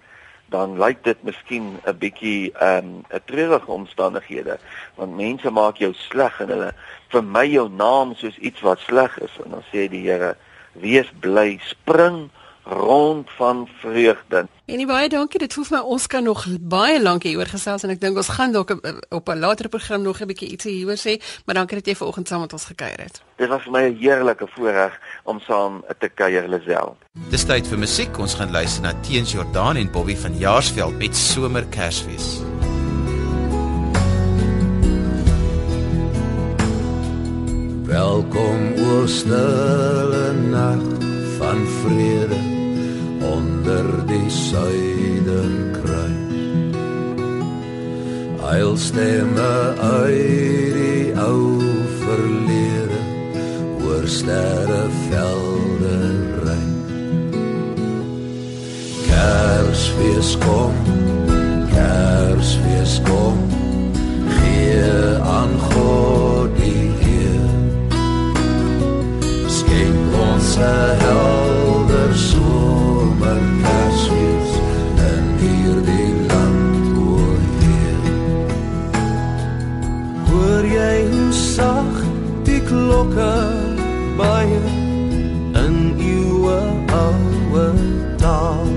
dan 0.49 0.77
lyk 0.77 1.03
dit 1.03 1.23
miskien 1.23 1.79
'n 1.85 1.97
bietjie 1.97 2.51
ehm 2.53 2.77
um, 2.77 3.05
'n 3.09 3.21
treurige 3.25 3.71
omstandighede 3.71 4.57
want 4.95 5.15
mense 5.15 5.49
maak 5.49 5.77
jou 5.77 5.93
sleg 5.93 6.39
en 6.39 6.49
hulle 6.49 6.71
vermy 7.09 7.45
jou 7.47 7.69
naam 7.69 8.15
soos 8.15 8.37
iets 8.37 8.61
wat 8.61 8.79
sleg 8.79 9.17
is 9.19 9.33
en 9.43 9.49
dan 9.51 9.63
sê 9.71 9.89
die 9.89 10.05
Here 10.09 10.35
wees 10.71 11.09
bly 11.19 11.59
spring 11.61 12.29
rond 12.65 13.29
van 13.37 13.67
vreugde. 13.79 14.47
En 14.65 14.87
baie 14.87 15.09
dankie, 15.09 15.39
dit 15.39 15.53
hoef 15.53 15.69
my 15.69 15.79
ons 15.79 16.07
kan 16.07 16.23
nog 16.23 16.45
baie 16.61 17.01
lank 17.01 17.23
hieroor 17.23 17.49
gesels 17.51 17.83
en 17.85 17.93
ek 17.93 18.01
dink 18.01 18.17
ons 18.17 18.31
gaan 18.33 18.51
dalk 18.51 18.73
op 19.09 19.29
'n 19.29 19.39
later 19.39 19.69
program 19.69 20.01
nog 20.01 20.21
'n 20.21 20.27
bietjie 20.27 20.49
ietsie 20.49 20.71
hieroor 20.71 20.97
sê, 20.97 21.21
maar 21.45 21.55
dankie 21.55 21.77
dat 21.77 21.85
jy 21.85 21.95
vanoggend 21.95 22.27
saam 22.27 22.41
met 22.41 22.53
ons 22.53 22.65
gekuier 22.65 22.99
het. 22.99 23.21
Dit 23.37 23.49
was 23.49 23.61
vir 23.63 23.71
my 23.71 23.83
'n 23.89 23.97
heerlike 23.97 24.47
voorreg 24.47 24.99
om 25.23 25.39
saam 25.39 25.83
te 25.99 26.09
kuier, 26.09 26.47
Lisel. 26.47 26.97
Dis 27.29 27.45
tyd 27.45 27.67
vir 27.67 27.77
musiek. 27.77 28.17
Ons 28.17 28.33
gaan 28.33 28.51
luister 28.51 28.81
na 28.81 28.93
Teens 29.01 29.31
Jordaan 29.31 29.75
en 29.75 29.91
Bobby 29.91 30.15
van 30.15 30.37
Jaarsveld 30.37 30.97
met 30.97 31.15
Somer 31.15 31.65
Kersfees. 31.65 32.41
Welkom 37.85 38.73
o 38.77 39.05
stille 39.05 40.33
nag 40.33 40.81
van 41.37 41.67
vrede 41.67 42.54
onder 43.33 44.05
die 44.07 44.29
suiderkruis. 44.29 46.25
I'll 48.55 48.77
stemme 48.77 49.73
uit 49.81 50.73
die 50.77 51.13
ou 51.19 51.59
verlede 51.99 52.99
oor 53.83 54.05
sterre 54.07 54.83
velde 55.09 55.97
rein. 56.45 56.75
Kersfees 59.07 60.37
kom, 60.45 60.73
Kersfees 61.73 63.01
kom, 63.09 63.37
gee 64.37 64.85
aan 65.35 65.53
God 65.73 66.55
die 66.61 66.87
eer. 67.17 67.49
Skenk 69.57 70.15
ons 70.29 70.55
'n 70.57 70.95
helder 71.01 71.54
klokke 82.75 83.33
baie 84.17 84.61
in 85.63 85.75
uwe 86.15 86.59
ouwe 87.03 87.67
taal. 88.21 88.67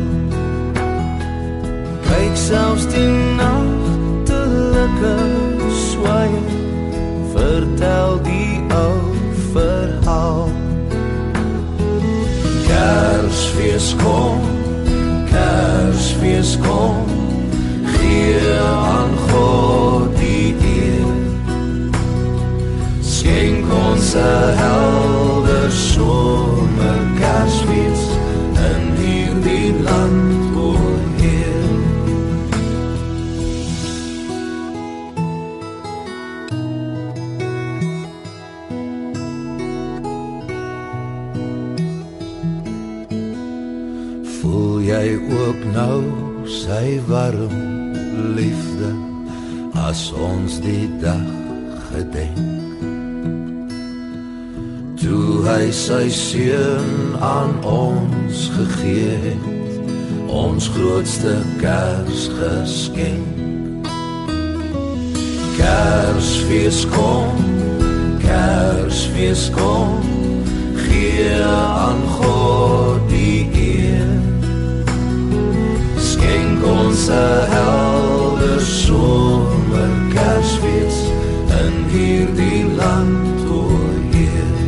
Kyk 2.06 2.36
selfs 2.46 2.86
die 2.92 3.10
nachtelike 3.40 5.16
swaai 5.82 6.34
vertel 7.34 8.18
die 8.30 8.54
ou 8.84 8.96
verhaal. 9.52 10.48
Kersfees 12.68 13.94
kom 14.02 14.42
Kersfees 15.32 16.56
kom 16.64 17.17
sy 46.88 47.00
warm 47.04 47.56
liefde 48.36 48.90
as 49.76 50.08
ons 50.12 50.56
die 50.64 50.88
dag 51.02 51.28
gedenk. 51.90 52.78
Toe 54.96 55.42
hy 55.44 55.68
sy 55.74 56.06
seun 56.08 57.12
aan 57.20 57.52
ons 57.68 58.46
gegee 58.54 59.18
het 59.26 59.44
ons 60.32 60.70
grootste 60.72 61.34
kersgeskenk. 61.60 63.36
Kersfees 65.58 66.86
kom 66.94 67.44
kersfees 68.24 69.48
kom 69.58 70.00
gee 70.86 71.36
aan 71.44 72.02
God 72.16 73.04
die 73.12 73.44
eer 73.52 73.87
skenk 76.28 76.62
ons 76.64 77.08
'n 77.08 77.48
helder 77.54 78.60
somer 78.60 79.92
kersfees 80.14 80.96
en 81.60 81.74
hierdie 81.92 82.64
land 82.80 83.40
o 83.58 83.62
Heer 84.12 84.58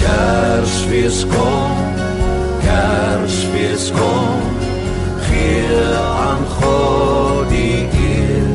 Kersfees 0.00 1.18
kom 1.34 1.74
Kersfees 2.66 3.90
kom 3.98 4.40
gee 5.26 5.82
aan 6.26 6.44
God 6.58 7.48
die 7.50 7.82
eer. 8.06 8.54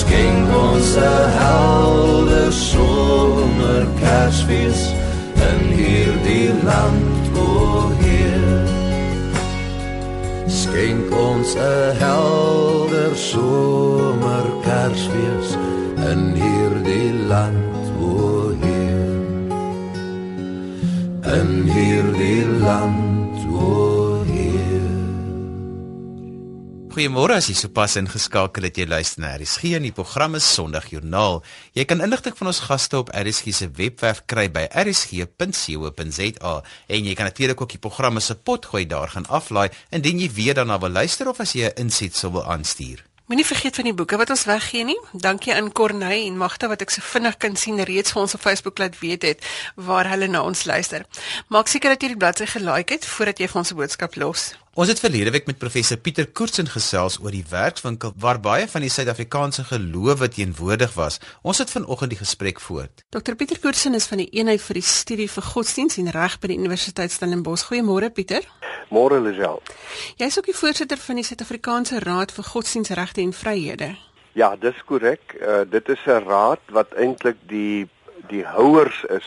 Skenk 0.00 0.48
ons 0.68 0.92
'n 0.96 1.28
helder 1.40 2.52
somer 2.52 3.82
Kersfees 4.02 4.80
in 5.48 5.60
hierdie 5.78 6.52
land 6.68 7.24
o 7.48 7.48
Heer 8.02 8.49
Skenk 10.60 11.08
ons 11.26 11.50
'n 11.56 11.96
helder 12.04 13.12
somer 13.16 14.46
Kersfees 14.64 15.48
in 16.10 16.22
hierdie 16.40 17.12
land 17.32 17.84
o 18.08 18.52
Heer. 18.62 19.14
In 21.38 21.50
hierdie 21.74 22.44
land 22.64 23.09
Goeiemôre 27.00 27.32
as 27.40 27.46
jy 27.48 27.54
sopas 27.56 27.94
ingeskakel 27.96 28.66
het 28.66 28.76
jy 28.76 28.84
luister 28.84 29.22
na 29.22 29.30
RSG 29.32 29.70
en 29.78 29.86
die 29.86 29.94
program 29.96 30.34
is 30.36 30.44
Sondag 30.44 30.90
Joernaal. 30.92 31.38
Jy 31.72 31.86
kan 31.88 32.04
inligting 32.04 32.36
van 32.36 32.50
ons 32.50 32.60
gaste 32.66 32.98
op 32.98 33.08
RSG 33.16 33.54
se 33.56 33.70
webwerf 33.78 34.20
kry 34.28 34.50
by 34.52 34.66
rsg.co.za 34.82 36.52
en 36.60 37.08
jy 37.08 37.16
kan 37.16 37.30
natuurlik 37.32 37.64
ook 37.64 37.72
die 37.72 37.80
programme 37.80 38.20
se 38.20 38.36
potgooi 38.36 38.84
daar 38.84 39.16
gaan 39.16 39.24
aflaai 39.32 39.70
indien 39.96 40.20
jy 40.20 40.28
weer 40.36 40.60
daarna 40.60 40.76
wil 40.76 40.92
luister 40.92 41.32
of 41.32 41.40
as 41.40 41.56
jy 41.56 41.72
'n 41.72 41.88
insetsel 41.88 42.36
wil 42.36 42.44
aanstuur. 42.44 43.00
Moenie 43.30 43.46
vergeet 43.46 43.76
van 43.78 43.86
die 43.86 43.94
boeke 43.94 44.16
wat 44.18 44.30
ons 44.34 44.44
weggee 44.44 44.84
nie. 44.84 44.98
Dankie 45.12 45.54
aan 45.54 45.72
Corneille 45.72 46.26
en 46.26 46.36
Magda 46.36 46.68
wat 46.68 46.80
ek 46.82 46.90
so 46.90 47.00
vinnig 47.00 47.36
kan 47.36 47.56
sien 47.56 47.80
reeds 47.80 48.12
vir 48.12 48.22
ons 48.22 48.34
op 48.34 48.40
Facebook 48.40 48.78
laat 48.78 48.98
weet 48.98 49.22
het 49.22 49.46
waar 49.76 50.08
hulle 50.10 50.26
na 50.26 50.42
ons 50.42 50.64
luister. 50.64 51.06
Maak 51.48 51.70
seker 51.70 51.94
dat 51.94 52.02
jy 52.02 52.08
die 52.08 52.18
bladsy 52.18 52.46
gelike 52.50 52.92
het 52.98 53.06
voordat 53.06 53.38
jy 53.38 53.46
vir 53.46 53.58
ons 53.62 53.70
'n 53.70 53.76
boodskap 53.76 54.16
los. 54.16 54.52
Ons 54.78 54.86
het 54.86 55.00
verlede 55.02 55.32
week 55.34 55.48
met 55.50 55.58
professor 55.58 55.98
Pieter 55.98 56.28
Koortsen 56.30 56.68
gesels 56.70 57.16
oor 57.18 57.32
die 57.34 57.42
werkswinkel 57.50 58.12
waar 58.22 58.38
baie 58.38 58.68
van 58.70 58.84
die 58.86 58.90
Suid-Afrikaanse 58.94 59.64
gelowe 59.66 60.28
teenwoordig 60.30 60.92
was. 60.94 61.18
Ons 61.42 61.58
het 61.58 61.72
vanoggend 61.74 62.14
die 62.14 62.18
gesprek 62.20 62.62
voort. 62.62 63.02
Dr 63.10 63.34
Pieter 63.34 63.58
Koortsen 63.58 63.98
is 63.98 64.06
van 64.06 64.22
die 64.22 64.28
eenheid 64.30 64.62
vir 64.62 64.78
die 64.78 64.84
studie 64.86 65.26
vir 65.26 65.48
godsdiens 65.48 65.98
en 65.98 66.12
reg 66.14 66.38
by 66.38 66.52
die 66.52 66.60
Universiteit 66.62 67.10
Stellenbosch. 67.10 67.66
Goeiemôre 67.66 68.12
Pieter. 68.14 68.46
Môre 68.94 69.18
Lisel. 69.18 69.58
Jy's 70.22 70.38
ook 70.38 70.46
die 70.52 70.58
voorsitter 70.62 71.02
van 71.02 71.18
die 71.18 71.26
Suid-Afrikaanse 71.26 72.04
Raad 72.06 72.30
vir 72.38 72.50
Godsdiensregte 72.54 73.26
en 73.26 73.34
Vryhede. 73.34 73.96
Ja, 74.38 74.54
dis 74.54 74.78
korrek. 74.86 75.34
Uh, 75.40 75.66
dit 75.66 75.88
is 75.88 76.06
'n 76.06 76.22
raad 76.30 76.62
wat 76.70 76.94
eintlik 76.94 77.42
die 77.50 77.88
die 78.30 78.46
houers 78.46 79.02
is 79.10 79.26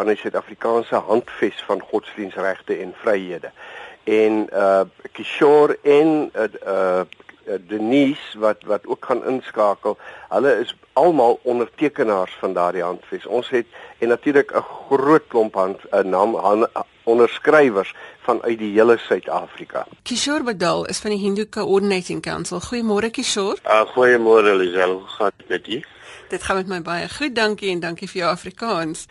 van 0.00 0.08
die 0.08 0.16
Suid-Afrikaanse 0.16 0.96
handves 1.06 1.62
van 1.66 1.80
godsdiensregte 1.80 2.76
en 2.80 2.94
vryhede. 3.02 3.50
En 4.10 4.46
uh 4.52 4.80
Kishore 5.12 5.78
en 5.82 6.30
uh, 6.34 6.42
uh 6.66 7.02
Denise 7.66 8.38
wat 8.38 8.62
wat 8.62 8.86
ook 8.86 9.04
gaan 9.04 9.24
inskakel, 9.26 9.96
hulle 10.28 10.52
is 10.60 10.74
almal 10.92 11.40
ondertekenaars 11.42 12.36
van 12.38 12.52
daardie 12.54 12.82
handves. 12.82 13.26
Ons 13.26 13.48
het 13.50 13.66
en 13.98 14.08
natuurlik 14.08 14.52
'n 14.54 14.66
groot 14.88 15.26
klomp 15.28 15.54
hand 15.54 15.78
'n 15.90 16.08
naam 16.08 16.34
hand, 16.34 16.68
onderskrywers 17.02 17.94
vanuit 18.22 18.58
die 18.58 18.72
hele 18.72 18.98
Suid-Afrika. 18.98 19.86
Kishore 20.02 20.42
Badal 20.42 20.86
is 20.86 20.98
van 20.98 21.10
die 21.10 21.18
Hindu 21.18 21.48
Coordinating 21.48 22.22
Council. 22.22 22.60
Goeiemôre 22.60 23.10
Kishore. 23.10 23.58
Uh, 23.64 23.80
goeiemôre 23.94 24.54
Lisel, 24.54 24.92
hoe 24.92 25.06
gaan 25.06 25.30
dit 25.36 25.48
met 25.48 25.68
u? 25.68 25.82
Dit 26.28 26.42
gaan 26.42 26.56
met 26.56 26.66
my 26.66 26.82
baie 26.82 27.08
goed, 27.08 27.34
dankie 27.34 27.70
en 27.70 27.80
dankie 27.80 28.08
vir 28.08 28.20
jou 28.20 28.30
Afrikaans. 28.30 29.06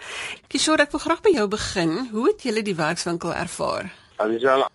Kishore, 0.48 0.82
ek 0.82 0.92
wil 0.92 1.00
graag 1.00 1.22
by 1.22 1.30
jou 1.30 1.48
begin. 1.48 2.10
Hoe 2.12 2.28
het 2.28 2.44
julle 2.44 2.62
die 2.62 2.76
werkswinkel 2.76 3.34
ervaar? 3.34 3.92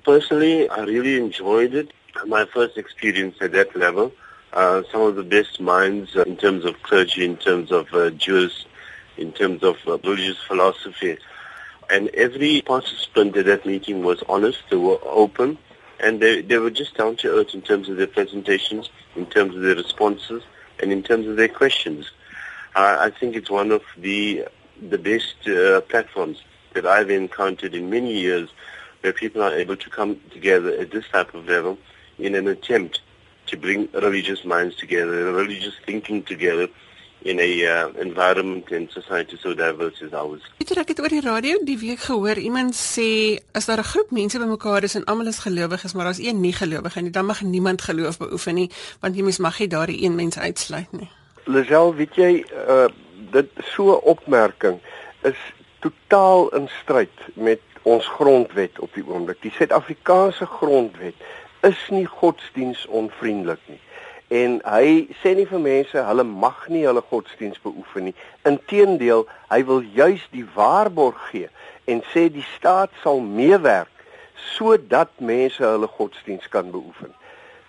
Personally, 0.04 0.70
I 0.70 0.80
really 0.84 1.18
enjoyed 1.18 1.74
it. 1.74 1.92
My 2.26 2.46
first 2.46 2.78
experience 2.78 3.36
at 3.42 3.52
that 3.52 3.76
level. 3.76 4.10
Uh, 4.54 4.82
some 4.90 5.02
of 5.02 5.16
the 5.16 5.22
best 5.22 5.60
minds 5.60 6.16
uh, 6.16 6.22
in 6.22 6.36
terms 6.36 6.64
of 6.64 6.80
clergy, 6.82 7.24
in 7.24 7.36
terms 7.36 7.70
of 7.70 7.92
uh, 7.92 8.08
Jews, 8.10 8.64
in 9.18 9.32
terms 9.32 9.62
of 9.62 9.76
uh, 9.86 9.98
religious 9.98 10.38
philosophy. 10.38 11.18
And 11.90 12.08
every 12.10 12.62
participant 12.62 13.36
at 13.36 13.44
that 13.46 13.66
meeting 13.66 14.02
was 14.02 14.22
honest, 14.28 14.60
they 14.70 14.76
were 14.76 14.98
open, 15.02 15.58
and 16.00 16.20
they, 16.20 16.40
they 16.40 16.56
were 16.56 16.70
just 16.70 16.96
down 16.96 17.16
to 17.16 17.28
earth 17.28 17.52
in 17.52 17.60
terms 17.60 17.88
of 17.88 17.96
their 17.96 18.06
presentations, 18.06 18.88
in 19.14 19.26
terms 19.26 19.54
of 19.56 19.60
their 19.60 19.74
responses, 19.74 20.42
and 20.80 20.90
in 20.90 21.02
terms 21.02 21.26
of 21.26 21.36
their 21.36 21.48
questions. 21.48 22.10
I 22.76 23.10
think 23.10 23.36
it's 23.36 23.50
one 23.50 23.70
of 23.70 23.82
the 23.96 24.46
the 24.90 24.98
best 24.98 25.36
uh, 25.46 25.80
platforms 25.82 26.42
that 26.72 26.84
I've 26.84 27.10
encountered 27.10 27.74
in 27.74 27.88
many 27.88 28.18
years 28.18 28.48
where 29.04 29.12
people 29.12 29.42
are 29.42 29.54
able 29.54 29.76
to 29.76 29.90
come 29.90 30.16
together 30.32 30.70
at 30.80 30.90
this 30.90 31.04
type 31.12 31.34
of 31.34 31.46
level 31.46 31.76
in 32.18 32.34
an 32.34 32.48
attempt 32.48 33.02
to 33.46 33.56
bring 33.56 33.88
religious 33.92 34.44
minds 34.44 34.74
together, 34.76 35.30
religious 35.32 35.74
thinking 35.84 36.22
together 36.22 36.68
in 37.24 37.38
a 37.38 37.66
uh, 37.66 37.88
environment 38.00 38.70
and 38.70 38.90
society 38.90 39.36
so 39.42 39.52
diverse 39.54 40.00
as 40.06 40.12
ours. 40.12 40.44
Ek 40.60 40.88
het 40.92 41.00
oor 41.00 41.12
die 41.12 41.22
radio 41.24 41.60
die 41.64 41.76
week 41.80 42.00
gehoor 42.04 42.40
iemand 42.40 42.76
sê 42.76 43.36
as 43.52 43.68
daar 43.68 43.80
'n 43.84 43.90
groep 43.92 44.10
mense 44.10 44.38
bymekaar 44.38 44.84
is 44.88 44.94
en 44.94 45.04
almal 45.04 45.28
is 45.32 45.44
gelowiges, 45.44 45.92
maar 45.92 46.04
daar's 46.04 46.24
een 46.24 46.40
nie 46.40 46.52
gelowige 46.52 47.00
nie, 47.00 47.10
dan 47.10 47.26
mag 47.26 47.42
niemand 47.42 47.82
geloof 47.82 48.18
beoefen 48.18 48.54
nie, 48.54 48.70
want 49.00 49.16
jy 49.16 49.22
mens 49.22 49.38
mag 49.38 49.58
nie 49.58 49.68
daardie 49.68 50.04
een 50.04 50.14
mens 50.14 50.38
uitsluit 50.38 50.92
nie. 50.92 51.10
Lisel, 51.44 51.94
weet 51.94 52.14
jy, 52.16 52.44
uh 52.68 52.88
dit 53.32 53.50
so 53.74 53.92
'n 53.92 54.04
opmerking 54.04 54.80
is 55.22 55.40
totaal 55.80 56.48
in 56.54 56.68
stryd 56.82 57.10
met 57.34 57.60
ons 57.84 58.06
grondwet 58.16 58.78
op 58.80 58.92
die 58.96 59.04
oomblik. 59.06 59.40
Die 59.44 59.52
Suid-Afrikaanse 59.52 60.46
grondwet 60.46 61.20
is 61.64 61.80
nie 61.92 62.06
godsdiensonvriendelik 62.08 63.60
nie. 63.68 63.80
En 64.34 64.56
hy 64.64 65.08
sê 65.20 65.34
nie 65.36 65.46
vir 65.46 65.60
mense 65.60 66.04
hulle 66.08 66.24
mag 66.24 66.64
nie 66.72 66.84
hulle 66.88 67.02
godsdiens 67.10 67.60
beoefen 67.62 68.08
nie. 68.08 68.14
Inteendeel, 68.48 69.26
hy 69.52 69.60
wil 69.68 69.84
juis 69.96 70.24
die 70.32 70.46
waarborg 70.56 71.20
gee 71.30 71.50
en 71.90 72.00
sê 72.14 72.30
die 72.32 72.46
staat 72.54 72.92
sal 73.02 73.20
meewerk 73.20 73.92
sodat 74.56 75.12
mense 75.20 75.62
hulle 75.64 75.88
godsdiens 75.98 76.48
kan 76.52 76.72
beoefen. 76.72 77.12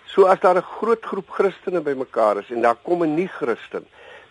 So 0.06 0.24
as 0.32 0.40
daar 0.40 0.56
'n 0.56 0.72
groot 0.78 1.04
groep 1.04 1.30
Christene 1.30 1.80
bymekaar 1.80 2.38
is 2.38 2.50
en 2.50 2.62
daar 2.62 2.78
kom 2.82 3.02
'n 3.02 3.14
nie-Christen, 3.14 3.84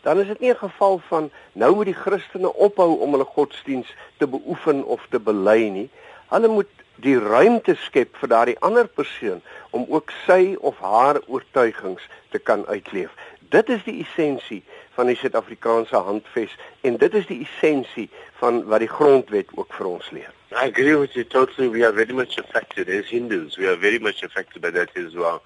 dan 0.06 0.20
is 0.20 0.28
dit 0.28 0.40
nie 0.40 0.54
'n 0.54 0.64
geval 0.68 1.02
van 1.08 1.32
nou 1.54 1.76
moet 1.76 1.86
die 1.86 2.02
Christene 2.06 2.54
ophou 2.54 3.00
om 3.00 3.12
hulle 3.12 3.26
godsdiens 3.38 3.96
te 4.18 4.28
beoefen 4.28 4.84
of 4.86 5.08
te 5.10 5.20
bely 5.20 5.68
nie. 5.68 5.90
Hulle 6.30 6.48
moet 6.48 6.74
die 6.96 7.20
ruimte 7.20 7.76
skep 7.76 8.16
vir 8.18 8.30
daardie 8.30 8.60
ander 8.60 8.88
persoon 8.88 9.42
om 9.70 9.86
ook 9.90 10.12
sy 10.26 10.56
of 10.60 10.78
haar 10.80 11.22
oortuigings 11.28 12.10
te 12.30 12.40
kan 12.40 12.66
uitleef. 12.68 13.12
Dit 13.50 13.70
is 13.70 13.84
die 13.84 14.00
essensie 14.06 14.64
van 14.94 15.06
die 15.06 15.16
Suid-Afrikaanse 15.16 15.96
handves 15.96 16.56
en 16.82 16.98
dit 16.98 17.14
is 17.14 17.26
die 17.26 17.42
essensie 17.42 18.10
van 18.40 18.64
wat 18.66 18.80
die 18.80 18.94
grondwet 18.98 19.50
ook 19.56 19.74
vir 19.74 19.86
ons 19.86 20.10
leer. 20.12 20.34
I 20.52 20.68
agree 20.70 20.96
with 20.96 21.14
you 21.14 21.26
totally. 21.28 21.70
We 21.70 21.86
are 21.86 21.94
very 21.94 22.14
much 22.14 22.38
affected 22.38 22.90
as 22.90 23.10
Hindus. 23.10 23.58
We 23.58 23.68
are 23.68 23.80
very 23.80 24.00
much 24.00 24.24
affected 24.24 24.62
by 24.62 24.72
that 24.72 24.90
as 24.96 25.14
well. 25.14 25.42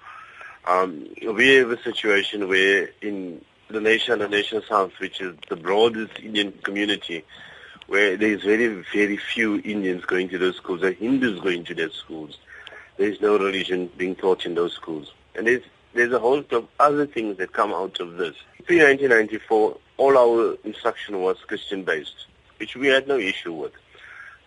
Um, 0.68 1.06
we 1.36 1.56
have 1.56 1.72
a 1.72 1.82
situation 1.82 2.48
where 2.48 2.90
in 3.00 3.40
the 3.70 3.80
nation, 3.80 4.18
the 4.18 4.28
nation 4.28 4.62
south, 4.68 4.92
which 4.98 5.20
is 5.20 5.36
the 5.48 5.56
broadest 5.56 6.18
Indian 6.20 6.52
community, 6.62 7.24
where 7.86 8.16
there 8.16 8.32
is 8.32 8.42
very, 8.42 8.84
very 8.92 9.16
few 9.16 9.60
Indians 9.60 10.04
going 10.04 10.28
to 10.28 10.38
those 10.38 10.56
schools, 10.56 10.82
or 10.82 10.92
Hindus 10.92 11.40
going 11.40 11.64
to 11.64 11.74
their 11.74 11.90
schools. 11.90 12.38
There 12.96 13.08
is 13.08 13.20
no 13.20 13.38
religion 13.38 13.90
being 13.96 14.14
taught 14.14 14.44
in 14.44 14.54
those 14.54 14.74
schools. 14.74 15.12
And 15.34 15.46
there's, 15.46 15.62
there's 15.94 16.12
a 16.12 16.18
whole 16.18 16.36
lot 16.36 16.52
of 16.52 16.68
other 16.78 17.06
things 17.06 17.38
that 17.38 17.52
come 17.52 17.72
out 17.72 17.98
of 18.00 18.16
this. 18.16 18.36
Pre-1994, 18.66 19.78
all 19.96 20.18
our 20.18 20.56
instruction 20.64 21.20
was 21.20 21.38
Christian-based, 21.46 22.26
which 22.58 22.76
we 22.76 22.88
had 22.88 23.08
no 23.08 23.18
issue 23.18 23.52
with. 23.52 23.72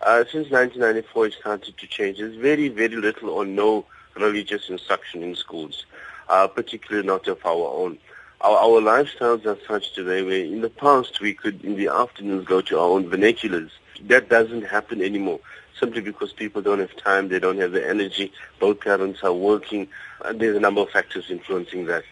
Uh, 0.00 0.24
since 0.24 0.50
1994, 0.50 1.26
it 1.26 1.32
started 1.34 1.78
to 1.78 1.86
change. 1.86 2.18
There's 2.18 2.36
very, 2.36 2.68
very 2.68 2.96
little 2.96 3.30
or 3.30 3.44
no 3.44 3.86
religious 4.14 4.68
instruction 4.68 5.22
in 5.22 5.34
schools, 5.34 5.86
uh, 6.28 6.46
particularly 6.46 7.06
not 7.06 7.26
of 7.26 7.44
our 7.44 7.68
own. 7.68 7.98
Our, 8.44 8.58
our 8.58 8.80
lifestyles 8.82 9.46
are 9.46 9.58
such 9.66 9.94
today 9.94 10.22
where 10.22 10.44
in 10.44 10.60
the 10.60 10.68
past 10.68 11.22
we 11.22 11.32
could, 11.32 11.64
in 11.64 11.76
the 11.76 11.88
afternoons, 11.88 12.44
go 12.44 12.60
to 12.60 12.78
our 12.78 12.88
own 12.90 13.08
vernaculars. 13.08 13.70
That 14.02 14.28
doesn't 14.28 14.66
happen 14.66 15.00
anymore 15.00 15.40
simply 15.80 16.02
because 16.02 16.30
people 16.34 16.60
don't 16.60 16.78
have 16.78 16.94
time, 16.96 17.28
they 17.28 17.38
don't 17.38 17.58
have 17.58 17.72
the 17.72 17.88
energy, 17.88 18.30
both 18.60 18.80
parents 18.80 19.22
are 19.22 19.32
working, 19.32 19.88
and 20.26 20.38
there's 20.38 20.58
a 20.58 20.60
number 20.60 20.82
of 20.82 20.90
factors 20.90 21.30
influencing 21.30 21.86
that. 21.86 22.04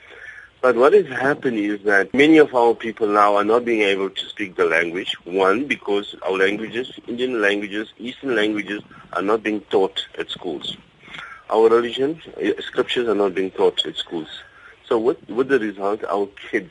But 0.62 0.76
what 0.76 0.94
has 0.94 1.06
happened 1.06 1.58
is 1.58 1.82
that 1.82 2.14
many 2.14 2.38
of 2.38 2.54
our 2.54 2.74
people 2.74 3.08
now 3.08 3.36
are 3.36 3.44
not 3.44 3.66
being 3.66 3.82
able 3.82 4.08
to 4.08 4.24
speak 4.26 4.56
the 4.56 4.64
language. 4.64 5.14
One, 5.24 5.66
because 5.66 6.16
our 6.22 6.32
languages, 6.32 6.98
Indian 7.06 7.42
languages, 7.42 7.88
Eastern 7.98 8.34
languages, 8.34 8.80
are 9.12 9.22
not 9.22 9.42
being 9.42 9.60
taught 9.62 10.06
at 10.18 10.30
schools. 10.30 10.78
Our 11.50 11.68
religion, 11.68 12.22
eh, 12.40 12.54
scriptures 12.60 13.06
are 13.06 13.14
not 13.14 13.34
being 13.34 13.50
taught 13.50 13.84
at 13.84 13.96
schools. 13.96 14.28
So 14.92 14.98
with, 14.98 15.26
with 15.30 15.48
the 15.48 15.58
result, 15.58 16.04
our 16.04 16.28
kids 16.50 16.70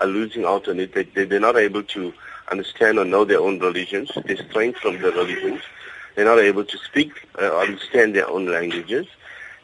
are 0.00 0.06
losing 0.08 0.44
out 0.44 0.66
on 0.66 0.80
it. 0.80 0.92
They, 0.92 1.04
they, 1.04 1.24
they're 1.24 1.38
not 1.38 1.56
able 1.56 1.84
to 1.84 2.12
understand 2.50 2.98
or 2.98 3.04
know 3.04 3.24
their 3.24 3.38
own 3.38 3.60
religions. 3.60 4.10
They're 4.24 4.44
straying 4.48 4.72
from 4.72 5.00
the 5.00 5.12
religions. 5.12 5.60
They're 6.16 6.24
not 6.24 6.40
able 6.40 6.64
to 6.64 6.78
speak 6.78 7.28
or 7.38 7.60
understand 7.60 8.16
their 8.16 8.28
own 8.28 8.46
languages. 8.46 9.06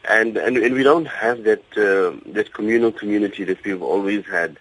And, 0.07 0.37
and, 0.37 0.55
and 0.55 0.73
we 0.73 0.83
don't 0.83 1.07
have 1.07 1.43
that, 1.43 1.65
uh, 1.75 2.17
that 2.31 2.53
communal 2.53 2.93
community 2.93 3.43
that 3.43 3.61
we've 3.65 3.83
always 3.83 4.25
had. 4.25 4.57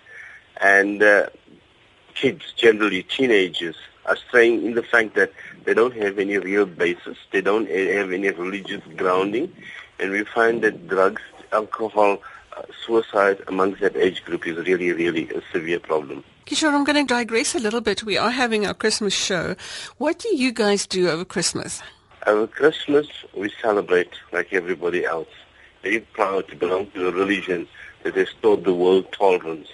And 0.61 1.01
uh, 1.01 1.29
kids, 2.17 2.53
generally 2.57 3.05
teenagers, 3.05 3.77
are 4.07 4.17
straying 4.17 4.67
in 4.67 4.75
the 4.75 4.83
fact 4.83 5.15
that 5.15 5.33
they 5.65 5.75
don't 5.75 5.95
have 5.95 6.19
any 6.19 6.37
real 6.39 6.67
basis. 6.67 7.17
They 7.31 7.43
don't 7.43 7.71
have 7.71 8.11
any 8.11 8.31
religious 8.31 8.83
grounding. 8.97 9.55
And 10.01 10.11
we 10.11 10.25
find 10.25 10.63
that 10.63 10.89
drugs, 10.89 11.23
alcohol, 11.53 12.15
uh, 12.15 12.19
suicide 12.85 13.43
amongst 13.49 13.81
that 13.81 13.97
age 13.97 14.25
group 14.25 14.47
is 14.47 14.57
really, 14.57 14.93
really 14.93 15.29
a 15.31 15.43
severe 15.53 15.81
problem. 15.81 16.25
Kishore, 16.47 16.73
I'm 16.73 16.85
going 16.85 17.07
to 17.07 17.15
digress 17.15 17.55
a 17.55 17.59
little 17.59 17.81
bit. 17.81 18.05
We 18.05 18.17
are 18.17 18.31
having 18.31 18.67
our 18.67 18.75
Christmas 18.75 19.15
show. 19.15 19.57
What 19.99 20.19
do 20.19 20.35
you 20.35 20.53
guys 20.53 20.87
do 20.87 21.09
over 21.09 21.25
Christmas? 21.25 21.83
Over 22.27 22.47
Christmas, 22.47 23.09
we 23.35 23.53
celebrate 23.61 24.11
like 24.33 24.53
everybody 24.53 25.05
else. 25.05 25.29
Very 25.83 26.01
proud 26.01 26.49
to 26.49 26.57
belong 26.57 26.91
to 26.93 27.05
the 27.05 27.13
religion 27.13 27.69
that 28.03 28.15
has 28.15 28.29
taught 28.43 28.65
the 28.65 28.75
world 28.75 29.13
tolerance. 29.13 29.69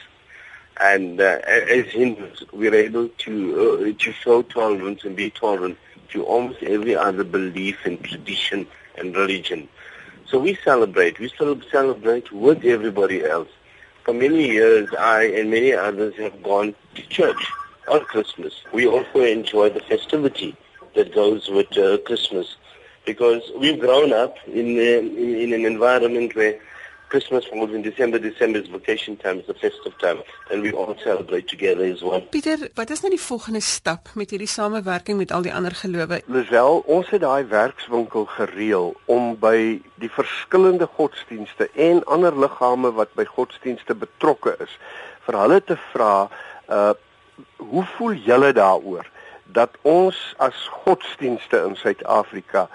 And 0.81 1.21
uh, 1.21 1.41
as 1.47 1.87
Hindus, 1.87 2.43
we're 2.53 2.75
able 2.75 3.09
to 3.09 3.95
uh, 3.95 4.03
to 4.03 4.13
show 4.13 4.43
tolerance 4.43 5.05
and 5.05 5.15
be 5.15 5.31
tolerant 5.31 5.77
to 6.11 6.25
almost 6.25 6.63
every 6.63 6.97
other 6.97 7.25
belief 7.25 7.79
and 7.85 8.03
tradition 8.03 8.67
and 8.97 9.15
religion. 9.15 9.69
So 10.33 10.39
we 10.39 10.55
celebrate. 10.65 11.19
We 11.19 11.29
celebrate 11.29 12.33
with 12.33 12.65
everybody 12.65 13.23
else. 13.23 13.51
For 14.03 14.15
many 14.15 14.51
years, 14.51 14.89
I 14.99 15.25
and 15.25 15.51
many 15.51 15.75
others 15.75 16.15
have 16.17 16.43
gone 16.43 16.75
to 16.95 17.03
church 17.09 17.53
on 17.87 18.01
Christmas. 18.07 18.55
We 18.73 18.87
also 18.87 19.21
enjoy 19.21 19.69
the 19.69 19.81
festivity 19.81 20.57
that 20.95 21.15
goes 21.15 21.51
with 21.51 21.77
uh, 21.77 21.99
Christmas 22.07 22.57
because 23.05 23.43
we've 23.59 23.79
grown 23.79 24.15
up 24.15 24.39
in, 24.47 24.79
uh, 24.79 25.05
in, 25.05 25.37
in 25.37 25.53
an 25.53 25.67
environment 25.67 26.35
where 26.35 26.59
Christmas 27.13 27.45
falls 27.47 27.73
in 27.73 27.83
December. 27.83 28.19
December 28.19 28.59
is 28.63 28.69
vacation 28.69 29.19
time, 29.19 29.37
it's 29.39 29.47
the 29.47 29.55
festive 29.55 29.93
time, 29.99 30.23
and 30.51 30.63
we 30.63 30.73
all 30.73 30.97
celebrate 31.05 31.47
together 31.47 31.85
as 31.85 32.01
one. 32.01 32.23
Pieter, 32.33 32.71
wat 32.75 32.91
is 32.91 33.03
nou 33.05 33.11
die 33.13 33.21
volgende 33.21 33.61
stap 33.61 34.09
met 34.17 34.33
hierdie 34.33 34.49
samewerking 34.49 35.21
met 35.21 35.35
al 35.37 35.45
die 35.45 35.53
ander 35.53 35.77
gelowe? 35.77 36.23
Lisel, 36.33 36.81
ons 36.89 37.11
het 37.13 37.21
daai 37.21 37.45
werkswinkel 37.53 38.25
gereël 38.39 38.95
om 39.13 39.35
by 39.45 39.57
die 40.01 40.11
verskillende 40.17 40.89
godsdienste 40.97 41.69
en 41.77 42.01
ander 42.17 42.39
liggame 42.47 42.95
wat 42.97 43.13
by 43.21 43.29
godsdienste 43.29 43.99
betrokke 44.07 44.57
is, 44.65 44.73
vir 45.29 45.43
hulle 45.45 45.61
te 45.69 45.77
vra, 45.93 46.15
uh 46.73 46.93
hoe 47.63 47.83
voel 47.97 48.19
julle 48.27 48.51
daaroor 48.53 49.07
dat 49.57 49.77
ons 49.89 50.19
as 50.43 50.57
godsdienste 50.85 51.61
in 51.67 51.77
Suid-Afrika 51.77 52.67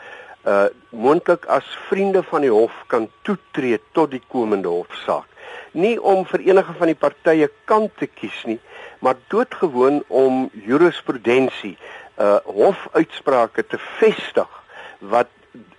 uh 0.48 0.68
moontlik 0.90 1.46
as 1.52 1.66
vriende 1.90 2.24
van 2.24 2.42
die 2.42 2.52
hof 2.52 2.74
kan 2.88 3.10
toetree 3.28 3.80
tot 3.92 4.12
die 4.12 4.24
komende 4.32 4.72
hofsaak. 4.72 5.28
Nie 5.72 5.98
om 6.02 6.26
vir 6.26 6.46
enige 6.48 6.74
van 6.80 6.88
die 6.88 6.98
partye 6.98 7.50
kant 7.70 7.92
te 8.00 8.08
kies 8.08 8.44
nie, 8.48 8.60
maar 9.00 9.20
doodgewoon 9.28 10.04
om 10.08 10.48
jurisprudensie 10.66 11.76
uh 12.18 12.38
hofuitsprake 12.46 13.68
te 13.68 13.78
vestig 14.00 14.54
wat 15.00 15.30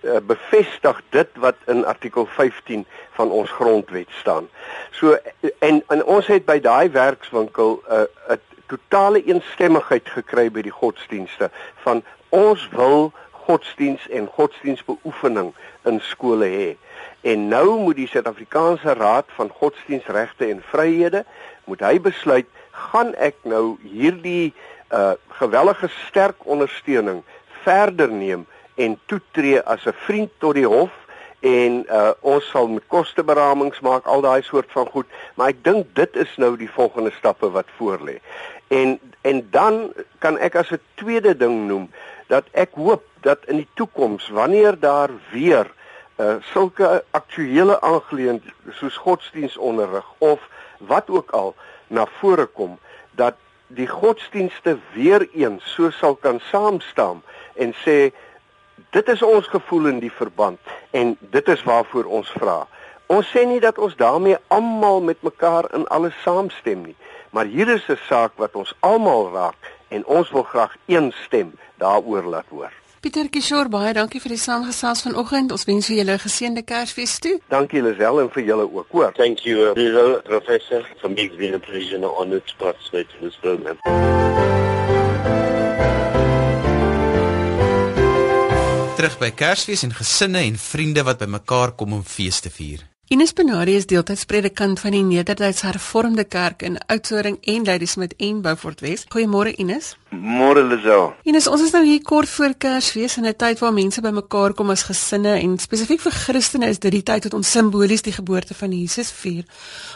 uh, 0.01 0.19
bevestig 0.23 1.01
dit 1.09 1.41
wat 1.43 1.55
in 1.65 1.85
artikel 1.85 2.25
15 2.25 2.85
van 3.17 3.31
ons 3.31 3.51
grondwet 3.51 4.07
staan. 4.21 4.47
So 4.91 5.17
en, 5.59 5.83
en 5.87 6.03
ons 6.03 6.27
het 6.27 6.45
by 6.45 6.59
daai 6.63 6.89
werkswinkel 6.95 7.81
'n 7.83 8.07
uh, 8.31 8.37
totale 8.69 9.23
eensstemmigheid 9.25 10.09
gekry 10.09 10.49
by 10.53 10.61
die 10.61 10.73
godsdienste 10.73 11.49
van 11.83 12.03
ons 12.29 12.69
wil 12.69 13.11
godsdiens 13.49 14.05
en 14.13 14.29
godsdiensbeoefening 14.37 15.53
in 15.89 15.99
skole 16.05 16.49
hê. 16.53 16.69
En 17.21 17.47
nou 17.49 17.79
moet 17.81 17.97
die 17.97 18.07
Suid-Afrikaanse 18.07 18.93
Raad 18.93 19.25
van 19.37 19.49
Godsdienstregte 19.49 20.45
en 20.45 20.61
Vryhede 20.69 21.25
moet 21.65 21.81
hy 21.85 21.97
besluit 22.01 22.47
gaan 22.91 23.15
ek 23.17 23.41
nou 23.49 23.77
hierdie 23.83 24.53
uh 24.93 25.13
gewellige 25.41 25.89
sterk 26.07 26.45
ondersteuning 26.49 27.21
verder 27.63 28.09
neem 28.09 28.45
en 28.75 28.97
toetree 29.11 29.61
as 29.61 29.85
'n 29.85 29.93
vriend 30.05 30.31
tot 30.37 30.55
die 30.57 30.67
hof 30.67 30.93
en 31.39 31.85
uh 31.89 32.11
ons 32.21 32.49
sal 32.49 32.67
met 32.67 32.87
kosteberamings 32.87 33.79
maak 33.79 34.05
al 34.05 34.21
daai 34.21 34.41
soort 34.43 34.71
van 34.71 34.87
goed 34.95 35.05
maar 35.35 35.53
ek 35.53 35.63
dink 35.63 35.93
dit 35.93 36.15
is 36.15 36.33
nou 36.37 36.57
die 36.57 36.71
volgende 36.71 37.11
stappe 37.19 37.51
wat 37.51 37.69
voorlê 37.77 38.17
en 38.67 38.99
en 39.21 39.47
dan 39.51 39.93
kan 40.19 40.37
ek 40.37 40.55
as 40.55 40.71
'n 40.71 40.81
tweede 40.95 41.37
ding 41.37 41.67
noem 41.67 41.89
dat 42.29 42.45
ek 42.51 42.77
hoop 42.77 43.03
dat 43.25 43.45
in 43.49 43.63
die 43.63 43.69
toekoms 43.73 44.29
wanneer 44.29 44.79
daar 44.79 45.09
weer 45.31 45.67
uh, 46.19 46.35
sulke 46.53 47.03
aktuele 47.11 47.81
aangeleenthede 47.81 48.73
soos 48.79 48.97
godsdienstonderrig 48.97 50.05
of 50.17 50.45
wat 50.77 51.09
ook 51.09 51.31
al 51.31 51.55
na 51.87 52.05
vore 52.19 52.45
kom 52.45 52.77
dat 53.11 53.35
die 53.67 53.87
godsdienste 53.87 54.77
weer 54.93 55.27
eens 55.33 55.73
so 55.73 55.89
sal 55.89 56.15
kan 56.15 56.39
saam 56.51 56.79
staan 56.81 57.23
en 57.53 57.73
sê 57.85 57.97
dit 58.95 59.09
is 59.09 59.21
ons 59.21 59.47
gevoel 59.47 59.89
in 59.93 59.99
die 59.99 60.13
verband 60.13 60.59
en 60.91 61.17
dit 61.19 61.47
is 61.47 61.63
waarvoor 61.63 62.05
ons 62.19 62.29
vra. 62.37 62.63
Ons 63.09 63.29
sê 63.33 63.43
nie 63.45 63.59
dat 63.61 63.77
ons 63.77 63.95
daarmee 63.97 64.37
almal 64.47 65.01
met 65.01 65.21
mekaar 65.25 65.65
in 65.73 65.87
alles 65.93 66.17
saamstem 66.23 66.85
nie, 66.85 66.95
maar 67.29 67.45
hier 67.45 67.69
is 67.73 67.89
'n 67.89 67.97
saak 68.07 68.31
wat 68.37 68.55
ons 68.55 68.73
almal 68.79 69.29
raak 69.33 69.57
en 69.89 70.05
ons 70.05 70.31
wil 70.31 70.43
graag 70.43 70.75
een 70.85 71.13
stem 71.25 71.53
daaroor 71.77 72.23
laat 72.23 72.49
hoor. 72.49 72.73
Pieter 72.99 73.29
Kishore, 73.31 73.69
baie 73.71 73.93
dankie 73.95 74.19
vir 74.19 74.33
die 74.33 74.41
saamgesels 74.41 75.05
vanoggend. 75.05 75.53
Ons 75.55 75.63
wens 75.69 75.87
vir 75.87 76.01
julle 76.01 76.17
'n 76.17 76.19
geseënde 76.19 76.63
Kersfees 76.67 77.19
toe. 77.19 77.39
Dankie 77.47 77.81
Lisel 77.81 78.19
en 78.21 78.29
vir 78.29 78.43
julle 78.43 78.67
ook, 78.73 78.87
hoor. 78.91 79.13
Thank 79.13 79.39
you, 79.39 79.71
uh, 79.71 80.21
Professor, 80.23 80.83
for 80.99 81.09
me 81.09 81.29
being 81.37 81.55
a 81.55 81.59
pleasure 81.59 81.95
and 81.95 82.05
honor 82.05 82.41
to 82.43 82.53
participate 82.57 83.07
in 83.19 83.27
this 83.27 83.37
program. 83.37 83.77
Terug 88.97 89.17
by 89.17 89.31
Kersfees 89.31 89.83
en 89.83 89.93
gesinne 89.93 90.39
en 90.43 90.57
vriende 90.57 91.03
wat 91.03 91.17
bymekaar 91.17 91.71
kom 91.71 91.93
om 91.93 92.03
fees 92.03 92.39
te 92.39 92.49
vier. 92.49 92.88
Ines 93.09 93.31
Benari 93.33 93.73
is 93.73 93.87
deeltyds 93.89 94.27
predikant 94.29 94.77
van 94.83 94.93
die 94.93 95.01
Nederduits 95.01 95.63
Hervormde 95.65 96.27
Kerk 96.29 96.61
in 96.67 96.75
Oudtshoorn 96.93 97.39
en 97.41 97.63
Ladysmith 97.65 98.11
en 98.21 98.43
Beaufort 98.45 98.83
Wes. 98.85 99.07
Goeiemôre 99.09 99.55
Ines. 99.57 99.95
Môre 100.13 100.61
Lisel. 100.61 101.07
Ines, 101.25 101.47
ons 101.49 101.63
is 101.65 101.73
nou 101.73 101.81
hier 101.87 102.03
kort 102.05 102.29
voor 102.29 102.53
Kersfees 102.53 103.17
in 103.17 103.25
'n 103.25 103.33
tyd 103.33 103.63
waar 103.63 103.73
mense 103.73 104.01
bymekaar 104.01 104.53
kom 104.53 104.69
as 104.69 104.83
gesinne 104.83 105.41
en 105.41 105.57
spesifiek 105.57 106.01
vir 106.01 106.11
Christene 106.11 106.69
is 106.69 106.77
dit 106.77 106.91
die 106.91 107.01
tyd 107.01 107.23
wat 107.23 107.33
ons 107.33 107.51
simbolies 107.51 108.05
die 108.05 108.13
geboorte 108.13 108.53
van 108.53 108.71
Jesus 108.71 109.11
vier. 109.11 109.43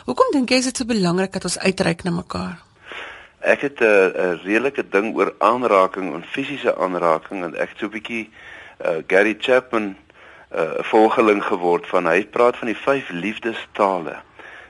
Hoekom 0.06 0.32
dink 0.32 0.50
jy 0.50 0.58
is 0.58 0.66
dit 0.66 0.78
so 0.78 0.86
belangrik 0.86 1.34
dat 1.34 1.44
ons 1.44 1.60
uitreik 1.60 2.04
na 2.04 2.12
mekaar? 2.12 2.58
Ek 3.42 3.62
het 3.62 3.80
'n 3.80 4.40
redelike 4.44 4.90
ding 4.90 5.16
oor 5.16 5.36
aanraking 5.38 6.16
en 6.16 6.24
fisiese 6.24 6.76
aanraking 6.76 7.44
en 7.44 7.56
ek 7.56 7.70
het 7.70 7.78
so 7.78 7.86
'n 7.86 7.92
bietjie 7.92 8.30
uh, 8.82 9.04
Gary 9.08 9.36
Chapman 9.40 9.96
uh, 10.56 10.84
volgeling 10.90 11.44
geword 11.44 11.88
van 11.88 12.06
hy 12.06 12.26
praat 12.26 12.58
van 12.58 12.70
die 12.72 12.78
vyf 12.78 13.10
liefdestale. 13.10 14.20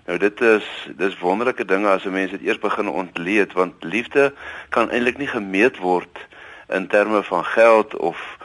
Nou 0.06 0.18
dit 0.20 0.42
is 0.42 0.68
dis 1.00 1.20
wonderlike 1.20 1.66
dinge 1.66 1.88
as 1.88 2.06
'n 2.06 2.12
mens 2.12 2.32
dit 2.32 2.42
eers 2.42 2.60
begin 2.60 2.90
ontleed 2.90 3.54
want 3.54 3.84
liefde 3.84 4.34
kan 4.70 4.90
eintlik 4.90 5.18
nie 5.18 5.28
gemeet 5.28 5.78
word 5.78 6.28
in 6.70 6.88
terme 6.88 7.24
van 7.24 7.46
geld 7.46 7.96
of 7.96 8.38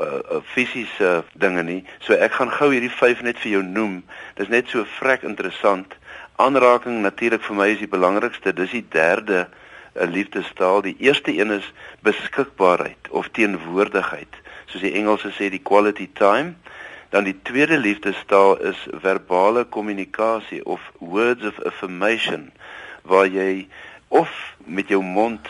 uh 0.00 0.40
fisiese 0.44 1.24
dinge 1.32 1.62
nie. 1.62 1.84
So 1.98 2.12
ek 2.12 2.32
gaan 2.32 2.50
gou 2.50 2.70
hierdie 2.72 2.92
vyf 2.92 3.22
net 3.22 3.38
vir 3.38 3.50
jou 3.50 3.62
noem. 3.62 4.04
Dis 4.34 4.48
net 4.48 4.68
so 4.68 4.84
vrek 4.84 5.22
interessant. 5.22 5.94
Aanraking 6.36 7.00
natuurlik 7.00 7.42
vir 7.42 7.56
my 7.56 7.68
is 7.72 7.78
die 7.78 7.88
belangrikste. 7.88 8.52
Dis 8.52 8.70
die 8.70 8.84
derde 8.88 9.48
'n 9.94 10.02
uh, 10.02 10.12
liefdestaal. 10.12 10.82
Die 10.82 10.96
eerste 10.98 11.32
een 11.32 11.50
is 11.50 11.72
beskikbaarheid 12.00 13.08
of 13.08 13.28
teenwoordigheid. 13.32 14.36
Soos 14.66 14.82
die 14.82 14.92
Engelse 14.92 15.32
sê 15.32 15.48
die 15.50 15.62
quality 15.62 16.10
time. 16.12 16.54
Dan 17.08 17.24
die 17.24 17.36
tweede 17.42 17.78
liefdestaal 17.78 18.60
is 18.60 18.86
verbale 18.90 19.64
kommunikasie 19.64 20.64
of 20.64 20.80
words 20.98 21.46
of 21.46 21.60
affirmation 21.62 22.52
waar 23.02 23.26
jy 23.26 23.68
of 24.08 24.30
met 24.64 24.88
jou 24.88 25.02
mond 25.02 25.48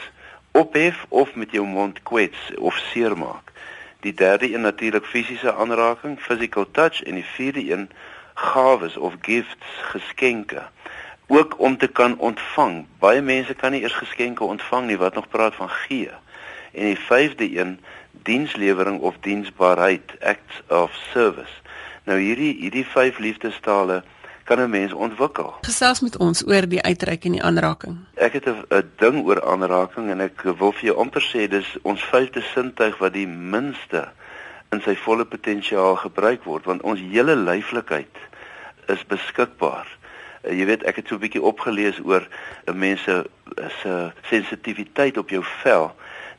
ophef 0.52 1.04
of 1.09 1.34
met 1.34 1.50
jou 1.50 1.66
mond 1.66 2.02
kwets 2.02 2.52
of 2.59 2.76
seermaak. 2.92 3.52
Die 4.00 4.14
derde 4.14 4.52
een 4.54 4.61
natuurlik 4.61 5.04
fisiese 5.04 5.54
aanraking, 5.54 6.20
physical 6.20 6.70
touch 6.70 7.02
en 7.02 7.14
die 7.14 7.24
vierde 7.24 7.72
een 7.72 7.90
gawes 8.34 8.96
of 8.96 9.14
gifts, 9.20 9.66
geskenke. 9.92 10.62
Ook 11.26 11.59
om 11.59 11.76
te 11.76 11.86
kan 11.86 12.18
ontvang. 12.18 12.86
Baie 12.98 13.20
mense 13.20 13.54
kan 13.54 13.72
nie 13.72 13.80
eers 13.82 13.96
geskenke 13.96 14.44
ontvang 14.44 14.86
nie 14.86 14.98
wat 14.98 15.14
nog 15.14 15.28
praat 15.28 15.54
van 15.54 15.68
gee. 15.68 16.11
En 16.72 16.84
die 16.92 16.98
vyfde 16.98 17.48
een 17.59 17.80
dienslewering 18.23 19.01
of 19.01 19.14
diensbaarheid 19.21 20.17
acts 20.21 20.62
of 20.69 20.91
service 21.12 21.64
nou 22.07 22.19
hierdie 22.23 22.53
hierdie 22.61 22.87
vyf 22.87 23.19
liefdestale 23.19 24.03
kan 24.47 24.61
'n 24.61 24.71
mens 24.71 24.93
ontwikkel. 24.93 25.55
Gesels 25.67 26.01
met 26.01 26.17
ons 26.17 26.47
oor 26.47 26.69
die 26.69 26.83
uitreik 26.83 27.25
en 27.25 27.33
die 27.33 27.43
aanraking. 27.43 27.97
Ek 28.14 28.33
het 28.33 28.47
'n 28.47 28.91
ding 28.97 29.25
oor 29.27 29.43
aanraking 29.43 30.11
en 30.11 30.21
ek 30.21 30.43
wil 30.43 30.73
vir 30.73 30.85
jou 30.85 30.97
amper 30.99 31.23
sê 31.23 31.49
dis 31.49 31.79
ons 31.83 32.03
vyfde 32.03 32.43
sintuig 32.55 32.99
wat 32.99 33.12
die 33.12 33.27
minste 33.27 34.09
in 34.71 34.81
sy 34.81 34.95
volle 34.95 35.25
potensiaal 35.25 35.97
gebruik 35.97 36.45
word 36.45 36.64
want 36.64 36.83
ons 36.83 37.01
hele 37.01 37.37
lyflikheid 37.37 38.17
is 38.87 39.07
beskikbaar. 39.07 39.87
Uh, 40.45 40.53
jy 40.53 40.64
weet 40.67 40.83
ek 40.83 40.97
het 40.97 41.09
so 41.09 41.14
'n 41.14 41.21
bietjie 41.21 41.43
opgelees 41.43 41.99
oor 42.05 42.29
'n 42.67 42.79
mens 42.79 43.03
se 43.03 43.25
se 43.83 44.12
sensitiwiteit 44.23 45.19
op 45.19 45.31
jou 45.31 45.45
vel. 45.62 45.95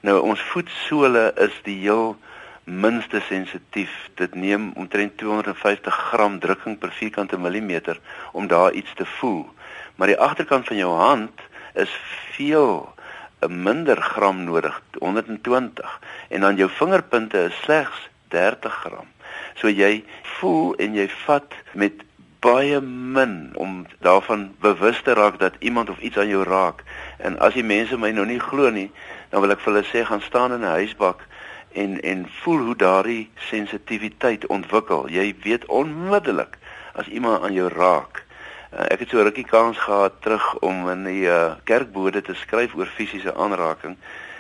Nou 0.06 0.20
ons 0.22 0.42
voetsole 0.52 1.32
is 1.42 1.54
die 1.64 1.80
heel 1.82 2.16
minste 2.64 3.22
sensitief. 3.26 3.94
Dit 4.20 4.36
neem 4.36 4.72
omtrent 4.76 5.18
250 5.18 5.96
gram 6.12 6.40
drukking 6.40 6.78
per 6.78 6.92
vierkante 6.92 7.40
millimeter 7.40 8.00
om 8.32 8.48
daar 8.48 8.72
iets 8.72 8.94
te 8.94 9.06
voel. 9.06 9.48
Maar 9.96 10.08
die 10.08 10.20
agterkant 10.20 10.68
van 10.68 10.78
jou 10.78 10.94
hand 11.00 11.42
is 11.74 11.94
veel 12.36 12.94
'n 13.42 13.64
minder 13.64 14.02
gram 14.02 14.44
nodig, 14.44 14.82
120 15.00 16.00
en 16.30 16.42
dan 16.42 16.56
jou 16.56 16.70
vingerpunte 16.70 17.38
is 17.38 17.62
slegs 17.62 18.10
30 18.28 18.74
gram. 18.74 19.08
So 19.54 19.70
jy 19.70 20.04
voel 20.22 20.76
en 20.76 20.94
jy 20.94 21.10
vat 21.10 21.54
met 21.74 22.04
baie 22.40 22.82
min 22.82 23.52
om 23.56 23.86
daarvan 24.00 24.56
bewus 24.62 25.02
te 25.02 25.14
raak 25.14 25.40
dat 25.40 25.54
iemand 25.60 25.90
of 25.90 26.00
iets 26.00 26.18
aan 26.18 26.28
jou 26.28 26.44
raak. 26.44 26.84
En 27.18 27.40
as 27.40 27.54
die 27.54 27.64
mense 27.64 27.98
my 27.98 28.12
nou 28.12 28.26
nie 28.26 28.40
glo 28.40 28.70
nie, 28.70 28.92
dan 29.30 29.42
wil 29.42 29.52
ek 29.52 29.60
vir 29.60 29.74
hulle 29.74 29.88
sê 29.88 30.06
gaan 30.06 30.22
staan 30.22 30.54
in 30.54 30.62
'n 30.62 30.76
huisbak 30.80 31.26
en 31.74 32.02
en 32.02 32.28
voel 32.42 32.60
hoe 32.66 32.76
daardie 32.76 33.30
sensitiwiteit 33.36 34.46
ontwikkel. 34.48 35.10
Jy 35.10 35.36
weet 35.44 35.66
onmiddellik 35.66 36.58
as 36.94 37.08
iemand 37.08 37.44
aan 37.44 37.54
jou 37.54 37.70
raak. 37.70 38.26
Uh, 38.74 38.86
ek 38.92 39.00
het 39.00 39.10
so 39.10 39.22
rukkie 39.24 39.46
kans 39.48 39.78
gehad 39.78 40.14
terug 40.20 40.60
om 40.60 40.90
in 40.90 41.04
die 41.04 41.26
uh, 41.28 41.56
kerkbode 41.64 42.22
te 42.22 42.34
skryf 42.34 42.76
oor 42.76 42.86
fisiese 42.86 43.36
aanraking 43.36 43.96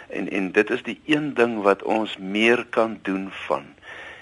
en 0.07 0.29
en 0.29 0.51
dit 0.51 0.69
is 0.69 0.83
die 0.83 0.99
een 1.05 1.33
ding 1.33 1.61
wat 1.63 1.83
ons 1.83 2.17
meer 2.17 2.65
kan 2.69 2.99
doen 3.01 3.29
van. 3.47 3.65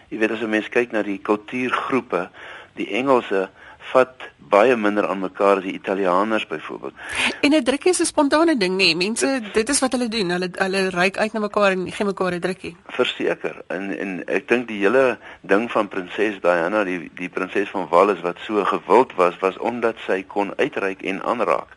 Jy 0.10 0.18
weet 0.18 0.32
as 0.32 0.42
'n 0.42 0.50
mens 0.50 0.70
kyk 0.70 0.92
na 0.92 1.02
die 1.02 1.18
kultuurgroepe, 1.18 2.30
die 2.74 2.90
Engelse 2.92 3.50
vat 3.92 4.30
baie 4.50 4.76
minder 4.78 5.08
aan 5.10 5.20
mekaar 5.20 5.60
as 5.60 5.66
die 5.66 5.74
Italianers 5.74 6.48
byvoorbeeld. 6.48 6.94
En 7.42 7.54
'n 7.54 7.64
drukkie 7.64 7.92
is 7.92 8.00
'n 8.00 8.06
spontane 8.06 8.58
ding, 8.58 8.76
nee. 8.76 8.96
Mense, 8.96 9.42
dit 9.54 9.70
is 9.70 9.80
wat 9.80 9.92
hulle 9.92 10.08
doen. 10.08 10.30
Hulle 10.30 10.50
hulle 10.52 10.90
reik 10.90 11.18
uit 11.18 11.34
na 11.34 11.40
mekaar 11.40 11.72
en 11.72 11.92
gee 11.92 12.06
mekaar 12.06 12.34
'n 12.34 12.40
drukkie. 12.40 12.76
Verseker. 12.88 13.56
En 13.68 13.98
en 13.98 14.28
ek 14.28 14.48
dink 14.48 14.68
die 14.68 14.80
hele 14.80 15.18
ding 15.42 15.72
van 15.72 15.88
prinses 15.88 16.40
Diana, 16.42 16.84
die 16.84 17.12
die 17.16 17.30
prinses 17.30 17.70
van 17.70 17.88
Wales 17.90 18.22
wat 18.22 18.38
so 18.40 18.64
gewild 18.64 19.16
was, 19.16 19.38
was 19.40 19.58
omdat 19.58 19.96
sy 20.06 20.24
kon 20.24 20.54
uitreik 20.56 21.02
en 21.02 21.24
aanraak. 21.24 21.76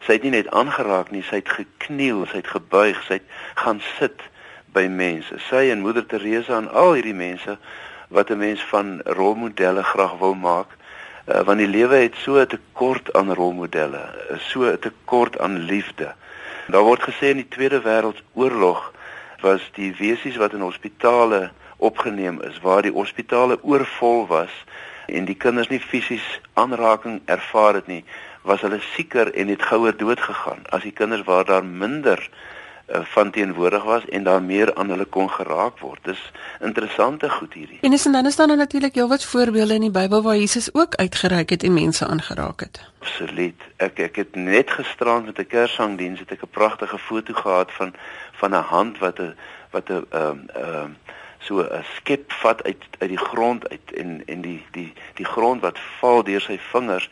Sy 0.00 0.12
het 0.12 0.22
nie 0.22 0.30
net 0.30 0.50
aangeraak 0.50 1.10
nie, 1.10 1.22
sy 1.22 1.36
het 1.36 1.48
gekniel, 1.48 2.26
sy 2.26 2.36
het 2.36 2.46
gebuig, 2.46 3.02
sy 3.06 3.12
het 3.12 3.28
gaan 3.54 3.80
sit 3.98 4.20
by 4.72 4.86
mense. 4.86 5.38
Sy 5.38 5.70
en 5.70 5.80
Moeder 5.80 6.06
Teresa 6.06 6.56
en 6.56 6.70
al 6.70 6.92
hierdie 6.92 7.14
mense 7.14 7.58
wat 8.08 8.30
'n 8.30 8.38
mens 8.38 8.64
van 8.64 9.00
rolmodelle 9.04 9.82
graag 9.82 10.18
wil 10.18 10.34
maak 10.34 10.66
uh, 11.26 11.40
want 11.40 11.58
die 11.58 11.68
lewe 11.68 11.94
het 11.94 12.14
so 12.14 12.40
'n 12.40 12.46
tekort 12.46 13.12
aan 13.12 13.34
rolmodelle, 13.34 14.02
so 14.38 14.64
'n 14.64 14.78
tekort 14.78 15.38
aan 15.38 15.58
liefde. 15.58 16.14
Daar 16.66 16.82
word 16.82 17.02
gesê 17.02 17.30
in 17.30 17.36
die 17.36 17.48
Tweede 17.48 17.80
Wêreldoorlog 17.82 18.92
was 19.40 19.70
die 19.74 19.94
wesies 19.98 20.36
wat 20.36 20.52
in 20.52 20.60
hospitale 20.60 21.50
opgeneem 21.76 22.40
is 22.42 22.60
waar 22.60 22.82
die 22.82 22.92
hospitale 22.92 23.58
oorvol 23.62 24.26
was 24.26 24.64
en 25.06 25.24
die 25.24 25.34
kinders 25.34 25.68
nie 25.68 25.80
fisies 25.80 26.40
aanraking 26.54 27.20
ervaar 27.24 27.74
het 27.74 27.86
nie, 27.86 28.04
was 28.42 28.60
hulle 28.60 28.78
sieker 28.94 29.34
en 29.34 29.48
het 29.48 29.62
gouer 29.62 29.96
dood 29.96 30.20
gegaan. 30.20 30.62
As 30.70 30.82
die 30.86 30.94
kinders 30.94 31.24
waar 31.26 31.44
daar 31.44 31.64
minder 31.64 32.30
van 33.00 33.30
teenwoordig 33.30 33.82
was 33.82 34.04
en 34.08 34.24
daar 34.24 34.42
meer 34.42 34.74
aan 34.74 34.88
hulle 34.88 35.04
kon 35.04 35.30
geraak 35.30 35.78
word. 35.78 35.98
Dis 36.02 36.32
interessante 36.60 37.30
goed 37.30 37.52
hierdie. 37.52 37.78
En 37.80 37.92
is 37.92 38.06
en 38.06 38.12
dan 38.12 38.26
is 38.26 38.36
daar 38.36 38.46
nou 38.46 38.58
natuurlik 38.58 38.94
heelwat 38.94 39.24
voorbeelde 39.24 39.74
in 39.74 39.80
die 39.80 39.90
Bybel 39.90 40.22
waar 40.22 40.36
Jesus 40.36 40.74
ook 40.74 40.94
uitgereik 40.94 41.50
het 41.50 41.62
en 41.62 41.74
mense 41.74 42.06
aangeraak 42.06 42.60
het. 42.60 42.80
Absoluut. 42.98 43.60
Ek 43.76 43.98
ek 43.98 44.16
het 44.16 44.34
net 44.34 44.70
gisterand 44.70 45.26
met 45.26 45.38
'n 45.38 45.46
kerssangdiens 45.46 46.18
het 46.20 46.30
ek 46.30 46.42
'n 46.42 46.50
pragtige 46.50 46.98
foto 46.98 47.34
gehad 47.34 47.72
van 47.72 47.94
van 48.32 48.50
'n 48.50 48.64
hand 48.74 48.98
wat 48.98 49.18
'n 49.18 49.34
wat 49.70 49.88
'n 49.88 50.06
ehm 50.10 50.38
ehm 50.54 50.90
so 51.38 51.60
'n 51.60 51.84
skep 51.96 52.32
vat 52.32 52.62
uit 52.62 52.82
uit 52.98 53.08
die 53.08 53.18
grond 53.18 53.68
uit 53.68 53.92
en 53.92 54.22
en 54.26 54.40
die 54.40 54.66
die 54.70 54.92
die 55.14 55.24
grond 55.24 55.60
wat 55.60 55.78
val 55.98 56.22
deur 56.22 56.40
sy 56.40 56.58
vingers 56.58 57.10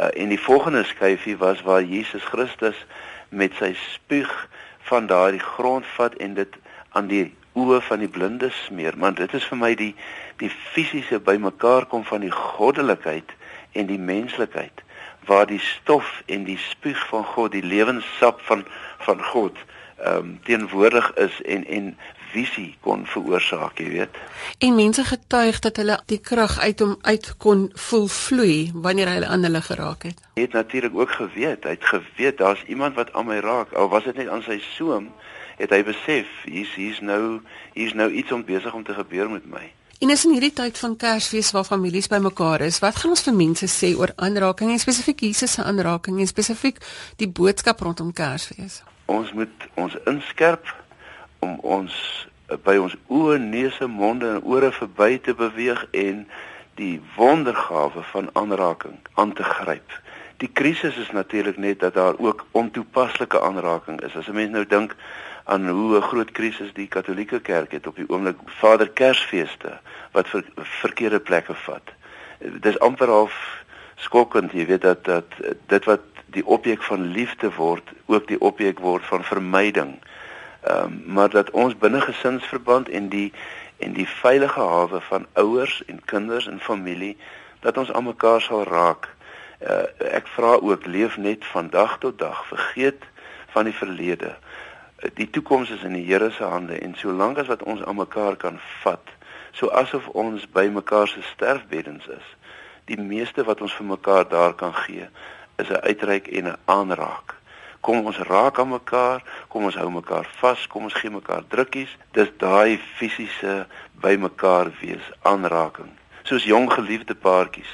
uh, 0.00 0.06
en 0.14 0.28
die 0.28 0.40
volgende 0.40 0.84
skyfie 0.84 1.36
was 1.36 1.62
waar 1.62 1.82
Jesus 1.82 2.24
Christus 2.24 2.86
met 3.28 3.52
sy 3.58 3.74
spuug 3.74 4.48
van 4.88 5.06
daardie 5.06 5.42
grond 5.42 5.86
vat 5.96 6.14
en 6.14 6.34
dit 6.34 6.56
aan 6.92 7.06
die 7.10 7.26
oë 7.54 7.80
van 7.88 8.02
die 8.02 8.10
blinde 8.10 8.50
smeer. 8.50 8.94
Want 8.98 9.16
dit 9.16 9.34
is 9.34 9.46
vir 9.50 9.58
my 9.58 9.74
die 9.78 9.94
die 10.42 10.50
fisiese 10.50 11.20
bymekaar 11.22 11.86
kom 11.86 12.04
van 12.04 12.24
die 12.26 12.32
goddelikheid 12.34 13.30
en 13.72 13.86
die 13.86 13.98
menslikheid 13.98 14.82
waar 15.26 15.46
die 15.46 15.60
stof 15.62 16.22
en 16.26 16.44
die 16.44 16.58
spuug 16.58 17.06
van 17.08 17.24
God 17.24 17.52
die 17.52 17.62
lewenssap 17.64 18.42
van 18.48 18.66
van 19.06 19.22
God 19.22 19.56
ehm 20.02 20.16
um, 20.16 20.38
teenwoordig 20.44 21.12
is 21.14 21.42
en 21.42 21.64
en 21.66 21.96
visie 22.34 22.74
kon 22.84 23.06
veroorsaak, 23.06 23.78
jy 23.78 23.90
weet. 23.92 24.18
En 24.58 24.74
mense 24.74 25.04
getuig 25.06 25.60
dat 25.64 25.78
hulle 25.80 25.98
die 26.10 26.20
krag 26.20 26.58
uit 26.60 26.82
hom 26.82 26.96
uit 27.02 27.30
kon 27.42 27.68
voel 27.86 28.08
vloei 28.10 28.56
wanneer 28.74 29.12
hy 29.12 29.20
aan 29.24 29.46
hulle 29.46 29.62
geraak 29.62 30.08
het. 30.10 30.24
Hy 30.34 30.46
het 30.48 30.56
natuurlik 30.58 30.96
ook 30.98 31.14
geweet, 31.20 31.64
hy 31.64 31.76
het 31.76 31.86
geweet 31.92 32.38
daar's 32.42 32.64
iemand 32.66 32.98
wat 32.98 33.12
aan 33.14 33.30
my 33.30 33.38
raak. 33.44 33.72
Al 33.72 33.88
was 33.92 34.04
dit 34.10 34.18
net 34.18 34.28
aan 34.28 34.42
sy 34.46 34.58
soem, 34.74 35.12
het 35.60 35.70
hy 35.70 35.82
besef 35.86 36.30
hier's 36.50 36.74
hier's 36.74 37.00
nou 37.00 37.40
hier's 37.74 37.94
nou 37.94 38.10
iets 38.10 38.32
om 38.34 38.44
besig 38.44 38.74
om 38.74 38.84
te 38.84 38.94
gebeur 38.94 39.30
met 39.30 39.46
my. 39.46 39.64
En 40.02 40.10
is 40.10 40.24
in 40.26 40.34
hierdie 40.34 40.52
tyd 40.52 40.78
van 40.78 40.96
Kersfees 41.00 41.52
waar 41.54 41.64
families 41.64 42.10
bymekaar 42.12 42.60
is, 42.66 42.80
wat 42.82 42.98
gaan 43.00 43.14
ons 43.14 43.22
vir 43.24 43.36
mense 43.38 43.68
sê 43.70 43.94
oor 43.96 44.12
aanraking 44.16 44.74
en 44.74 44.82
spesifiek 44.82 45.22
Jesus 45.24 45.54
se 45.56 45.62
aanraking 45.64 46.18
en 46.20 46.28
spesifiek 46.28 46.82
die 47.22 47.28
boodskap 47.30 47.80
rondom 47.80 48.10
Kersfees? 48.12 48.82
Ons 49.06 49.32
moet 49.32 49.68
ons 49.80 49.94
inskerp 50.10 50.66
om 51.44 51.58
ons 51.76 51.94
eh, 52.48 52.58
by 52.66 52.76
ons 52.80 52.96
oë, 53.08 53.38
neuse, 53.42 53.86
monde 53.86 54.36
en 54.36 54.42
ore 54.56 54.72
verby 54.72 55.18
te 55.18 55.34
beweeg 55.38 55.84
en 56.06 56.24
die 56.80 56.96
wondergawe 57.16 58.02
van 58.12 58.30
aanraking 58.40 58.96
aan 59.20 59.32
te 59.38 59.46
gryp. 59.46 60.00
Die 60.42 60.50
krisis 60.50 60.96
is 60.98 61.12
natuurlik 61.14 61.56
net 61.56 61.80
dat 61.80 61.94
daar 61.94 62.18
ook 62.18 62.46
ontoepaslike 62.50 63.40
aanraking 63.40 64.00
is. 64.02 64.16
As 64.16 64.28
'n 64.28 64.34
mens 64.34 64.50
nou 64.50 64.66
dink 64.66 64.96
aan 65.44 65.68
hoe 65.68 65.96
'n 65.96 66.02
groot 66.02 66.30
krisis 66.32 66.72
die 66.72 66.88
Katolieke 66.88 67.40
Kerk 67.40 67.72
het 67.72 67.86
op 67.86 67.96
die 67.96 68.08
oomblik 68.08 68.36
Vader 68.46 68.88
Kersfeeste 68.88 69.78
wat 70.12 70.28
vir 70.28 70.44
verkeerde 70.54 71.20
plekke 71.20 71.54
vat. 71.54 71.92
Dis 72.38 72.78
amper 72.78 73.08
half 73.08 73.64
skokkend, 73.96 74.52
jy 74.52 74.66
weet 74.66 74.82
dat 74.82 75.04
dat 75.04 75.24
dit 75.66 75.84
wat 75.84 76.00
die 76.26 76.46
objek 76.46 76.82
van 76.82 77.00
liefde 77.00 77.50
word, 77.54 77.92
ook 78.06 78.26
die 78.28 78.40
objek 78.40 78.78
word 78.78 79.04
van 79.04 79.24
vermyding. 79.24 79.98
Ehm 80.64 80.84
um, 80.84 81.02
maar 81.06 81.30
dat 81.30 81.50
ons 81.50 81.76
binne 81.78 82.00
gesinsverband 82.00 82.88
en 82.88 83.08
die 83.08 83.32
en 83.76 83.92
die 83.92 84.08
veilige 84.08 84.60
hawe 84.60 85.00
van 85.00 85.26
ouers 85.32 85.84
en 85.84 86.04
kinders 86.04 86.46
en 86.46 86.60
familie 86.60 87.16
dat 87.60 87.76
ons 87.78 87.92
aan 87.92 88.04
mekaar 88.04 88.40
sal 88.40 88.64
raak. 88.64 89.08
Uh, 89.60 89.82
ek 89.98 90.26
vra 90.26 90.54
ook 90.60 90.86
leef 90.86 91.16
net 91.16 91.44
van 91.44 91.70
dag 91.70 91.98
tot 91.98 92.18
dag, 92.18 92.46
vergeet 92.46 93.04
van 93.52 93.64
die 93.64 93.74
verlede. 93.74 94.36
Uh, 94.98 95.10
die 95.14 95.30
toekoms 95.30 95.70
is 95.70 95.82
in 95.82 95.92
die 95.92 96.04
Here 96.04 96.30
se 96.30 96.44
hande 96.44 96.78
en 96.78 96.96
solank 96.96 97.38
as 97.38 97.46
wat 97.52 97.62
ons 97.62 97.84
aan 97.84 97.96
mekaar 97.96 98.36
kan 98.36 98.58
vat, 98.82 99.12
so 99.52 99.68
asof 99.68 100.08
ons 100.08 100.48
by 100.52 100.66
mekaar 100.72 101.08
se 101.08 101.22
sterfbeddens 101.34 102.06
is, 102.08 102.26
die 102.84 103.00
meeste 103.00 103.44
wat 103.44 103.60
ons 103.60 103.74
vir 103.76 103.86
mekaar 103.86 104.28
daar 104.28 104.54
kan 104.54 104.74
gee, 104.84 105.08
is 105.56 105.68
'n 105.68 105.84
uitreik 105.88 106.26
en 106.26 106.48
'n 106.48 106.56
aanraak. 106.64 107.34
Kom 107.80 108.06
ons 108.06 108.18
raak 108.18 108.58
aan 108.58 108.68
mekaar, 108.68 109.22
kom 109.54 109.68
ons 109.68 109.76
hou 109.78 109.90
mekaar 109.94 110.26
vas, 110.40 110.66
kom 110.66 110.88
ons 110.88 110.96
gee 110.98 111.12
mekaar 111.14 111.44
drukkies. 111.46 111.92
Dis 112.16 112.32
daai 112.42 112.74
fisiese 112.98 113.60
by 114.02 114.16
mekaar 114.18 114.72
wees 114.80 115.06
aanraking. 115.30 115.92
Soos 116.26 116.48
jong 116.48 116.66
geliefde 116.72 117.14
paartjies. 117.14 117.70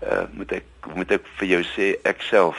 Uh 0.00 0.24
moet 0.32 0.54
ek 0.62 0.88
moet 0.96 1.12
ek 1.18 1.28
vir 1.36 1.50
jou 1.50 1.62
sê 1.74 1.90
ek 2.08 2.24
self 2.24 2.56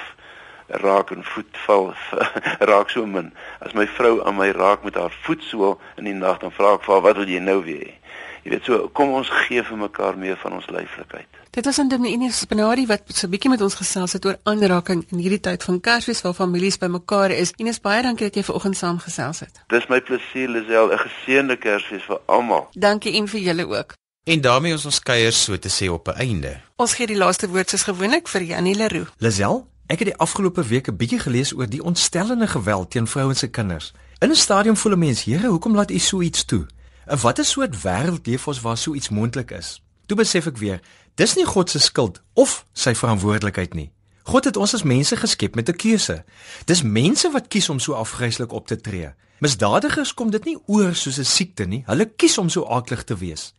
raak 0.84 1.16
en 1.16 1.26
voetval 1.26 1.96
raak 2.72 2.94
so 2.94 3.10
min. 3.10 3.32
As 3.66 3.74
my 3.74 3.88
vrou 3.98 4.20
aan 4.22 4.38
my 4.38 4.52
raak 4.54 4.86
met 4.86 5.00
haar 5.02 5.18
voetsool 5.26 5.80
in 5.98 6.06
die 6.06 6.14
nag 6.14 6.38
dan 6.44 6.54
vra 6.54 6.76
ek 6.78 6.86
vir 6.86 6.94
haar 6.94 7.06
wat 7.08 7.18
wil 7.24 7.34
jy 7.34 7.42
nou 7.42 7.64
weer? 7.66 7.96
Jy 8.44 8.52
weet 8.52 8.64
so 8.64 8.88
kom 8.94 9.14
ons 9.14 9.30
gee 9.46 9.64
vir 9.64 9.78
mekaar 9.78 10.18
meer 10.18 10.38
van 10.38 10.54
ons 10.54 10.68
lyflikheid. 10.72 11.28
Dit 11.52 11.66
was 11.66 11.80
'n 11.80 11.88
Dominus 11.88 12.46
Benari 12.46 12.86
wat 12.86 13.02
so 13.08 13.28
'n 13.28 13.32
bietjie 13.32 13.50
met 13.50 13.62
ons 13.62 13.76
gesels 13.76 14.14
het 14.14 14.26
oor 14.26 14.38
aanraking 14.44 15.06
in 15.12 15.18
hierdie 15.18 15.40
tyd 15.40 15.64
van 15.64 15.80
Kersfees 15.80 16.22
waar 16.22 16.34
families 16.34 16.78
bymekaar 16.78 17.32
is. 17.32 17.52
En 17.58 17.68
is 17.68 17.82
baie 17.82 18.02
dankie 18.02 18.26
dat 18.26 18.36
jy 18.36 18.44
vanoggend 18.44 18.78
saamgesels 18.78 19.40
het. 19.40 19.62
Dis 19.68 19.88
my 19.88 20.02
plesier 20.02 20.50
Lisel, 20.50 20.92
'n 20.92 20.98
geseënde 20.98 21.58
Kersfees 21.58 22.04
vir 22.04 22.20
almal. 22.26 22.68
Dankie 22.74 23.14
en 23.14 23.28
vir 23.28 23.40
julle 23.40 23.68
ook. 23.68 23.94
En 24.24 24.42
daarmee 24.42 24.74
is 24.74 24.86
ons 24.86 25.00
kuier 25.00 25.32
so 25.34 25.58
te 25.58 25.70
sê 25.70 25.90
op 25.90 26.08
'n 26.08 26.20
einde. 26.20 26.62
Ons 26.76 26.94
gee 26.94 27.08
die 27.08 27.18
laaste 27.18 27.48
woord 27.48 27.70
soos 27.70 27.84
gewoonlik 27.84 28.28
vir 28.28 28.44
Janie 28.44 28.76
Leroux. 28.76 29.10
Lisel, 29.18 29.68
ek 29.88 30.00
het 30.00 30.08
die 30.08 30.18
afgelope 30.18 30.64
week 30.64 30.88
'n 30.88 30.96
bietjie 30.96 31.20
gelees 31.20 31.54
oor 31.54 31.70
die 31.70 31.84
ontstellende 31.84 32.48
geweld 32.48 32.92
teen 32.92 33.08
vrouens 33.08 33.42
en 33.42 33.52
kinders. 33.52 33.94
In 34.20 34.30
'n 34.30 34.36
stadium 34.36 34.78
voel 34.78 34.92
'n 34.92 35.00
mens, 35.00 35.24
Here, 35.24 35.48
hoekom 35.48 35.76
laat 35.76 35.92
U 35.92 35.98
so 36.00 36.22
iets 36.22 36.46
toe? 36.46 36.66
En 37.10 37.18
watter 37.18 37.46
soort 37.46 37.82
wêreld 37.82 38.28
leef 38.28 38.48
ons 38.48 38.62
waar 38.62 38.78
so 38.78 38.94
iets 38.94 39.10
moontlik 39.10 39.52
is? 39.52 39.82
Toe 40.06 40.18
besef 40.18 40.46
ek 40.46 40.60
weer, 40.62 40.78
dis 41.18 41.34
nie 41.34 41.46
God 41.46 41.72
se 41.74 41.80
skuld 41.82 42.20
of 42.38 42.68
sy 42.78 42.94
verantwoordelikheid 42.94 43.74
nie. 43.74 43.88
God 44.30 44.46
het 44.46 44.60
ons 44.62 44.76
as 44.78 44.86
mense 44.86 45.18
geskep 45.18 45.58
met 45.58 45.70
'n 45.70 45.76
keuse. 45.76 46.24
Dis 46.66 46.82
mense 46.86 47.32
wat 47.32 47.48
kies 47.48 47.70
om 47.70 47.80
so 47.80 47.94
afgryslik 47.94 48.52
op 48.52 48.68
te 48.68 48.78
tree. 48.82 49.10
Misdadigers 49.40 50.14
kom 50.14 50.30
dit 50.30 50.46
nie 50.46 50.58
oor 50.68 50.94
soos 50.96 51.18
'n 51.18 51.26
siekte 51.26 51.66
nie. 51.66 51.84
Hulle 51.86 52.06
kies 52.06 52.38
om 52.38 52.50
so 52.50 52.66
aaklig 52.66 53.04
te 53.04 53.18
wees. 53.18 53.54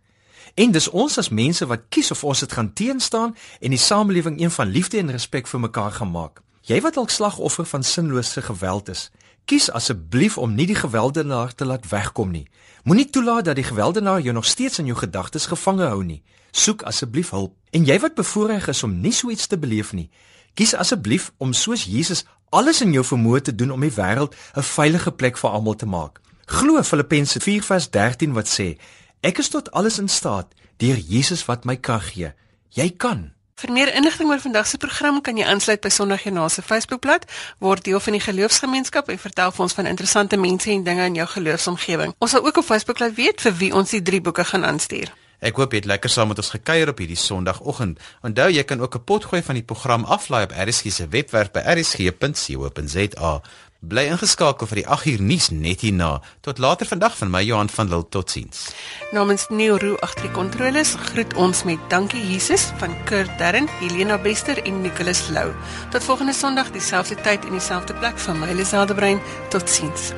En 0.55 0.71
dis 0.71 0.89
ons 0.89 1.19
as 1.19 1.29
mense 1.29 1.67
wat 1.67 1.89
kies 1.89 2.11
of 2.11 2.25
ons 2.25 2.41
dit 2.41 2.53
gaan 2.53 2.73
teenstaan 2.73 3.37
en 3.61 3.71
die 3.71 3.79
samelewing 3.79 4.41
een 4.41 4.51
van 4.51 4.69
liefde 4.69 4.99
en 4.99 5.11
respek 5.11 5.47
vir 5.47 5.61
mekaar 5.61 5.93
gaan 5.93 6.11
maak. 6.11 6.41
Jy 6.61 6.81
wat 6.81 6.95
dalk 6.95 7.11
slagoffer 7.11 7.65
van 7.65 7.83
sinlose 7.83 8.43
geweld 8.43 8.89
is, 8.89 9.11
kies 9.45 9.71
asseblief 9.71 10.39
om 10.39 10.55
nie 10.55 10.67
die 10.67 10.79
gewelddenaar 10.79 11.55
te 11.55 11.65
laat 11.65 11.89
wegkom 11.89 12.31
nie. 12.31 12.49
Moenie 12.85 13.11
toelaat 13.11 13.45
dat 13.45 13.57
die 13.57 13.65
gewelddenaar 13.65 14.21
jou 14.21 14.35
nog 14.35 14.47
steeds 14.47 14.79
in 14.79 14.87
jou 14.87 14.99
gedagtes 14.99 15.47
gevange 15.47 15.85
hou 15.85 16.05
nie. 16.05 16.23
Soek 16.51 16.83
asseblief 16.83 17.31
hulp. 17.31 17.55
En 17.71 17.85
jy 17.85 17.99
wat 18.01 18.15
bevoorreg 18.15 18.69
is 18.69 18.83
om 18.83 19.01
nie 19.01 19.13
so 19.13 19.31
iets 19.31 19.47
te 19.47 19.59
beleef 19.59 19.93
nie, 19.93 20.11
kies 20.55 20.75
asseblief 20.75 21.33
om 21.39 21.53
soos 21.53 21.85
Jesus 21.85 22.25
alles 22.51 22.81
in 22.81 22.93
jou 22.93 23.05
vermoë 23.07 23.41
te 23.47 23.55
doen 23.55 23.71
om 23.71 23.81
die 23.81 23.95
wêreld 23.95 24.35
'n 24.57 24.63
veilige 24.63 25.13
plek 25.13 25.39
vir 25.39 25.51
almal 25.51 25.77
te 25.77 25.87
maak. 25.87 26.21
Glo 26.47 26.83
Filippense 26.83 27.41
4:13 27.41 28.33
wat 28.33 28.49
sê: 28.49 28.79
Ek 29.21 29.39
is 29.39 29.49
tot 29.49 29.71
alles 29.71 29.99
in 29.99 30.09
staat 30.09 30.55
deur 30.77 30.97
Jesus 30.97 31.45
wat 31.45 31.65
my 31.65 31.77
krag 31.77 32.13
gee. 32.13 32.33
Jy 32.71 32.91
kan. 32.97 33.33
Vir 33.61 33.73
meer 33.77 33.91
inligting 33.93 34.31
oor 34.31 34.41
vandag 34.41 34.67
se 34.67 34.79
program 34.81 35.19
kan 35.21 35.37
jy 35.37 35.45
aansluit 35.45 35.83
by 35.85 35.91
Sondagjoernaal 35.93 36.49
se 36.49 36.63
Facebookblad, 36.65 37.27
word 37.61 37.85
deel 37.85 38.01
van 38.01 38.15
die 38.17 38.23
geloofsgemeenskap 38.25 39.11
en 39.13 39.21
vertel 39.21 39.53
vir 39.53 39.65
ons 39.67 39.77
van 39.77 39.89
interessante 39.91 40.39
mense 40.41 40.71
en 40.73 40.87
dinge 40.87 41.09
in 41.11 41.19
jou 41.19 41.27
geloofsomgewing. 41.29 42.15
Ons 42.25 42.33
sal 42.33 42.47
ook 42.47 42.63
op 42.63 42.65
Facebook 42.65 43.03
laat 43.05 43.19
weet 43.19 43.45
vir 43.45 43.59
wie 43.59 43.75
ons 43.77 43.93
die 43.93 44.01
drie 44.01 44.23
boeke 44.25 44.47
gaan 44.49 44.65
aanstuur. 44.65 45.13
Ek 45.45 45.61
hoop 45.61 45.77
jy 45.77 45.83
het 45.83 45.91
lekker 45.93 46.13
saam 46.13 46.33
met 46.33 46.41
ons 46.41 46.53
gekuier 46.55 46.89
op 46.89 46.99
hierdie 47.05 47.21
Sondagoggend. 47.21 48.01
Onthou 48.25 48.49
jy 48.49 48.65
kan 48.65 48.81
ook 48.81 48.97
'n 48.97 49.05
potgooi 49.05 49.43
van 49.43 49.61
die 49.61 49.65
program 49.65 50.05
aflaai 50.05 50.45
op 50.45 50.57
RSG 50.57 50.93
se 50.93 51.09
webwerf 51.09 51.51
by 51.53 51.61
rsg.co.za. 51.61 53.43
Bly 53.81 54.11
ingeskakel 54.13 54.69
vir 54.69 54.83
die 54.83 54.89
8 54.93 55.07
uur 55.09 55.23
nuus 55.25 55.47
net 55.57 55.81
hierna. 55.81 56.21
Tot 56.45 56.59
later 56.61 56.85
vandag 56.87 57.15
van 57.17 57.31
my 57.33 57.41
Johan 57.41 57.71
van 57.73 57.89
Lille. 57.89 58.09
Totsiens. 58.13 58.75
Namens 59.13 59.47
Neo 59.49 59.79
Roo 59.81 59.97
agter 60.05 60.27
die 60.27 60.33
kontroles 60.37 60.95
groet 61.01 61.33
ons 61.35 61.63
met 61.65 61.81
dankie 61.89 62.21
Jesus 62.21 62.67
van 62.77 62.93
Kurt 63.09 63.33
Darren, 63.39 63.69
Helena 63.81 64.19
Bester 64.19 64.61
en 64.65 64.83
Nicholas 64.83 65.29
Lou. 65.33 65.55
Tot 65.91 66.05
volgende 66.05 66.33
Sondag 66.37 66.71
dieselfde 66.77 67.17
tyd 67.25 67.45
en 67.45 67.57
dieselfde 67.57 67.95
plek 67.95 68.19
van 68.19 68.39
my 68.39 68.53
Liselde 68.53 68.95
Brein. 68.95 69.21
Totsiens. 69.49 70.13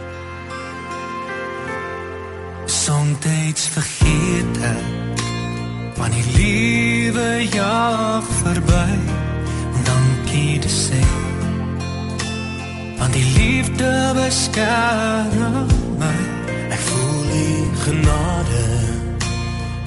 Somstyds 2.67 3.69
vergeet 3.77 4.59
ek 4.59 5.23
van 6.01 6.11
die 6.11 6.27
liewe 6.35 7.29
jaar 7.55 8.27
verby. 8.43 8.87
Dankie 9.87 10.59
te 10.59 10.69
sê. 10.71 11.03
Want 13.03 13.15
die 13.15 13.33
liefde 13.39 14.13
beskerm 14.15 15.67
my. 15.99 16.19
Ek 16.71 16.83
voel 16.87 17.23
die 17.33 17.65
genade 17.83 18.67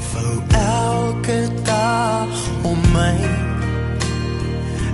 vir 0.10 0.34
elke 0.60 1.38
dag 1.64 2.34
om 2.68 2.82
my. 2.92 3.16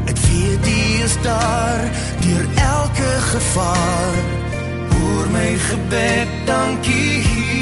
Ek 0.05 0.21
weet 0.27 0.61
die 0.69 1.01
is 1.01 1.17
daar 1.25 1.81
deur 2.21 2.45
elke 2.67 3.09
gevaar. 3.31 4.21
Hoor 4.93 5.33
my 5.33 5.49
gebed, 5.65 6.37
dankie. 6.45 7.25
Dankie 7.25 7.60